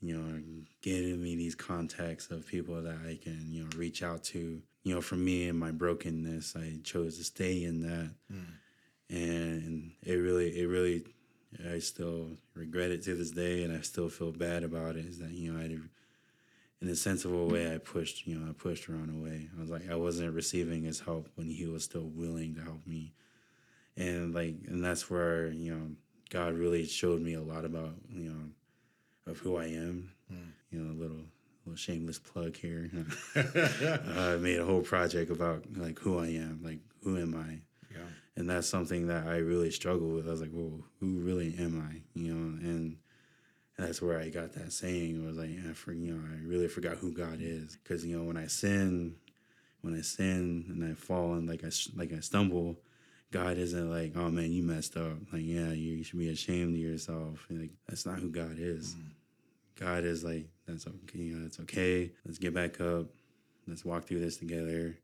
you 0.00 0.16
know, 0.16 0.40
getting 0.80 1.20
me 1.22 1.34
these 1.34 1.54
contacts 1.54 2.30
of 2.30 2.46
people 2.46 2.80
that 2.82 2.98
I 3.06 3.18
can, 3.22 3.46
you 3.50 3.64
know, 3.64 3.70
reach 3.76 4.02
out 4.02 4.22
to. 4.24 4.62
You 4.84 4.94
know, 4.94 5.00
for 5.00 5.16
me 5.16 5.48
and 5.48 5.58
my 5.58 5.72
brokenness, 5.72 6.54
I 6.56 6.78
chose 6.84 7.18
to 7.18 7.24
stay 7.24 7.64
in 7.64 7.82
that. 7.82 8.10
Mm. 8.32 8.44
And 9.10 9.92
it 10.02 10.14
really, 10.14 10.60
it 10.60 10.66
really, 10.66 11.04
I 11.68 11.80
still 11.80 12.30
regret 12.54 12.90
it 12.90 13.02
to 13.04 13.14
this 13.14 13.32
day 13.32 13.64
and 13.64 13.76
I 13.76 13.80
still 13.80 14.08
feel 14.08 14.32
bad 14.32 14.62
about 14.62 14.96
it. 14.96 15.04
Is 15.04 15.18
that, 15.18 15.30
you 15.30 15.52
know, 15.52 15.60
I, 15.60 15.78
in 16.80 16.88
a 16.88 16.94
sensible 16.94 17.48
way, 17.48 17.74
I 17.74 17.78
pushed, 17.78 18.26
you 18.26 18.38
know, 18.38 18.48
I 18.48 18.52
pushed 18.52 18.88
Ron 18.88 19.10
away. 19.10 19.48
I 19.56 19.60
was 19.60 19.70
like, 19.70 19.90
I 19.90 19.96
wasn't 19.96 20.34
receiving 20.34 20.84
his 20.84 21.00
help 21.00 21.28
when 21.34 21.48
he 21.48 21.66
was 21.66 21.84
still 21.84 22.08
willing 22.14 22.54
to 22.54 22.62
help 22.62 22.86
me. 22.86 23.12
And 23.96 24.32
like, 24.32 24.54
and 24.68 24.84
that's 24.84 25.10
where, 25.10 25.48
you 25.48 25.74
know, 25.74 25.90
God 26.30 26.54
really 26.54 26.86
showed 26.86 27.20
me 27.20 27.34
a 27.34 27.42
lot 27.42 27.64
about, 27.64 27.94
you 28.08 28.30
know, 28.30 29.30
of 29.30 29.38
who 29.38 29.56
I 29.56 29.64
am. 29.64 30.12
Mm. 30.32 30.52
You 30.70 30.80
know, 30.80 30.92
a 30.92 31.00
little 31.00 31.24
little 31.64 31.76
shameless 31.76 32.18
plug 32.18 32.56
here. 32.56 32.90
I 33.34 34.36
made 34.36 34.60
a 34.60 34.64
whole 34.64 34.82
project 34.82 35.30
about 35.30 35.64
like 35.76 35.98
who 35.98 36.18
I 36.18 36.28
am, 36.28 36.60
like 36.62 36.78
who 37.02 37.18
am 37.18 37.34
I? 37.34 37.60
Yeah. 37.94 38.06
And 38.36 38.48
that's 38.48 38.68
something 38.68 39.08
that 39.08 39.26
I 39.26 39.38
really 39.38 39.70
struggle 39.72 40.08
with. 40.08 40.28
I 40.28 40.30
was 40.30 40.40
like, 40.40 40.52
well, 40.52 40.84
who 41.00 41.18
really 41.18 41.56
am 41.58 41.80
I? 41.80 42.02
You 42.14 42.34
know, 42.34 42.58
and 42.68 42.96
that's 43.78 44.02
where 44.02 44.18
I 44.18 44.28
got 44.28 44.52
that 44.54 44.72
saying. 44.72 45.22
It 45.22 45.26
was 45.26 45.38
like, 45.38 45.50
yeah, 45.50 45.72
for 45.72 45.92
you 45.92 46.14
know, 46.14 46.20
I 46.20 46.46
really 46.46 46.68
forgot 46.68 46.96
who 46.96 47.12
God 47.12 47.38
is 47.40 47.76
because 47.76 48.04
you 48.04 48.16
know 48.16 48.24
when 48.24 48.36
I 48.36 48.46
sin, 48.46 49.14
when 49.82 49.94
I 49.94 50.02
sin 50.02 50.66
and 50.68 50.84
I 50.84 50.94
fall 50.94 51.34
and 51.34 51.48
like 51.48 51.64
I 51.64 51.70
like 51.96 52.12
I 52.12 52.20
stumble, 52.20 52.76
God 53.30 53.58
isn't 53.58 53.90
like, 53.90 54.16
oh 54.16 54.30
man, 54.30 54.52
you 54.52 54.62
messed 54.62 54.96
up. 54.96 55.18
Like, 55.32 55.42
yeah, 55.44 55.70
you, 55.70 56.02
should 56.02 56.18
be 56.18 56.30
ashamed 56.30 56.74
of 56.74 56.80
yourself. 56.80 57.46
And 57.48 57.60
like, 57.60 57.70
that's 57.88 58.06
not 58.06 58.18
who 58.18 58.30
God 58.30 58.56
is. 58.58 58.94
Mm. 58.94 59.10
God 59.78 60.04
is 60.04 60.24
like, 60.24 60.48
that's 60.66 60.86
okay, 60.86 61.18
you 61.18 61.36
know, 61.36 61.46
it's 61.46 61.60
okay. 61.60 62.10
Let's 62.24 62.38
get 62.38 62.54
back 62.54 62.80
up. 62.80 63.06
Let's 63.66 63.84
walk 63.84 64.04
through 64.04 64.20
this 64.20 64.38
together. 64.38 64.96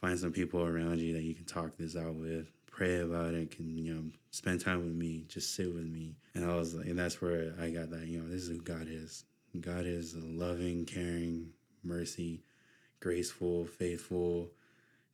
Find 0.00 0.18
some 0.18 0.32
people 0.32 0.64
around 0.64 1.00
you 1.00 1.12
that 1.14 1.22
you 1.22 1.34
can 1.34 1.44
talk 1.44 1.76
this 1.76 1.94
out 1.94 2.14
with. 2.14 2.48
Pray 2.72 3.00
about 3.00 3.34
it. 3.34 3.52
Can 3.52 3.76
you 3.76 3.94
know 3.94 4.02
spend 4.30 4.60
time 4.60 4.78
with 4.78 4.94
me? 4.94 5.24
Just 5.28 5.54
sit 5.54 5.72
with 5.72 5.86
me. 5.86 6.16
And 6.34 6.50
I 6.50 6.56
was 6.56 6.74
like, 6.74 6.86
and 6.86 6.98
that's 6.98 7.22
where 7.22 7.54
I 7.60 7.70
got 7.70 7.90
that. 7.90 8.06
You 8.06 8.20
know, 8.20 8.28
this 8.28 8.42
is 8.42 8.48
who 8.48 8.62
God 8.62 8.88
is. 8.88 9.24
God 9.60 9.84
is 9.84 10.14
a 10.14 10.24
loving, 10.24 10.86
caring, 10.86 11.50
mercy, 11.84 12.42
graceful, 13.00 13.66
faithful, 13.66 14.50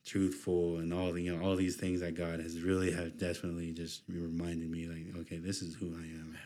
truthful, 0.05 0.77
and 0.77 0.93
all 0.93 1.11
the 1.11 1.21
you 1.21 1.35
know 1.35 1.45
all 1.45 1.55
these 1.55 1.75
things 1.75 1.99
that 1.99 2.15
God 2.15 2.39
has 2.39 2.61
really 2.61 2.91
have 2.91 3.19
definitely 3.19 3.73
just 3.73 4.03
reminded 4.07 4.71
me 4.71 4.87
like, 4.87 5.21
okay, 5.21 5.37
this 5.37 5.61
is 5.61 5.75
who 5.75 5.87
I 5.87 6.03
am. 6.03 6.37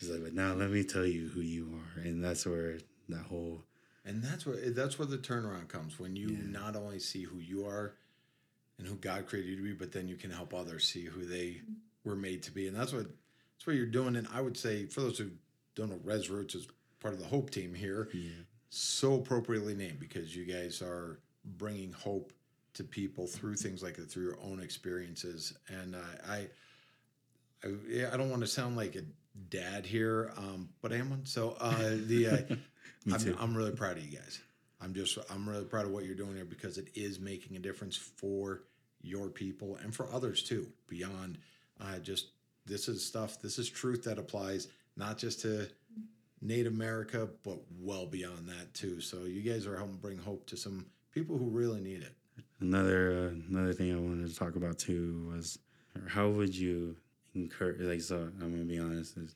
He's 0.00 0.10
like, 0.10 0.24
but 0.24 0.34
now 0.34 0.52
let 0.52 0.70
me 0.70 0.82
tell 0.82 1.06
you 1.06 1.28
who 1.28 1.40
you 1.40 1.80
are, 1.96 2.02
and 2.02 2.22
that's 2.22 2.44
where 2.44 2.78
that 3.08 3.24
whole 3.26 3.62
and 4.04 4.22
that's 4.22 4.44
where 4.44 4.56
that's 4.70 4.98
where 4.98 5.06
the 5.06 5.18
turnaround 5.18 5.68
comes 5.68 5.98
when 5.98 6.14
you 6.16 6.30
yeah. 6.30 6.60
not 6.60 6.76
only 6.76 6.98
see 6.98 7.22
who 7.22 7.38
you 7.38 7.66
are 7.66 7.94
and 8.78 8.86
who 8.86 8.96
God 8.96 9.26
created 9.26 9.50
you 9.50 9.56
to 9.56 9.62
be, 9.62 9.72
but 9.72 9.92
then 9.92 10.08
you 10.08 10.16
can 10.16 10.30
help 10.30 10.52
others 10.52 10.86
see 10.86 11.04
who 11.04 11.24
they 11.24 11.60
were 12.04 12.16
made 12.16 12.42
to 12.44 12.50
be, 12.50 12.66
and 12.68 12.76
that's 12.76 12.92
what 12.92 13.06
that's 13.06 13.66
what 13.66 13.76
you're 13.76 13.86
doing. 13.86 14.16
And 14.16 14.26
I 14.32 14.40
would 14.40 14.56
say 14.56 14.86
for 14.86 15.00
those 15.00 15.18
who 15.18 15.30
don't 15.74 15.90
know, 15.90 16.00
Res 16.02 16.30
Roots 16.30 16.54
is 16.54 16.66
part 17.00 17.14
of 17.14 17.20
the 17.20 17.26
Hope 17.26 17.50
team 17.50 17.74
here. 17.74 18.08
Yeah. 18.12 18.30
So 18.70 19.14
appropriately 19.14 19.74
named 19.74 20.00
because 20.00 20.34
you 20.34 20.44
guys 20.44 20.82
are 20.82 21.20
bringing 21.44 21.92
hope 21.92 22.32
to 22.74 22.82
people 22.82 23.26
through 23.26 23.54
things 23.54 23.82
like 23.82 23.96
that, 23.96 24.10
through 24.10 24.24
your 24.24 24.38
own 24.42 24.60
experiences. 24.60 25.54
And 25.68 25.94
uh, 25.94 25.98
I, 26.28 26.48
I, 27.64 28.12
I 28.12 28.16
don't 28.16 28.30
want 28.30 28.42
to 28.42 28.48
sound 28.48 28.76
like 28.76 28.96
a 28.96 29.02
dad 29.48 29.86
here, 29.86 30.32
um, 30.36 30.68
but 30.82 30.92
I 30.92 30.96
am 30.96 31.10
one. 31.10 31.24
So 31.24 31.56
uh, 31.60 31.90
the 32.06 32.26
uh, 32.28 32.54
I'm, 33.12 33.36
I'm, 33.38 33.56
really 33.56 33.72
proud 33.72 33.96
of 33.96 34.04
you 34.04 34.16
guys. 34.16 34.40
I'm 34.84 34.92
just 34.92 35.18
I'm 35.30 35.48
really 35.48 35.64
proud 35.64 35.86
of 35.86 35.92
what 35.92 36.04
you're 36.04 36.14
doing 36.14 36.36
here 36.36 36.44
because 36.44 36.76
it 36.76 36.88
is 36.94 37.18
making 37.18 37.56
a 37.56 37.60
difference 37.60 37.96
for 37.96 38.62
your 39.00 39.28
people 39.28 39.78
and 39.82 39.94
for 39.94 40.08
others 40.12 40.42
too. 40.42 40.68
Beyond 40.88 41.38
uh, 41.80 41.98
just 41.98 42.28
this 42.66 42.88
is 42.88 43.04
stuff. 43.04 43.40
This 43.40 43.58
is 43.58 43.68
truth 43.68 44.04
that 44.04 44.18
applies 44.18 44.68
not 44.96 45.18
just 45.18 45.40
to 45.40 45.68
Native 46.40 46.72
America, 46.72 47.28
but 47.42 47.58
well 47.80 48.06
beyond 48.06 48.48
that 48.48 48.74
too. 48.74 49.00
So 49.00 49.24
you 49.24 49.40
guys 49.40 49.66
are 49.66 49.76
helping 49.76 49.96
bring 49.96 50.18
hope 50.18 50.46
to 50.46 50.56
some 50.56 50.86
people 51.12 51.38
who 51.38 51.46
really 51.46 51.80
need 51.80 52.02
it. 52.02 52.14
Another 52.60 53.30
uh, 53.30 53.34
another 53.48 53.72
thing 53.72 53.92
I 53.92 53.98
wanted 53.98 54.28
to 54.28 54.36
talk 54.36 54.56
about 54.56 54.78
too 54.78 55.30
was 55.32 55.58
how 56.08 56.28
would 56.28 56.54
you 56.54 56.96
encourage 57.34 57.80
like 57.80 58.00
so 58.00 58.16
I'm 58.40 58.50
gonna 58.50 58.64
be 58.64 58.78
honest 58.78 59.16
is 59.16 59.34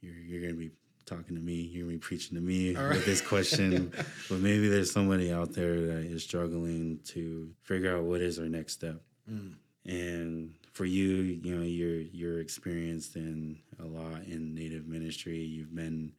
you're 0.00 0.14
you're 0.14 0.40
gonna 0.40 0.54
be 0.54 0.70
talking 1.08 1.34
to 1.34 1.40
me, 1.40 1.54
you're 1.54 1.98
preaching 1.98 2.36
to 2.36 2.42
me 2.42 2.74
right. 2.74 2.90
with 2.90 3.06
this 3.06 3.20
question. 3.20 3.92
but 4.28 4.38
maybe 4.38 4.68
there's 4.68 4.92
somebody 4.92 5.32
out 5.32 5.52
there 5.52 5.80
that 5.80 6.04
is 6.04 6.22
struggling 6.22 7.00
to 7.06 7.50
figure 7.62 7.96
out 7.96 8.04
what 8.04 8.20
is 8.20 8.36
their 8.36 8.48
next 8.48 8.74
step. 8.74 9.00
Mm. 9.30 9.54
And 9.86 10.54
for 10.72 10.84
you, 10.84 11.40
you 11.42 11.56
know, 11.56 11.62
you're 11.62 12.00
you're 12.00 12.40
experienced 12.40 13.16
in 13.16 13.58
a 13.80 13.84
lot 13.84 14.24
in 14.26 14.54
native 14.54 14.86
ministry. 14.86 15.38
You've 15.38 15.74
been 15.74 16.12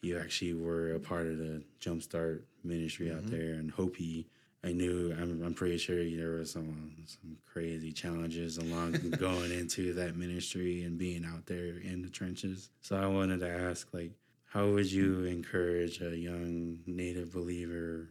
you 0.00 0.18
actually 0.18 0.54
were 0.54 0.94
a 0.94 1.00
part 1.00 1.26
of 1.26 1.38
the 1.38 1.62
Jumpstart 1.80 2.42
ministry 2.64 3.06
mm-hmm. 3.06 3.18
out 3.18 3.26
there 3.26 3.54
and 3.54 3.70
Hopi 3.70 4.28
I 4.64 4.72
knew 4.72 5.12
I'm, 5.20 5.42
I'm 5.44 5.54
pretty 5.54 5.76
sure 5.76 5.96
there 6.04 6.32
was 6.32 6.52
some 6.52 6.92
some 7.06 7.36
crazy 7.44 7.92
challenges 7.92 8.58
along 8.58 8.92
going 9.18 9.50
into 9.50 9.92
that 9.94 10.16
ministry 10.16 10.84
and 10.84 10.96
being 10.96 11.24
out 11.24 11.46
there 11.46 11.78
in 11.78 12.02
the 12.02 12.08
trenches. 12.08 12.70
So 12.80 12.96
I 12.96 13.06
wanted 13.06 13.40
to 13.40 13.50
ask, 13.50 13.88
like, 13.92 14.12
how 14.44 14.68
would 14.68 14.90
you 14.90 15.24
encourage 15.24 16.00
a 16.00 16.16
young 16.16 16.78
Native 16.86 17.32
believer 17.32 18.10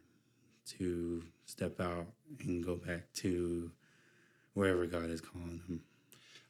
to 0.77 1.23
step 1.45 1.79
out 1.79 2.07
and 2.41 2.65
go 2.65 2.75
back 2.75 3.03
to 3.13 3.71
wherever 4.53 4.85
God 4.85 5.09
is 5.09 5.21
calling 5.21 5.61
them? 5.67 5.81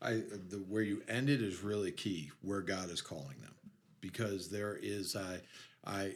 I 0.01 0.23
the 0.49 0.63
where 0.67 0.81
you 0.81 1.03
ended 1.07 1.43
is 1.43 1.61
really 1.61 1.91
key. 1.91 2.31
Where 2.41 2.61
God 2.61 2.89
is 2.89 3.01
calling 3.01 3.39
them, 3.41 3.53
because 3.99 4.49
there 4.49 4.79
is 4.81 5.15
I 5.15 5.41
I 5.85 6.15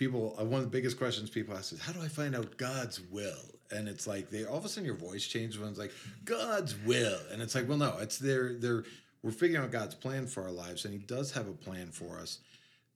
people 0.00 0.34
uh, 0.40 0.44
one 0.44 0.60
of 0.60 0.64
the 0.64 0.70
biggest 0.70 0.98
questions 0.98 1.28
people 1.28 1.54
ask 1.54 1.72
is 1.72 1.80
how 1.80 1.92
do 1.92 2.00
I 2.00 2.08
find 2.08 2.34
out 2.34 2.56
God's 2.56 3.00
will? 3.00 3.44
And 3.70 3.86
it's 3.86 4.06
like 4.06 4.30
they 4.30 4.44
all 4.44 4.56
of 4.56 4.64
a 4.64 4.68
sudden 4.68 4.86
your 4.86 4.96
voice 4.96 5.24
changes 5.24 5.60
when 5.60 5.68
it's 5.68 5.78
like 5.78 5.92
God's 6.24 6.74
will, 6.84 7.20
and 7.30 7.40
it's 7.40 7.54
like 7.54 7.68
well 7.68 7.78
no, 7.78 7.96
it's 8.00 8.18
their 8.18 8.54
their 8.54 8.82
we're 9.22 9.30
figuring 9.30 9.62
out 9.62 9.70
God's 9.70 9.94
plan 9.94 10.26
for 10.26 10.42
our 10.42 10.50
lives, 10.50 10.86
and 10.86 10.94
He 10.94 10.98
does 10.98 11.30
have 11.32 11.46
a 11.46 11.52
plan 11.52 11.90
for 11.92 12.18
us, 12.18 12.38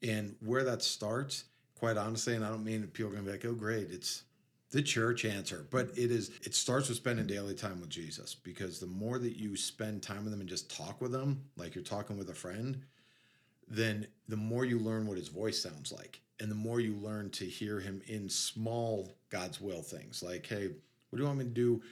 and 0.02 0.34
where 0.40 0.64
that 0.64 0.82
starts, 0.82 1.44
quite 1.78 1.98
honestly, 1.98 2.34
and 2.34 2.44
I 2.44 2.48
don't 2.48 2.64
mean 2.64 2.80
that 2.80 2.94
people 2.94 3.12
are 3.12 3.14
gonna 3.14 3.26
be 3.26 3.32
like 3.32 3.44
oh 3.44 3.52
great, 3.52 3.90
it's 3.90 4.24
the 4.70 4.82
church 4.82 5.24
answer 5.24 5.68
but 5.70 5.86
it 5.96 6.11
is 6.11 6.32
it 6.42 6.52
starts 6.52 6.88
with 6.88 6.96
spending 6.96 7.28
daily 7.28 7.55
time 7.55 7.80
with 7.80 7.88
jesus 7.88 8.34
because 8.34 8.80
the 8.80 8.86
more 8.88 9.20
that 9.20 9.36
you 9.36 9.57
spend 9.57 10.02
time 10.02 10.24
with 10.24 10.32
him 10.32 10.40
and 10.40 10.48
just 10.48 10.68
talk 10.68 11.00
with 11.00 11.14
him 11.14 11.40
like 11.57 11.76
you're 11.76 11.84
talking 11.84 12.18
with 12.18 12.28
a 12.28 12.34
friend 12.34 12.82
then 13.68 14.05
the 14.28 14.36
more 14.36 14.64
you 14.64 14.80
learn 14.80 15.07
what 15.07 15.16
his 15.16 15.28
voice 15.28 15.62
sounds 15.62 15.92
like 15.92 16.20
and 16.41 16.51
the 16.51 16.57
more 16.57 16.80
you 16.80 16.95
learn 16.97 17.30
to 17.30 17.45
hear 17.45 17.80
him 17.80 18.03
in 18.07 18.28
small 18.28 19.14
God's 19.30 19.61
will 19.61 19.82
things, 19.82 20.22
like, 20.22 20.47
hey, 20.47 20.68
what 21.11 21.16
do 21.16 21.22
you 21.22 21.26
want 21.26 21.39
me 21.39 21.45
to 21.45 21.51
do? 21.51 21.82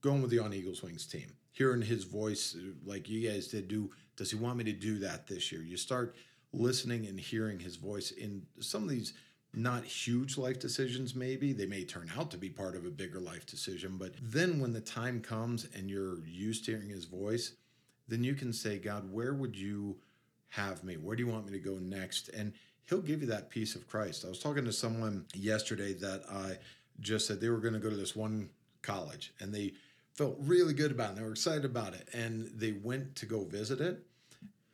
Going 0.00 0.22
with 0.22 0.30
the 0.30 0.38
On 0.38 0.52
Eagles 0.52 0.82
Wings 0.82 1.06
team, 1.06 1.32
hearing 1.52 1.82
his 1.82 2.04
voice 2.04 2.56
uh, 2.58 2.72
like 2.84 3.08
you 3.08 3.28
guys 3.28 3.48
did. 3.48 3.68
Do 3.68 3.90
does 4.16 4.30
he 4.30 4.36
want 4.36 4.58
me 4.58 4.64
to 4.64 4.72
do 4.72 4.98
that 4.98 5.26
this 5.26 5.52
year? 5.52 5.62
You 5.62 5.76
start 5.76 6.14
listening 6.52 7.06
and 7.06 7.18
hearing 7.18 7.58
his 7.58 7.76
voice 7.76 8.10
in 8.10 8.42
some 8.60 8.82
of 8.82 8.88
these 8.88 9.14
not 9.54 9.84
huge 9.84 10.36
life 10.36 10.58
decisions 10.58 11.14
maybe 11.14 11.52
they 11.52 11.66
may 11.66 11.82
turn 11.82 12.10
out 12.18 12.30
to 12.30 12.36
be 12.36 12.50
part 12.50 12.76
of 12.76 12.84
a 12.84 12.90
bigger 12.90 13.18
life 13.18 13.46
decision 13.46 13.96
but 13.98 14.12
then 14.22 14.60
when 14.60 14.72
the 14.72 14.80
time 14.80 15.20
comes 15.20 15.66
and 15.74 15.90
you're 15.90 16.24
used 16.26 16.64
to 16.64 16.72
hearing 16.72 16.90
his 16.90 17.06
voice 17.06 17.52
then 18.08 18.22
you 18.22 18.34
can 18.34 18.52
say 18.52 18.78
god 18.78 19.10
where 19.10 19.34
would 19.34 19.56
you 19.56 19.96
have 20.48 20.84
me 20.84 20.96
where 20.96 21.16
do 21.16 21.22
you 21.22 21.30
want 21.30 21.46
me 21.46 21.52
to 21.52 21.58
go 21.58 21.78
next 21.78 22.28
and 22.30 22.52
he'll 22.88 23.00
give 23.00 23.20
you 23.20 23.28
that 23.28 23.50
peace 23.50 23.74
of 23.74 23.86
Christ. 23.86 24.24
I 24.24 24.28
was 24.28 24.40
talking 24.40 24.64
to 24.64 24.72
someone 24.72 25.26
yesterday 25.34 25.92
that 25.94 26.22
I 26.30 26.58
just 27.00 27.26
said 27.26 27.40
they 27.40 27.48
were 27.48 27.58
going 27.58 27.74
to 27.74 27.80
go 27.80 27.90
to 27.90 27.96
this 27.96 28.16
one 28.16 28.50
college 28.82 29.32
and 29.40 29.54
they 29.54 29.74
felt 30.14 30.36
really 30.40 30.74
good 30.74 30.90
about 30.90 31.12
it. 31.12 31.16
They 31.16 31.22
were 31.22 31.30
excited 31.30 31.64
about 31.64 31.94
it. 31.94 32.08
And 32.12 32.50
they 32.54 32.72
went 32.72 33.14
to 33.16 33.26
go 33.26 33.44
visit 33.44 33.80
it. 33.80 34.04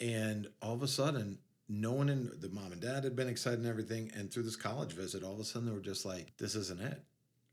And 0.00 0.48
all 0.62 0.74
of 0.74 0.82
a 0.82 0.88
sudden, 0.88 1.38
no 1.68 1.92
one 1.92 2.08
in 2.08 2.30
the 2.40 2.48
mom 2.48 2.72
and 2.72 2.80
dad 2.80 3.04
had 3.04 3.16
been 3.16 3.28
excited 3.28 3.58
and 3.58 3.68
everything. 3.68 4.10
And 4.16 4.32
through 4.32 4.44
this 4.44 4.56
college 4.56 4.92
visit, 4.92 5.22
all 5.22 5.34
of 5.34 5.40
a 5.40 5.44
sudden 5.44 5.68
they 5.68 5.74
were 5.74 5.80
just 5.80 6.06
like, 6.06 6.36
this 6.38 6.54
isn't 6.54 6.80
it. 6.80 7.02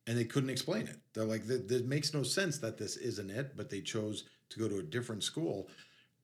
And 0.08 0.18
they 0.18 0.26
couldn't 0.26 0.50
explain 0.50 0.88
it. 0.88 0.98
They're 1.14 1.26
like, 1.26 1.44
it 1.48 1.86
makes 1.86 2.14
no 2.14 2.24
sense 2.24 2.58
that 2.60 2.78
this 2.78 2.98
isn't 2.98 3.30
it, 3.30 3.56
but 3.56 3.70
they 3.70 3.82
chose 3.82 4.24
to 4.50 4.60
go 4.60 4.68
to 4.68 4.80
a 4.80 4.84
different 4.84 5.24
school. 5.24 5.70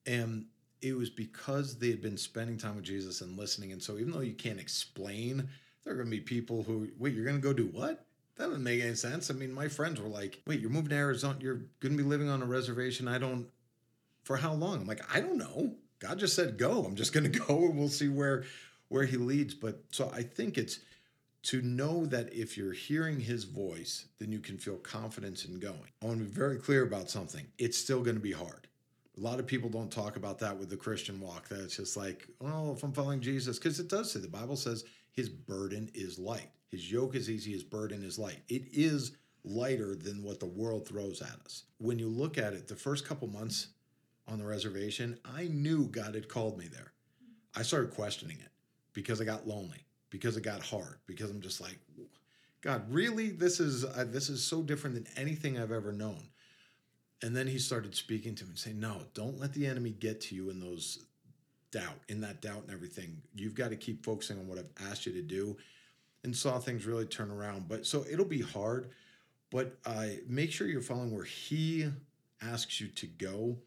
And 0.05 0.45
it 0.81 0.95
was 0.95 1.09
because 1.09 1.77
they 1.77 1.89
had 1.89 2.01
been 2.01 2.17
spending 2.17 2.57
time 2.57 2.75
with 2.75 2.85
Jesus 2.85 3.21
and 3.21 3.37
listening. 3.37 3.71
And 3.71 3.81
so 3.81 3.97
even 3.97 4.11
though 4.11 4.19
you 4.19 4.33
can't 4.33 4.59
explain, 4.59 5.47
there 5.83 5.93
are 5.93 5.95
going 5.95 6.07
to 6.07 6.11
be 6.11 6.21
people 6.21 6.63
who, 6.63 6.89
wait, 6.97 7.13
you're 7.13 7.25
going 7.25 7.37
to 7.37 7.41
go 7.41 7.53
do 7.53 7.67
what? 7.67 8.05
That 8.35 8.47
doesn't 8.47 8.63
make 8.63 8.81
any 8.81 8.93
sense. 8.93 9.31
I 9.31 9.33
mean, 9.33 9.51
my 9.51 9.67
friends 9.67 9.99
were 9.99 10.09
like, 10.09 10.41
wait, 10.45 10.59
you're 10.59 10.69
moving 10.69 10.89
to 10.89 10.95
Arizona. 10.95 11.37
You're 11.41 11.61
going 11.79 11.97
to 11.97 12.03
be 12.03 12.03
living 12.03 12.29
on 12.29 12.43
a 12.43 12.45
reservation. 12.45 13.07
I 13.07 13.17
don't, 13.17 13.47
for 14.23 14.37
how 14.37 14.53
long? 14.53 14.81
I'm 14.81 14.87
like, 14.87 15.01
I 15.13 15.19
don't 15.19 15.37
know. 15.37 15.73
God 15.99 16.19
just 16.19 16.35
said 16.35 16.57
go. 16.57 16.83
I'm 16.85 16.95
just 16.95 17.13
going 17.13 17.23
to 17.31 17.39
go 17.39 17.65
and 17.65 17.77
we'll 17.77 17.89
see 17.89 18.09
where 18.09 18.43
where 18.89 19.03
he 19.03 19.17
leads. 19.17 19.53
But 19.53 19.83
so 19.91 20.11
I 20.13 20.21
think 20.21 20.57
it's 20.57 20.79
to 21.43 21.61
know 21.61 22.05
that 22.05 22.33
if 22.33 22.57
you're 22.57 22.73
hearing 22.73 23.19
his 23.19 23.45
voice, 23.45 24.05
then 24.19 24.31
you 24.31 24.39
can 24.39 24.57
feel 24.57 24.77
confidence 24.77 25.45
in 25.45 25.59
going. 25.59 25.91
I 26.01 26.05
want 26.05 26.19
to 26.19 26.25
be 26.25 26.31
very 26.31 26.57
clear 26.57 26.83
about 26.83 27.09
something. 27.09 27.47
It's 27.57 27.77
still 27.77 28.01
going 28.01 28.15
to 28.15 28.21
be 28.21 28.33
hard. 28.33 28.66
A 29.17 29.21
lot 29.21 29.39
of 29.39 29.47
people 29.47 29.69
don't 29.69 29.91
talk 29.91 30.15
about 30.15 30.39
that 30.39 30.57
with 30.57 30.69
the 30.69 30.77
Christian 30.77 31.19
walk. 31.19 31.47
That 31.49 31.61
it's 31.61 31.77
just 31.77 31.97
like, 31.97 32.27
oh, 32.41 32.73
if 32.73 32.83
I'm 32.83 32.93
following 32.93 33.21
Jesus, 33.21 33.57
because 33.57 33.79
it 33.79 33.87
does 33.87 34.11
say 34.11 34.19
the 34.19 34.27
Bible 34.27 34.55
says 34.55 34.85
his 35.11 35.29
burden 35.29 35.89
is 35.93 36.19
light. 36.19 36.49
His 36.69 36.91
yoke 36.91 37.15
is 37.15 37.29
easy, 37.29 37.51
his 37.51 37.63
burden 37.63 38.03
is 38.03 38.19
light. 38.19 38.41
It 38.49 38.63
is 38.73 39.13
lighter 39.43 39.95
than 39.95 40.21
what 40.21 40.39
the 40.39 40.45
world 40.45 40.87
throws 40.87 41.21
at 41.21 41.39
us. 41.45 41.63
When 41.77 41.97
you 41.97 42.07
look 42.07 42.37
at 42.37 42.53
it, 42.53 42.67
the 42.67 42.75
first 42.75 43.07
couple 43.07 43.27
months 43.27 43.67
on 44.27 44.37
the 44.37 44.45
reservation, 44.45 45.17
I 45.23 45.45
knew 45.45 45.87
God 45.87 46.13
had 46.13 46.27
called 46.27 46.57
me 46.57 46.67
there. 46.67 46.91
I 47.55 47.63
started 47.63 47.91
questioning 47.91 48.37
it 48.39 48.51
because 48.93 49.21
I 49.21 49.23
got 49.23 49.47
lonely, 49.47 49.85
because 50.09 50.37
it 50.37 50.41
got 50.41 50.61
hard, 50.61 50.97
because 51.07 51.31
I'm 51.31 51.41
just 51.41 51.61
like, 51.61 51.79
God, 52.61 52.83
really? 52.91 53.29
This 53.29 53.59
is 53.59 53.85
uh, 53.85 54.05
this 54.07 54.29
is 54.29 54.43
so 54.43 54.61
different 54.61 54.95
than 54.95 55.07
anything 55.15 55.57
I've 55.57 55.71
ever 55.71 55.93
known. 55.93 56.27
And 57.23 57.35
then 57.35 57.47
he 57.47 57.57
started 57.57 57.95
speaking 57.95 58.35
to 58.35 58.43
me 58.43 58.51
and 58.51 58.59
saying, 58.59 58.79
No, 58.79 59.01
don't 59.13 59.39
let 59.39 59.53
the 59.53 59.65
enemy 59.65 59.91
get 59.91 60.21
to 60.21 60.35
you 60.35 60.49
in 60.49 60.59
those 60.59 61.05
doubt, 61.71 61.99
in 62.09 62.21
that 62.21 62.41
doubt 62.41 62.63
and 62.63 62.71
everything. 62.71 63.21
You've 63.35 63.55
got 63.55 63.69
to 63.69 63.75
keep 63.75 64.05
focusing 64.05 64.39
on 64.39 64.47
what 64.47 64.57
I've 64.57 64.89
asked 64.89 65.05
you 65.05 65.13
to 65.13 65.21
do 65.21 65.57
and 66.23 66.35
saw 66.35 66.59
things 66.59 66.85
really 66.85 67.05
turn 67.05 67.31
around. 67.31 67.67
But 67.67 67.85
so 67.85 68.05
it'll 68.09 68.25
be 68.25 68.41
hard, 68.41 68.89
but 69.51 69.77
uh, 69.85 70.05
make 70.27 70.51
sure 70.51 70.67
you're 70.67 70.81
following 70.81 71.15
where 71.15 71.23
he 71.23 71.89
asks 72.41 72.79
you 72.79 72.87
to 72.87 73.07
go. 73.07 73.57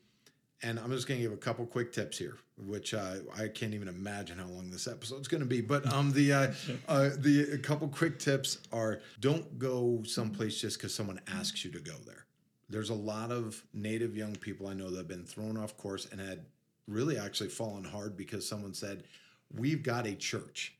And 0.63 0.79
I'm 0.79 0.91
just 0.91 1.09
going 1.09 1.19
to 1.19 1.23
give 1.23 1.33
a 1.33 1.39
couple 1.39 1.65
quick 1.65 1.91
tips 1.91 2.19
here, 2.19 2.37
which 2.59 2.93
uh, 2.93 3.15
I 3.35 3.49
can't 3.49 3.73
even 3.73 3.89
imagine 3.89 4.37
how 4.37 4.47
long 4.47 4.71
this 4.71 4.87
episode's 4.87 5.27
going 5.27 5.41
to 5.41 5.47
be. 5.47 5.63
But 5.63 5.91
um, 5.91 6.13
the 6.13 6.33
uh, 6.35 6.53
uh, 6.87 7.11
the 7.17 7.49
a 7.55 7.59
couple 7.59 7.89
quick 7.89 8.19
tips 8.19 8.59
are: 8.71 9.01
don't 9.21 9.59
go 9.59 10.03
someplace 10.05 10.61
just 10.61 10.77
because 10.77 10.95
someone 10.95 11.19
asks 11.35 11.65
you 11.65 11.71
to 11.71 11.81
go 11.81 11.95
there. 12.07 12.27
There's 12.71 12.91
a 12.91 12.95
lot 12.95 13.31
of 13.33 13.63
native 13.75 14.17
young 14.17 14.37
people 14.37 14.69
I 14.69 14.75
know 14.75 14.91
that 14.91 14.97
have 14.97 15.09
been 15.09 15.25
thrown 15.25 15.57
off 15.57 15.77
course 15.77 16.07
and 16.11 16.21
had 16.21 16.47
really 16.87 17.19
actually 17.19 17.51
fallen 17.51 17.85
hard 17.85 18.17
because 18.17 18.49
someone 18.49 18.75
said, 18.75 19.05
"We've 19.53 19.83
got 19.83 20.07
a 20.07 20.15
church, 20.15 20.77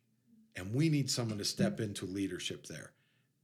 and 0.57 0.73
we 0.73 0.89
need 0.89 1.11
someone 1.11 1.39
to 1.39 1.45
step 1.45 1.81
into 1.81 2.07
leadership 2.07 2.67
there." 2.67 2.93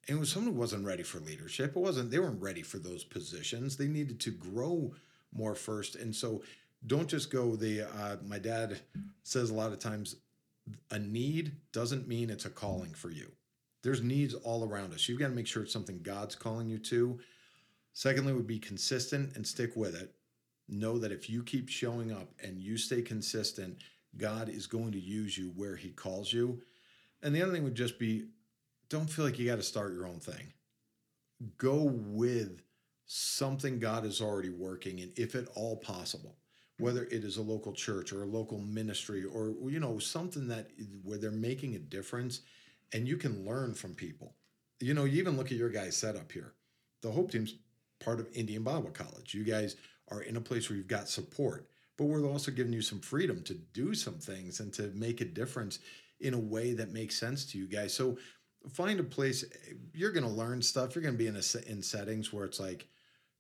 And 0.09 0.20
was 0.20 0.30
someone 0.30 0.57
wasn't 0.57 0.86
ready 0.86 1.03
for 1.03 1.18
leadership. 1.18 1.76
It 1.76 1.80
wasn't 1.80 2.11
they 2.11 2.20
weren't 2.20 2.40
ready 2.40 2.62
for 2.62 2.78
those 2.78 3.03
positions. 3.03 3.76
They 3.76 3.88
needed 3.88 4.20
to 4.20 4.30
grow 4.30 4.94
more 5.32 5.55
first. 5.55 5.97
And 5.97 6.14
so 6.14 6.42
don't 6.86 7.09
just 7.09 7.30
go 7.30 7.57
the 7.57 7.82
uh, 7.82 8.16
my 8.24 8.38
dad 8.38 8.78
says 9.24 9.51
a 9.51 9.55
lot 9.55 9.72
of 9.72 9.78
times 9.80 10.16
a 10.90 10.99
need 10.99 11.57
doesn't 11.72 12.09
mean 12.09 12.30
it's 12.30 12.44
a 12.44 12.51
calling 12.51 12.94
for 12.94 13.11
you. 13.11 13.32
There's 13.82 14.03
needs 14.03 14.34
all 14.34 14.64
around 14.64 14.92
us. 14.94 15.09
You've 15.09 15.20
got 15.20 15.28
to 15.28 15.34
make 15.34 15.47
sure 15.47 15.62
it's 15.62 15.72
something 15.72 16.01
God's 16.03 16.34
calling 16.34 16.68
you 16.68 16.78
to. 16.78 17.20
Secondly, 17.97 18.34
would 18.34 18.47
be 18.47 18.59
consistent 18.59 19.34
and 19.36 19.47
stick 19.47 19.74
with 19.74 19.94
it. 19.94 20.14
Know 20.68 20.99
that 20.99 21.12
if 21.12 21.30
you 21.30 21.42
keep 21.42 21.70
showing 21.70 22.12
up 22.12 22.28
and 22.44 22.61
you 22.61 22.76
stay 22.76 23.01
consistent, 23.01 23.78
God 24.18 24.51
is 24.51 24.66
going 24.66 24.92
to 24.92 25.01
use 25.01 25.38
you 25.38 25.55
where 25.57 25.76
He 25.76 25.92
calls 25.92 26.30
you. 26.30 26.61
And 27.22 27.34
the 27.34 27.42
other 27.42 27.53
thing 27.53 27.64
would 27.64 27.74
just 27.74 27.99
be 27.99 28.26
don't 28.90 29.09
feel 29.09 29.24
like 29.24 29.38
you 29.38 29.47
got 29.47 29.57
to 29.57 29.62
start 29.62 29.94
your 29.94 30.07
own 30.07 30.20
thing. 30.20 30.53
Go 31.57 31.84
with 31.84 32.61
something 33.07 33.78
God 33.78 34.05
is 34.05 34.20
already 34.20 34.51
working 34.51 34.99
in, 34.99 35.11
if 35.16 35.34
at 35.34 35.49
all 35.55 35.78
possible, 35.78 36.36
whether 36.78 37.05
it 37.05 37.24
is 37.24 37.38
a 37.38 37.42
local 37.42 37.72
church 37.72 38.12
or 38.12 38.24
a 38.24 38.26
local 38.26 38.59
ministry 38.59 39.24
or 39.24 39.55
you 39.70 39.80
know 39.80 39.99
something 39.99 40.49
that 40.49 40.68
where 41.03 41.16
they're 41.16 41.30
making 41.30 41.74
a 41.74 41.78
difference, 41.78 42.42
and 42.92 43.09
you 43.09 43.16
can 43.16 43.47
learn 43.47 43.72
from 43.72 43.94
people. 43.94 44.34
You 44.80 44.92
know, 44.92 45.05
you 45.05 45.18
even 45.18 45.38
look 45.38 45.51
at 45.51 45.57
your 45.57 45.70
guys' 45.70 45.97
setup 45.97 46.30
here. 46.30 46.53
The 47.01 47.11
Hope 47.11 47.30
Team's 47.30 47.55
part 48.01 48.20
of 48.20 48.28
Indian 48.34 48.62
Bible 48.62 48.90
College. 48.90 49.34
You 49.34 49.44
guys 49.44 49.76
are 50.09 50.22
in 50.22 50.36
a 50.36 50.40
place 50.40 50.68
where 50.68 50.76
you've 50.76 50.86
got 50.86 51.09
support, 51.09 51.68
but 51.97 52.05
we're 52.05 52.24
also 52.24 52.51
giving 52.51 52.72
you 52.72 52.82
some 52.82 53.01
freedom 53.01 53.42
to 53.44 53.55
do 53.55 53.94
some 53.94 54.14
things 54.14 54.61
and 54.61 54.72
to 54.74 54.90
make 54.94 55.20
a 55.20 55.24
difference 55.24 55.78
in 56.20 56.34
a 56.34 56.38
way 56.38 56.72
that 56.74 56.92
makes 56.92 57.18
sense 57.18 57.44
to 57.47 57.59
you 57.59 57.66
guys. 57.66 57.92
So 57.92 58.18
find 58.72 59.01
a 59.01 59.05
place 59.05 59.44
you're 59.92 60.12
going 60.12 60.24
to 60.24 60.30
learn 60.30 60.62
stuff. 60.62 60.94
You're 60.94 61.03
going 61.03 61.14
to 61.14 61.18
be 61.18 61.26
in 61.26 61.36
a 61.36 61.70
in 61.70 61.82
settings 61.82 62.32
where 62.32 62.44
it's 62.44 62.61
like 62.61 62.88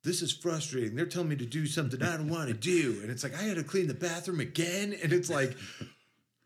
this 0.06 0.22
is 0.22 0.32
frustrating. 0.32 0.94
They're 0.94 1.06
telling 1.06 1.28
me 1.28 1.36
to 1.36 1.46
do 1.46 1.66
something 1.66 2.00
I 2.00 2.16
don't 2.16 2.28
want 2.28 2.48
to 2.48 2.54
do. 2.54 3.00
And 3.02 3.10
it's 3.10 3.24
like, 3.24 3.36
I 3.36 3.48
got 3.48 3.56
to 3.56 3.64
clean 3.64 3.88
the 3.88 3.94
bathroom 3.94 4.38
again. 4.38 4.94
And 5.02 5.12
it's 5.12 5.28
like, 5.28 5.56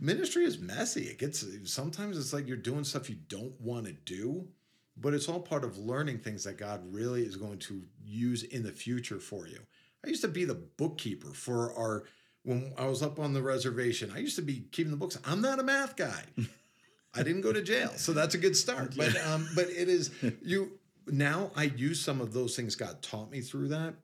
ministry 0.00 0.44
is 0.44 0.58
messy. 0.58 1.02
It 1.02 1.18
gets, 1.18 1.44
sometimes 1.64 2.16
it's 2.16 2.32
like 2.32 2.48
you're 2.48 2.56
doing 2.56 2.84
stuff 2.84 3.10
you 3.10 3.18
don't 3.28 3.60
want 3.60 3.84
to 3.84 3.92
do, 3.92 4.48
but 4.96 5.14
it's 5.14 5.28
all 5.28 5.40
part 5.40 5.64
of 5.64 5.78
learning 5.78 6.18
things 6.18 6.44
that 6.44 6.58
God 6.58 6.82
really 6.92 7.22
is 7.22 7.36
going 7.36 7.58
to 7.60 7.82
use 8.04 8.42
in 8.42 8.62
the 8.62 8.72
future 8.72 9.18
for 9.18 9.46
you. 9.46 9.60
I 10.04 10.08
used 10.08 10.22
to 10.22 10.28
be 10.28 10.44
the 10.44 10.54
bookkeeper 10.54 11.32
for 11.32 11.74
our, 11.74 12.04
when 12.42 12.72
I 12.78 12.86
was 12.86 13.02
up 13.02 13.18
on 13.18 13.32
the 13.32 13.42
reservation, 13.42 14.12
I 14.14 14.18
used 14.18 14.36
to 14.36 14.42
be 14.42 14.64
keeping 14.72 14.90
the 14.90 14.96
books. 14.96 15.18
I'm 15.24 15.40
not 15.40 15.58
a 15.58 15.62
math 15.62 15.96
guy. 15.96 16.22
I 17.14 17.22
didn't 17.22 17.40
go 17.40 17.52
to 17.52 17.62
jail, 17.62 17.90
so 17.96 18.12
that's 18.12 18.34
a 18.34 18.38
good 18.38 18.56
start. 18.56 18.96
But 18.96 19.16
um, 19.26 19.48
but 19.56 19.68
it 19.68 19.88
is 19.88 20.12
you 20.42 20.78
now 21.08 21.50
I 21.56 21.64
use 21.64 22.00
some 22.00 22.20
of 22.20 22.32
those 22.32 22.54
things 22.54 22.76
God 22.76 23.02
taught 23.02 23.30
me 23.30 23.40
through 23.40 23.68
that 23.68 23.94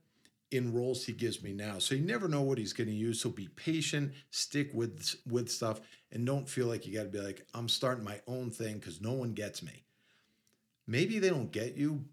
in 0.51 0.73
roles 0.73 1.05
he 1.05 1.13
gives 1.13 1.43
me 1.43 1.53
now. 1.53 1.79
So 1.79 1.95
you 1.95 2.05
never 2.05 2.29
know 2.29 2.43
what 2.43 2.59
he's 2.59 2.73
going 2.73 2.89
to 2.89 2.95
use. 2.95 3.21
So 3.21 3.31
be 3.31 3.49
patient, 3.49 4.13
stick 4.31 4.71
with 4.75 5.17
with 5.29 5.49
stuff, 5.49 5.81
and 6.13 6.27
don't 6.27 6.49
feel 6.49 6.67
like 6.67 6.87
you 6.87 6.95
got 6.95 7.05
to 7.05 7.09
be 7.09 7.21
like 7.21 7.47
I'm 7.55 7.69
starting 7.69 8.05
my 8.05 8.21
own 8.27 8.51
thing 8.51 8.79
because 8.79 9.01
no 9.01 9.13
one 9.13 9.33
gets 9.33 9.63
me. 9.63 9.85
Maybe 10.87 11.19
they 11.19 11.31
don't 11.31 11.51
get 11.51 11.77
you, 11.77 12.05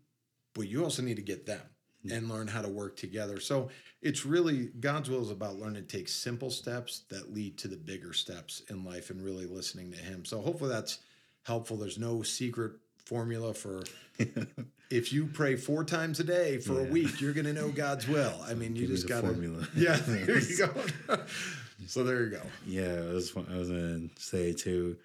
but 0.54 0.68
you 0.68 0.84
also 0.84 1.02
need 1.02 1.18
to 1.18 1.22
get 1.22 1.46
them 1.46 1.62
and 2.12 2.30
learn 2.30 2.48
how 2.48 2.62
to 2.62 2.68
work 2.68 2.98
together. 2.98 3.40
So 3.40 3.70
it's 4.02 4.26
really 4.26 4.72
God's 4.80 5.10
will 5.10 5.22
is 5.22 5.32
about 5.32 5.58
learning 5.58 5.86
to 5.86 5.98
take 5.98 6.10
simple 6.10 6.50
steps 6.50 7.04
that 7.10 7.34
lead 7.34 7.58
to 7.60 7.68
the 7.68 7.78
bigger 7.78 8.14
steps 8.14 8.62
in 8.70 8.84
life 8.84 9.10
and 9.10 9.24
really 9.24 9.46
listening 9.46 9.92
to 9.92 9.98
Him. 9.98 10.26
So 10.26 10.42
hopefully 10.42 10.70
that's 10.70 11.00
helpful. 11.44 11.78
There's 11.78 11.98
no 11.98 12.22
secret 12.22 12.74
formula 13.06 13.54
for 13.54 13.84
if 14.90 15.14
you 15.14 15.26
pray 15.28 15.56
four 15.56 15.84
times 15.84 16.20
a 16.20 16.24
day 16.24 16.58
for 16.58 16.80
a 16.80 16.84
week, 16.84 17.20
you're 17.20 17.34
going 17.34 17.46
to 17.46 17.54
know 17.54 17.70
God's 17.70 18.08
will. 18.08 18.36
I 18.48 18.54
mean, 18.54 18.76
you 18.76 18.84
Give 18.84 18.92
just 18.92 19.08
got 19.08 19.22
to 19.22 19.28
formula. 19.28 19.68
Yeah, 19.76 19.96
there 20.08 20.40
you 20.40 20.58
go. 20.58 20.72
so 21.88 22.04
there 22.04 22.24
you 22.24 22.30
go. 22.32 22.42
Yeah, 22.66 23.10
I 23.10 23.14
was 23.14 23.36
I 23.36 23.58
was 23.58 23.70
gonna 23.70 24.10
say 24.18 24.54
too. 24.54 24.98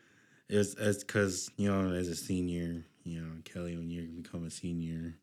It's 0.48 0.74
because 0.74 1.50
you 1.56 1.70
know 1.70 1.92
as 1.92 2.08
a 2.08 2.16
senior, 2.16 2.84
you 3.09 3.20
know 3.20 3.32
Kelly, 3.44 3.76
when 3.76 3.90
you 3.90 4.02
become 4.22 4.44
a 4.46 4.50
senior, 4.50 5.14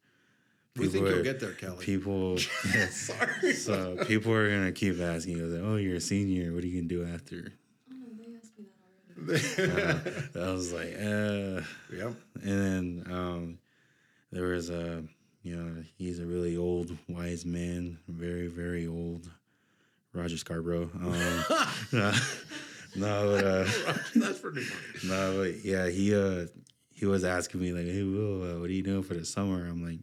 We 0.75 0.83
think 0.87 0.93
people 0.93 1.09
you'll 1.09 1.19
are- 1.19 1.23
get 1.23 1.39
there, 1.39 1.53
Kelly. 1.53 1.83
People, 1.85 2.37
Sorry. 2.89 3.53
so 3.53 3.97
people 4.05 4.33
are 4.33 4.49
gonna 4.49 4.71
keep 4.71 4.99
asking 4.99 5.37
you, 5.37 5.45
like, 5.47 5.63
"Oh, 5.63 5.75
you're 5.77 5.95
a 5.97 6.01
senior. 6.01 6.53
What 6.53 6.63
are 6.63 6.67
you 6.67 6.81
gonna 6.81 6.87
do 6.89 7.05
after?" 7.13 7.53
Oh 7.91 7.95
they 8.17 8.35
asked 8.37 8.57
me 8.59 8.65
that 9.17 10.03
already. 10.03 10.39
I 10.49 10.51
was 10.53 10.73
like, 10.73 10.93
uh. 10.95 11.61
yep. 11.95 12.13
And 12.43 12.59
then 12.61 13.07
um, 13.09 13.57
there 14.31 14.47
was 14.47 14.69
a, 14.69 15.03
you 15.43 15.55
know, 15.55 15.83
he's 15.97 16.19
a 16.19 16.25
really 16.25 16.57
old, 16.57 16.97
wise 17.07 17.45
man, 17.45 17.97
very, 18.07 18.47
very 18.47 18.87
old, 18.87 19.29
Roger 20.13 20.37
Scarborough. 20.37 20.89
Um, 20.93 21.45
no, 21.93 22.11
no, 22.95 23.31
but 23.31 23.45
uh, 23.45 23.63
That's 24.15 24.39
pretty 24.39 24.61
funny. 24.61 25.07
no, 25.13 25.37
but 25.43 25.63
yeah, 25.65 25.87
he 25.87 26.13
uh, 26.15 26.45
he 26.95 27.05
was 27.05 27.23
asking 27.23 27.61
me 27.61 27.71
like, 27.71 27.85
"Hey, 27.85 28.03
Will, 28.03 28.41
uh, 28.41 28.59
what 28.59 28.69
are 28.69 28.73
you 28.73 28.81
doing 28.81 29.03
for 29.03 29.13
the 29.13 29.25
summer?" 29.25 29.67
I'm 29.67 29.83
like, 29.85 29.99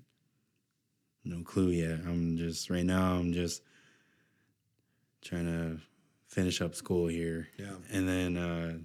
no 1.24 1.42
clue 1.42 1.70
yet. 1.70 2.00
I'm 2.06 2.36
just 2.36 2.70
right 2.70 2.84
now. 2.84 3.14
I'm 3.14 3.32
just 3.32 3.62
trying 5.22 5.46
to 5.46 5.80
finish 6.26 6.60
up 6.60 6.74
school 6.74 7.06
here. 7.08 7.48
Yeah. 7.58 7.74
And 7.90 8.08
then 8.08 8.36
uh, 8.36 8.78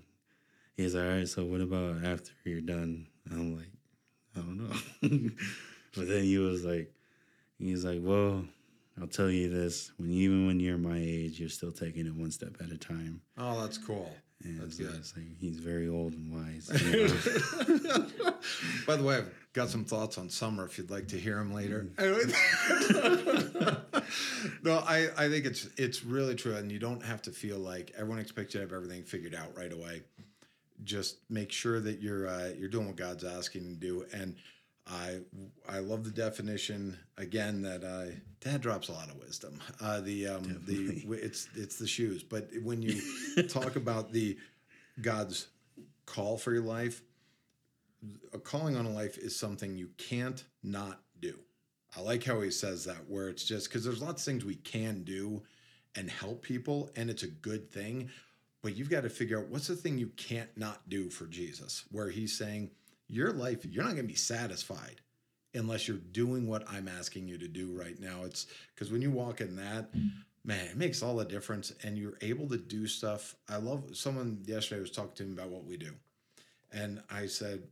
he's 0.75 0.95
like, 0.95 1.03
all 1.03 1.09
right, 1.09 1.27
so 1.27 1.45
what 1.45 1.61
about 1.61 2.03
after 2.03 2.31
you're 2.45 2.61
done? 2.61 3.07
I'm 3.31 3.57
like, 3.57 3.71
I 4.35 4.39
don't 4.39 4.57
know. 4.57 5.29
but 5.95 6.07
then 6.07 6.23
he 6.23 6.37
was 6.37 6.63
like, 6.63 6.93
he's 7.57 7.83
like, 7.83 7.99
well, 8.01 8.45
I'll 8.99 9.07
tell 9.07 9.29
you 9.29 9.49
this: 9.49 9.91
when 9.97 10.09
even 10.11 10.47
when 10.47 10.59
you're 10.59 10.77
my 10.77 10.97
age, 10.97 11.39
you're 11.39 11.49
still 11.49 11.71
taking 11.71 12.07
it 12.07 12.15
one 12.15 12.31
step 12.31 12.55
at 12.59 12.71
a 12.71 12.77
time. 12.77 13.21
Oh, 13.37 13.61
that's 13.61 13.77
cool. 13.77 14.11
And 14.43 14.61
That's 14.61 14.77
good. 14.77 14.93
it's 14.95 15.15
like 15.17 15.25
he's 15.39 15.57
very 15.57 15.89
old 15.89 16.13
and 16.13 16.31
wise. 16.31 16.69
you 16.91 17.07
know? 17.07 18.05
By 18.85 18.95
the 18.95 19.03
way, 19.03 19.17
I've 19.17 19.33
got 19.53 19.69
some 19.69 19.83
thoughts 19.83 20.19
on 20.19 20.29
summer 20.29 20.65
if 20.65 20.77
you'd 20.77 20.91
like 20.91 21.07
to 21.07 21.19
hear 21.19 21.35
them 21.37 21.51
later. 21.53 21.87
no, 24.63 24.77
I, 24.87 25.07
I 25.17 25.27
think 25.27 25.45
it's 25.45 25.67
it's 25.77 26.03
really 26.03 26.35
true, 26.35 26.55
and 26.55 26.71
you 26.71 26.77
don't 26.79 27.03
have 27.03 27.21
to 27.23 27.31
feel 27.31 27.57
like 27.57 27.91
everyone 27.97 28.19
expects 28.19 28.53
you 28.53 28.59
to 28.59 28.65
have 28.67 28.73
everything 28.73 29.03
figured 29.03 29.33
out 29.33 29.57
right 29.57 29.73
away. 29.73 30.03
Just 30.83 31.17
make 31.29 31.51
sure 31.51 31.79
that 31.79 31.99
you're 31.99 32.27
uh, 32.27 32.49
you're 32.57 32.69
doing 32.69 32.85
what 32.85 32.95
God's 32.95 33.23
asking 33.23 33.63
you 33.63 33.73
to 33.73 33.79
do, 33.79 34.05
and 34.13 34.35
I 34.89 35.19
I 35.67 35.79
love 35.79 36.03
the 36.03 36.11
definition 36.11 36.97
again 37.17 37.61
that 37.63 37.83
uh, 37.83 38.13
Dad 38.39 38.61
drops 38.61 38.89
a 38.89 38.93
lot 38.93 39.09
of 39.09 39.17
wisdom. 39.17 39.59
Uh, 39.81 40.01
the 40.01 40.27
um, 40.27 40.61
the 40.65 41.03
it's 41.17 41.49
it's 41.55 41.77
the 41.77 41.87
shoes, 41.87 42.23
but 42.23 42.49
when 42.63 42.81
you 42.81 43.01
talk 43.49 43.75
about 43.75 44.11
the 44.11 44.37
God's 45.01 45.47
call 46.05 46.37
for 46.37 46.53
your 46.53 46.63
life, 46.63 47.01
a 48.33 48.39
calling 48.39 48.75
on 48.77 48.85
a 48.85 48.91
life 48.91 49.17
is 49.17 49.35
something 49.35 49.77
you 49.77 49.89
can't 49.97 50.43
not 50.63 51.01
do. 51.19 51.37
I 51.95 52.01
like 52.01 52.23
how 52.23 52.41
he 52.41 52.51
says 52.51 52.85
that, 52.85 53.09
where 53.09 53.27
it's 53.27 53.43
just 53.43 53.69
because 53.69 53.83
there's 53.83 54.01
lots 54.01 54.21
of 54.21 54.25
things 54.25 54.45
we 54.45 54.55
can 54.55 55.03
do 55.03 55.43
and 55.95 56.09
help 56.09 56.43
people, 56.43 56.91
and 56.95 57.09
it's 57.09 57.23
a 57.23 57.27
good 57.27 57.71
thing. 57.71 58.09
But 58.61 58.75
you've 58.75 58.89
got 58.89 59.01
to 59.01 59.09
figure 59.09 59.39
out 59.39 59.47
what's 59.47 59.67
the 59.67 59.75
thing 59.75 59.97
you 59.97 60.11
can't 60.17 60.49
not 60.57 60.87
do 60.89 61.09
for 61.09 61.25
Jesus, 61.25 61.85
where 61.91 62.09
he's 62.09 62.37
saying, 62.37 62.71
Your 63.07 63.31
life, 63.31 63.65
you're 63.65 63.83
not 63.83 63.93
going 63.93 64.07
to 64.07 64.13
be 64.13 64.15
satisfied 64.15 65.01
unless 65.53 65.87
you're 65.87 65.97
doing 65.97 66.47
what 66.47 66.63
I'm 66.69 66.87
asking 66.87 67.27
you 67.27 67.37
to 67.37 67.47
do 67.47 67.71
right 67.71 67.99
now. 67.99 68.23
It's 68.23 68.47
because 68.73 68.91
when 68.91 69.01
you 69.01 69.11
walk 69.11 69.41
in 69.41 69.55
that, 69.55 69.93
man, 70.43 70.65
it 70.65 70.77
makes 70.77 71.01
all 71.01 71.15
the 71.15 71.25
difference. 71.25 71.73
And 71.83 71.97
you're 71.97 72.17
able 72.21 72.47
to 72.49 72.57
do 72.57 72.87
stuff. 72.87 73.35
I 73.49 73.57
love 73.57 73.95
someone 73.95 74.43
yesterday 74.45 74.81
was 74.81 74.91
talking 74.91 75.15
to 75.15 75.23
me 75.23 75.33
about 75.33 75.49
what 75.49 75.65
we 75.65 75.77
do. 75.77 75.93
And 76.71 77.01
I 77.09 77.27
said, 77.27 77.63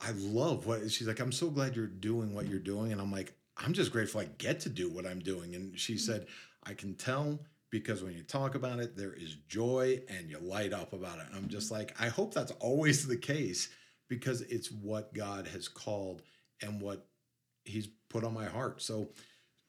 I 0.00 0.12
love 0.12 0.66
what 0.66 0.90
she's 0.90 1.06
like, 1.06 1.20
I'm 1.20 1.32
so 1.32 1.50
glad 1.50 1.76
you're 1.76 1.86
doing 1.86 2.34
what 2.34 2.48
you're 2.48 2.58
doing. 2.58 2.92
And 2.92 3.00
I'm 3.00 3.12
like, 3.12 3.34
I'm 3.56 3.72
just 3.72 3.92
grateful 3.92 4.20
I 4.20 4.28
get 4.38 4.60
to 4.60 4.68
do 4.68 4.88
what 4.88 5.06
I'm 5.06 5.20
doing. 5.20 5.54
And 5.54 5.78
she 5.78 5.94
mm-hmm. 5.94 6.12
said, 6.12 6.26
I 6.64 6.74
can 6.74 6.94
tell 6.94 7.38
because 7.70 8.02
when 8.02 8.14
you 8.14 8.22
talk 8.22 8.54
about 8.54 8.80
it, 8.80 8.96
there 8.96 9.12
is 9.12 9.36
joy 9.48 10.00
and 10.08 10.28
you 10.28 10.38
light 10.38 10.72
up 10.72 10.92
about 10.92 11.18
it. 11.18 11.26
And 11.28 11.36
I'm 11.36 11.48
just 11.48 11.66
mm-hmm. 11.66 11.80
like, 11.80 12.00
I 12.00 12.08
hope 12.08 12.32
that's 12.34 12.52
always 12.52 13.06
the 13.06 13.16
case 13.16 13.68
because 14.10 14.42
it's 14.42 14.70
what 14.70 15.14
God 15.14 15.46
has 15.46 15.68
called 15.68 16.20
and 16.60 16.82
what 16.82 17.06
He's 17.64 17.88
put 18.10 18.24
on 18.24 18.34
my 18.34 18.44
heart. 18.44 18.82
So 18.82 19.08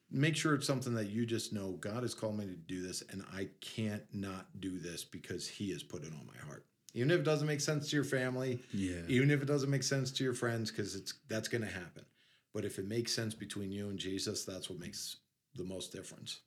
make 0.10 0.36
sure 0.36 0.56
it's 0.56 0.68
something 0.68 0.94
that 0.96 1.10
you 1.10 1.26
just 1.26 1.54
know 1.54 1.74
God 1.74 2.02
has 2.04 2.14
called 2.14 2.38
me 2.38 2.46
to 2.48 2.56
do 2.56 2.82
this 2.86 3.02
and 3.10 3.24
I 3.34 3.48
can't 3.62 4.04
not 4.14 4.48
do 4.60 4.78
this 4.80 5.06
because 5.06 5.48
He 5.48 5.72
has 5.72 5.84
put 5.84 6.04
it 6.04 6.12
on 6.12 6.26
my 6.28 6.46
heart. 6.46 6.66
Even 6.94 7.12
if 7.12 7.20
it 7.22 7.24
doesn't 7.24 7.48
make 7.48 7.62
sense 7.62 7.90
to 7.90 7.96
your 7.96 8.04
family, 8.04 8.62
Yeah. 8.74 9.04
even 9.08 9.32
if 9.32 9.42
it 9.42 9.46
doesn't 9.46 9.70
make 9.70 9.84
sense 9.84 10.12
to 10.12 10.26
your 10.26 10.34
friends, 10.34 10.72
because 10.72 10.94
it's 10.96 11.14
that's 11.30 11.48
going 11.48 11.62
to 11.62 11.70
happen. 11.70 12.04
But 12.54 12.66
if 12.66 12.80
it 12.80 12.86
makes 12.88 13.14
sense 13.14 13.34
between 13.34 13.72
you 13.72 13.88
and 13.90 13.98
Jesus, 13.98 14.44
that's 14.44 14.70
what 14.70 14.78
makes 14.80 15.16
the 15.56 15.64
most 15.64 15.94
difference. 15.94 16.42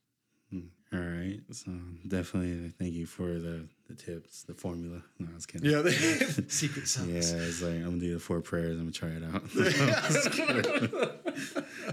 All 0.92 1.00
right. 1.00 1.40
So 1.50 1.72
definitely 2.06 2.70
thank 2.78 2.92
you 2.92 3.06
for 3.06 3.26
the 3.26 3.66
the 3.88 3.94
tips, 3.94 4.44
the 4.44 4.54
formula. 4.54 5.02
No, 5.18 5.28
I 5.30 5.34
was 5.34 5.46
kidding. 5.46 5.70
Yeah, 5.70 5.82
the 5.82 5.90
secret 6.48 6.86
sauce. 6.86 7.06
Yeah, 7.06 7.18
it's 7.18 7.62
like 7.62 7.74
I'm 7.74 7.84
gonna 7.84 7.98
do 7.98 8.14
the 8.14 8.20
four 8.20 8.40
prayers. 8.40 8.78
I'm 8.78 8.90
gonna 8.90 8.92
try 8.92 9.08
it 9.08 9.24
out. 9.24 9.42
I'm 9.56 10.12
just 10.12 10.30
kidding. 10.32 10.90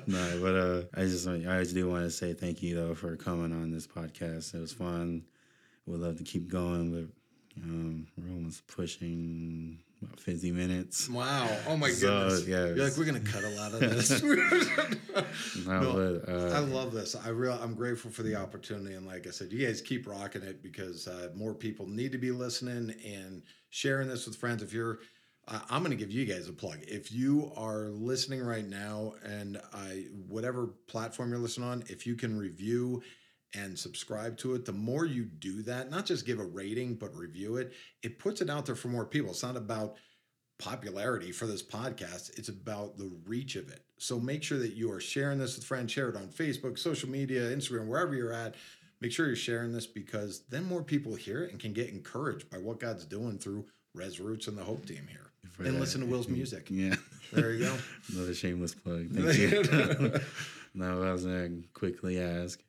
no, 0.08 0.40
but 0.42 0.56
uh, 0.56 0.82
I 0.94 1.06
just 1.06 1.28
I 1.28 1.40
just 1.64 1.74
do 1.74 1.90
want 1.90 2.04
to 2.06 2.12
say 2.12 2.34
thank 2.34 2.62
you 2.62 2.76
though 2.76 2.94
for 2.94 3.16
coming 3.16 3.52
on 3.52 3.72
this 3.72 3.88
podcast. 3.88 4.54
It 4.54 4.60
was 4.60 4.74
fun. 4.74 5.24
We'd 5.88 6.00
love 6.00 6.18
to 6.18 6.24
keep 6.24 6.48
going, 6.48 6.92
but 6.92 7.06
um, 7.58 8.08
we're 8.18 8.34
almost 8.34 8.66
pushing 8.68 9.78
about 10.02 10.20
50 10.20 10.52
minutes. 10.52 11.10
Wow. 11.10 11.50
Oh 11.68 11.78
my 11.78 11.90
So, 11.92 12.08
goodness. 12.08 12.48
yeah, 12.48 12.66
You're 12.68 12.86
like, 12.86 12.98
we're 12.98 13.06
gonna 13.06 13.20
cut 13.20 13.44
a 13.44 13.50
lot 13.50 13.74
of 13.74 13.80
this. 13.82 14.22
No, 15.68 16.22
but, 16.26 16.32
uh, 16.34 16.56
I 16.56 16.60
love 16.60 16.94
this. 16.94 17.16
I 17.16 17.30
real 17.30 17.58
I'm 17.62 17.74
grateful 17.76 18.10
for 18.12 18.24
the 18.24 18.36
opportunity. 18.36 18.96
And 18.96 19.06
like 19.06 19.28
I 19.28 19.32
said, 19.32 19.52
you 19.52 19.66
guys 19.66 19.82
keep 19.82 20.08
rocking 20.08 20.42
it 20.42 20.64
because 20.64 21.08
uh, 21.08 21.30
more 21.36 21.54
people 21.54 21.88
need 21.88 22.12
to 22.14 22.18
be 22.18 22.32
listening 22.32 22.96
and 23.06 23.44
sharing 23.70 24.08
this 24.08 24.26
with 24.26 24.36
friends. 24.38 24.64
If 24.64 24.74
you're 24.74 25.00
I 25.48 25.62
I'm 25.70 25.84
going 25.84 25.92
to 25.92 25.98
give 25.98 26.12
you 26.12 26.26
guys 26.26 26.48
a 26.48 26.54
plug. 26.54 26.80
If 26.84 27.12
you 27.12 27.52
are 27.56 27.90
listening 27.90 28.42
right 28.44 28.66
now 28.66 29.14
and 29.24 29.60
I 29.74 30.06
whatever 30.28 30.68
platform 30.88 31.32
you're 31.32 31.40
listening 31.40 31.68
on, 31.70 31.84
if 31.88 32.08
you 32.08 32.16
can 32.16 32.38
review 32.38 33.02
and 33.54 33.78
subscribe 33.78 34.38
to 34.38 34.56
it, 34.56 34.66
the 34.66 34.72
more 34.72 35.06
you 35.06 35.26
do 35.26 35.62
that, 35.64 35.92
not 35.92 36.06
just 36.06 36.26
give 36.26 36.40
a 36.40 36.44
rating, 36.46 36.96
but 36.96 37.14
review 37.16 37.58
it, 37.58 37.74
it 38.04 38.18
puts 38.20 38.42
it 38.42 38.50
out 38.50 38.66
there 38.66 38.76
for 38.76 38.88
more 38.88 39.06
people. 39.06 39.32
It's 39.32 39.44
not 39.44 39.58
about 39.58 39.96
popularity 40.58 41.32
for 41.32 41.48
this 41.48 41.64
podcast, 41.64 42.38
it's 42.38 42.50
about 42.50 42.98
the 42.98 43.12
reach 43.26 43.56
of 43.56 43.68
it. 43.70 43.84
So 43.98 44.20
make 44.20 44.44
sure 44.44 44.60
that 44.60 44.74
you 44.74 44.92
are 44.92 45.00
sharing 45.00 45.40
this 45.40 45.56
with 45.56 45.66
friends, 45.66 45.92
share 45.92 46.10
it 46.10 46.16
on 46.16 46.28
Facebook, 46.28 46.78
social 46.78 47.10
media, 47.10 47.42
Instagram, 47.56 47.88
wherever 47.88 48.16
you're 48.16 48.34
at. 48.34 48.56
Make 49.02 49.12
sure 49.12 49.26
you're 49.26 49.36
sharing 49.36 49.72
this 49.74 49.88
because 49.88 50.44
then 50.50 50.64
more 50.66 50.84
people 50.84 51.16
hear 51.16 51.44
it 51.44 51.52
and 51.52 51.60
can 51.60 51.74
get 51.74 51.90
encouraged 51.90 52.50
by 52.52 52.58
what 52.60 52.80
God's 52.80 53.04
doing 53.06 53.40
through 53.40 53.66
Res 53.96 54.20
Roots 54.20 54.48
and 54.48 54.56
the 54.58 54.64
Hope 54.64 54.86
Team 54.86 55.08
here. 55.10 55.32
for 55.52 55.64
and 55.64 55.76
that- 55.76 55.80
listen 55.80 56.02
to 56.02 56.08
Will's 56.08 56.28
music. 56.28 56.68
Yeah. 56.70 56.96
There 57.34 57.52
you 57.54 57.66
go. 57.66 57.78
Another 58.14 58.34
shameless 58.36 58.76
plug. 58.76 59.08
Thank 59.12 59.38
you. 59.40 60.20
now, 60.76 61.02
I 61.02 61.12
was 61.12 61.24
going 61.26 61.64
to 61.64 61.68
quickly 61.74 62.20
ask 62.22 62.60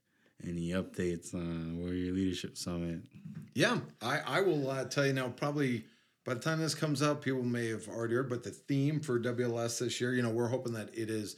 any 0.46 0.70
updates 0.70 1.34
on 1.34 1.78
Warrior 1.78 2.12
Leadership 2.12 2.56
Summit? 2.56 3.00
Yeah, 3.54 3.80
I, 4.00 4.20
I 4.26 4.40
will 4.40 4.70
uh, 4.70 4.84
tell 4.84 5.06
you 5.06 5.12
now. 5.12 5.28
Probably 5.28 5.84
by 6.24 6.34
the 6.34 6.40
time 6.40 6.60
this 6.60 6.74
comes 6.74 7.02
out, 7.02 7.22
people 7.22 7.42
may 7.42 7.68
have 7.68 7.88
already 7.88 8.14
heard. 8.14 8.28
But 8.28 8.42
the 8.42 8.50
theme 8.50 9.00
for 9.00 9.20
WLS 9.20 9.80
this 9.80 10.00
year, 10.00 10.14
you 10.14 10.22
know, 10.22 10.30
we're 10.30 10.48
hoping 10.48 10.72
that 10.74 10.90
it 10.94 11.10
is 11.10 11.36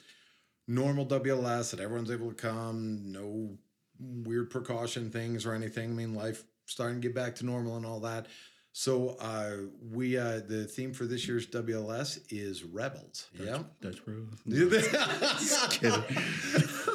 normal 0.68 1.06
WLS, 1.06 1.70
that 1.70 1.80
everyone's 1.80 2.10
able 2.10 2.28
to 2.28 2.34
come, 2.34 3.12
no 3.12 3.56
weird 3.98 4.50
precaution 4.50 5.10
things 5.10 5.46
or 5.46 5.54
anything. 5.54 5.90
I 5.90 5.94
mean, 5.94 6.14
life 6.14 6.44
starting 6.66 7.00
to 7.00 7.08
get 7.08 7.14
back 7.14 7.34
to 7.36 7.46
normal 7.46 7.76
and 7.76 7.86
all 7.86 8.00
that. 8.00 8.26
So 8.76 9.16
uh, 9.20 9.68
we 9.92 10.18
uh, 10.18 10.40
the 10.48 10.64
theme 10.64 10.92
for 10.92 11.04
this 11.04 11.28
year's 11.28 11.46
WLS 11.46 12.18
is 12.30 12.64
rebels. 12.64 13.28
Yeah. 13.38 13.60
Dutch 13.80 14.04
Bros? 14.04 14.26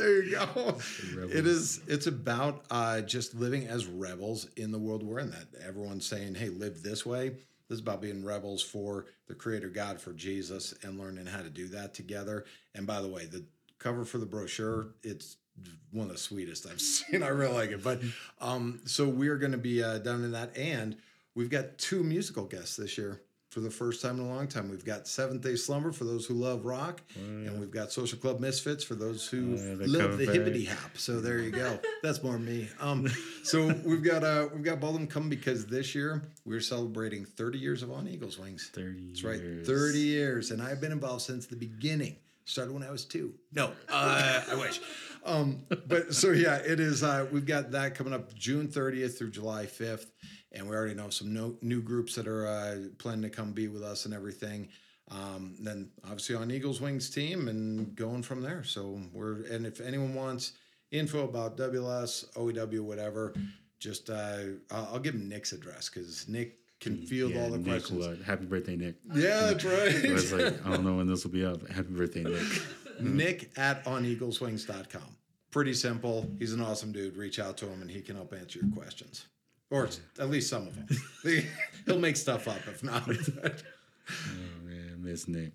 there 0.00 0.22
you 0.22 0.32
go. 0.32 0.78
It 1.30 1.46
is. 1.46 1.80
It's 1.86 2.06
about 2.06 2.64
uh, 2.70 3.00
just 3.02 3.34
living 3.34 3.66
as 3.66 3.86
rebels 3.86 4.48
in 4.56 4.72
the 4.72 4.78
world 4.78 5.02
we're 5.02 5.20
in. 5.20 5.30
That 5.30 5.48
everyone's 5.66 6.06
saying, 6.06 6.34
"Hey, 6.34 6.48
live 6.48 6.82
this 6.82 7.04
way." 7.04 7.30
This 7.68 7.76
is 7.76 7.80
about 7.80 8.00
being 8.00 8.24
rebels 8.24 8.62
for 8.62 9.06
the 9.28 9.34
Creator 9.34 9.68
God, 9.68 10.00
for 10.00 10.12
Jesus, 10.12 10.74
and 10.82 10.98
learning 10.98 11.26
how 11.26 11.40
to 11.40 11.50
do 11.50 11.68
that 11.68 11.94
together. 11.94 12.44
And 12.74 12.84
by 12.84 13.00
the 13.00 13.06
way, 13.06 13.26
the 13.26 13.44
cover 13.78 14.04
for 14.04 14.18
the 14.18 14.26
brochure, 14.26 14.88
it's 15.04 15.36
one 15.92 16.06
of 16.06 16.12
the 16.12 16.18
sweetest 16.18 16.66
I've 16.66 16.80
seen. 16.80 17.22
I 17.22 17.28
really 17.28 17.54
like 17.54 17.70
it. 17.70 17.84
But 17.84 18.02
um, 18.40 18.80
so 18.86 19.08
we're 19.08 19.38
going 19.38 19.52
to 19.52 19.58
be 19.58 19.82
uh, 19.82 19.98
down 19.98 20.24
in 20.24 20.32
that, 20.32 20.56
and 20.56 20.96
we've 21.34 21.50
got 21.50 21.78
two 21.78 22.02
musical 22.02 22.44
guests 22.44 22.76
this 22.76 22.98
year 22.98 23.22
for 23.50 23.60
the 23.60 23.70
first 23.70 24.00
time 24.00 24.18
in 24.20 24.24
a 24.26 24.28
long 24.28 24.46
time. 24.46 24.70
We've 24.70 24.84
got 24.84 25.08
Seventh 25.08 25.42
Day 25.42 25.56
Slumber 25.56 25.90
for 25.90 26.04
those 26.04 26.24
who 26.24 26.34
love 26.34 26.64
rock, 26.64 27.00
and 27.16 27.58
we've 27.58 27.70
got 27.70 27.90
Social 27.92 28.16
Club 28.18 28.38
Misfits 28.40 28.84
for 28.84 28.94
those 28.94 29.26
who 29.26 29.56
Oh, 29.58 29.84
yeah, 29.84 29.86
love 29.86 30.18
the 30.18 30.26
hippity 30.26 30.64
hop. 30.66 30.96
So 30.96 31.20
there 31.20 31.40
you 31.40 31.50
go. 31.50 31.78
That's 32.02 32.22
more 32.22 32.38
me. 32.38 32.68
Um, 32.80 33.08
so 33.42 33.74
we've 33.84 34.04
got 34.04 34.22
uh, 34.22 34.48
we've 34.54 34.62
got 34.62 34.78
both 34.80 34.90
of 34.90 34.94
them 34.96 35.06
coming 35.08 35.28
because 35.28 35.66
this 35.66 35.94
year 35.94 36.22
we're 36.44 36.60
celebrating 36.60 37.24
30 37.24 37.58
years 37.58 37.82
of 37.82 37.90
On 37.90 38.06
Eagles 38.06 38.38
Wings. 38.38 38.70
30 38.72 39.08
That's 39.08 39.24
right, 39.24 39.40
30 39.66 39.98
years, 39.98 40.52
and 40.52 40.62
I've 40.62 40.80
been 40.80 40.92
involved 40.92 41.22
since 41.22 41.46
the 41.46 41.56
beginning. 41.56 42.16
Started 42.44 42.72
when 42.72 42.82
I 42.82 42.90
was 42.90 43.04
two. 43.04 43.34
No, 43.52 43.72
uh, 43.88 44.42
I 44.50 44.54
wish. 44.56 44.80
Um, 45.24 45.62
but 45.86 46.14
so 46.14 46.30
yeah, 46.30 46.56
it 46.56 46.80
is. 46.80 47.02
Uh, 47.04 47.26
we've 47.30 47.46
got 47.46 47.70
that 47.72 47.94
coming 47.94 48.12
up 48.12 48.34
June 48.34 48.66
30th 48.66 49.18
through 49.18 49.30
July 49.30 49.66
5th, 49.66 50.06
and 50.52 50.68
we 50.68 50.74
already 50.74 50.94
know 50.94 51.10
some 51.10 51.32
no, 51.32 51.56
new 51.62 51.80
groups 51.82 52.14
that 52.16 52.26
are 52.26 52.46
uh, 52.46 52.76
planning 52.98 53.22
to 53.22 53.30
come 53.30 53.52
be 53.52 53.68
with 53.68 53.82
us 53.82 54.04
and 54.04 54.14
everything. 54.14 54.68
Um, 55.10 55.56
then 55.58 55.90
obviously 56.04 56.36
on 56.36 56.50
Eagles 56.50 56.80
Wings 56.80 57.10
team 57.10 57.48
and 57.48 57.94
going 57.96 58.22
from 58.22 58.42
there. 58.42 58.62
So 58.62 59.00
we're 59.12 59.42
and 59.50 59.66
if 59.66 59.80
anyone 59.80 60.14
wants 60.14 60.52
info 60.92 61.24
about 61.24 61.56
WLS, 61.56 62.32
OEW, 62.34 62.80
whatever, 62.82 63.34
just 63.80 64.10
uh, 64.10 64.38
I'll, 64.70 64.98
give 65.00 65.14
Nick's 65.14 65.52
address 65.52 65.88
because 65.88 66.28
Nick 66.28 66.58
can 66.80 66.96
field 67.06 67.32
Yeah, 67.32 67.42
all 67.42 67.50
the 67.50 67.58
Nick, 67.58 67.66
questions. 67.66 68.06
what? 68.06 68.18
Happy 68.22 68.44
birthday, 68.46 68.76
Nick. 68.76 68.96
Yeah, 69.14 69.52
that's 69.52 69.64
right. 69.64 70.04
I 70.04 70.12
was 70.12 70.32
like, 70.32 70.66
I 70.66 70.70
don't 70.70 70.84
know 70.84 70.94
when 70.94 71.06
this 71.06 71.24
will 71.24 71.32
be 71.32 71.44
up. 71.44 71.66
Happy 71.68 71.88
birthday, 71.92 72.22
Nick. 72.22 72.42
Nick 73.00 73.50
at 73.56 73.84
oneagleswings.com. 73.84 75.16
Pretty 75.50 75.74
simple. 75.74 76.30
He's 76.38 76.52
an 76.52 76.60
awesome 76.60 76.92
dude. 76.92 77.16
Reach 77.16 77.40
out 77.40 77.56
to 77.58 77.66
him 77.66 77.80
and 77.82 77.90
he 77.90 78.00
can 78.02 78.16
help 78.16 78.32
answer 78.32 78.60
your 78.60 78.70
questions. 78.72 79.26
Or 79.70 79.88
at 80.18 80.30
least 80.30 80.50
some 80.50 80.66
of 80.66 80.74
them. 80.74 80.88
He'll 81.86 81.98
make 81.98 82.16
stuff 82.16 82.48
up 82.48 82.66
if 82.66 82.82
not. 82.82 83.08
Oh, 83.08 84.66
man, 84.66 84.98
miss 84.98 85.28
Nick. 85.28 85.52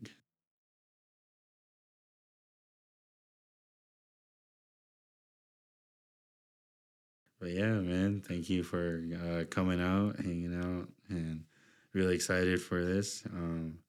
But 7.40 7.50
yeah, 7.52 7.74
man, 7.74 8.24
thank 8.26 8.50
you 8.50 8.64
for 8.64 9.04
uh, 9.14 9.44
coming 9.50 9.82
out, 9.82 10.16
hanging 10.18 10.58
out, 10.58 10.88
and 11.10 11.44
really 11.94 12.16
excited 12.16 12.62
for 12.62 12.84
this. 12.84 13.24
Um, 13.26 13.80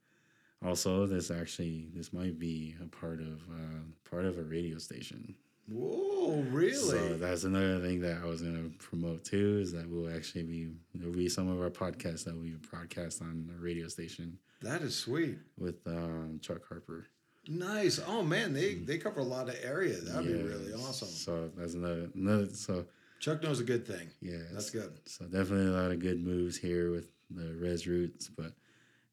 also, 0.64 1.06
this 1.06 1.30
actually 1.30 1.88
this 1.94 2.12
might 2.12 2.38
be 2.38 2.74
a 2.82 2.86
part 2.86 3.20
of 3.20 3.42
uh, 3.50 4.10
part 4.10 4.24
of 4.24 4.38
a 4.38 4.42
radio 4.42 4.78
station. 4.78 5.34
Whoa, 5.68 6.44
really? 6.50 6.72
So 6.74 7.14
that's 7.18 7.44
another 7.44 7.80
thing 7.80 8.00
that 8.00 8.18
I 8.22 8.26
was 8.26 8.42
gonna 8.42 8.68
promote 8.78 9.24
too 9.24 9.58
is 9.60 9.72
that 9.72 9.88
we'll 9.88 10.14
actually 10.14 10.44
be 10.44 10.68
there'll 10.94 11.14
be 11.14 11.28
some 11.28 11.48
of 11.48 11.60
our 11.60 11.70
podcasts 11.70 12.24
that 12.24 12.36
we 12.36 12.52
broadcast 12.70 13.20
on 13.22 13.50
a 13.56 13.60
radio 13.60 13.88
station 13.88 14.38
that 14.62 14.82
is 14.82 14.96
sweet. 14.96 15.38
with 15.58 15.76
um, 15.86 16.38
Chuck 16.42 16.66
Harper. 16.68 17.06
Nice. 17.48 18.00
Oh 18.06 18.22
man, 18.22 18.52
they 18.52 18.74
they 18.74 18.98
cover 18.98 19.20
a 19.20 19.24
lot 19.24 19.48
of 19.48 19.56
area. 19.62 19.96
That'd 20.00 20.26
be 20.26 20.34
really 20.34 20.72
awesome. 20.72 21.08
So 21.08 21.50
that's 21.56 21.74
another 21.74 22.10
another. 22.14 22.46
So 22.52 22.86
Chuck 23.20 23.42
knows 23.42 23.60
a 23.60 23.64
good 23.64 23.86
thing. 23.86 24.08
yeah, 24.20 24.38
That's 24.52 24.70
good. 24.70 24.92
So 25.06 25.24
definitely 25.26 25.66
a 25.66 25.76
lot 25.80 25.90
of 25.90 26.00
good 26.00 26.22
moves 26.24 26.56
here 26.56 26.90
with 26.90 27.10
the 27.30 27.54
Res 27.54 27.86
Roots. 27.86 28.28
But 28.28 28.52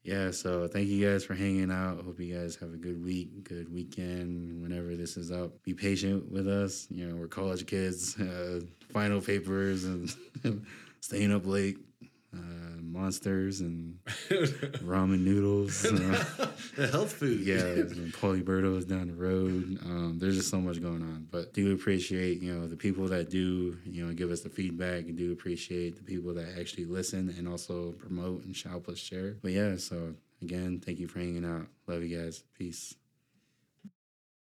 yeah, 0.04 0.30
so 0.30 0.68
thank 0.68 0.88
you 0.88 1.10
guys 1.10 1.24
for 1.24 1.34
hanging 1.34 1.70
out. 1.70 2.04
Hope 2.04 2.20
you 2.20 2.34
guys 2.36 2.56
have 2.56 2.74
a 2.74 2.76
good 2.76 3.02
week, 3.02 3.42
good 3.42 3.72
weekend. 3.72 4.62
Whenever 4.62 4.96
this 4.96 5.16
is 5.16 5.32
up, 5.32 5.62
be 5.62 5.72
patient 5.72 6.30
with 6.30 6.46
us. 6.46 6.86
You 6.90 7.06
know, 7.06 7.16
we're 7.16 7.26
college 7.26 7.66
kids, 7.66 8.14
uh, 8.20 8.60
final 8.92 9.22
papers, 9.22 9.84
and 9.84 10.14
staying 11.00 11.32
up 11.32 11.46
late. 11.46 11.78
Uh, 12.34 12.64
monsters 12.94 13.60
and 13.60 13.98
ramen 14.84 15.20
noodles. 15.20 15.86
Uh, 15.94 16.48
the 16.76 16.88
health 16.88 17.12
food. 17.12 17.40
yeah, 17.40 17.56
and 17.62 18.12
Paulie 18.12 18.44
down 18.88 19.06
the 19.06 19.14
road. 19.14 19.78
Um, 19.84 20.18
there's 20.18 20.36
just 20.36 20.50
so 20.50 20.60
much 20.60 20.82
going 20.82 21.02
on, 21.02 21.28
but 21.30 21.52
do 21.54 21.72
appreciate 21.72 22.42
you 22.42 22.52
know 22.52 22.66
the 22.66 22.76
people 22.76 23.06
that 23.08 23.30
do 23.30 23.78
you 23.84 24.04
know 24.04 24.12
give 24.12 24.30
us 24.30 24.40
the 24.40 24.48
feedback, 24.48 25.04
and 25.04 25.16
do 25.16 25.32
appreciate 25.32 25.96
the 25.96 26.02
people 26.02 26.34
that 26.34 26.58
actually 26.58 26.84
listen 26.84 27.32
and 27.38 27.48
also 27.48 27.92
promote 27.92 28.44
and 28.44 28.56
help 28.56 28.88
us 28.88 28.98
share. 28.98 29.36
But 29.42 29.52
yeah, 29.52 29.76
so 29.76 30.14
again, 30.42 30.80
thank 30.84 30.98
you 30.98 31.06
for 31.06 31.20
hanging 31.20 31.44
out. 31.44 31.66
Love 31.86 32.02
you 32.02 32.18
guys. 32.18 32.42
Peace. 32.58 32.94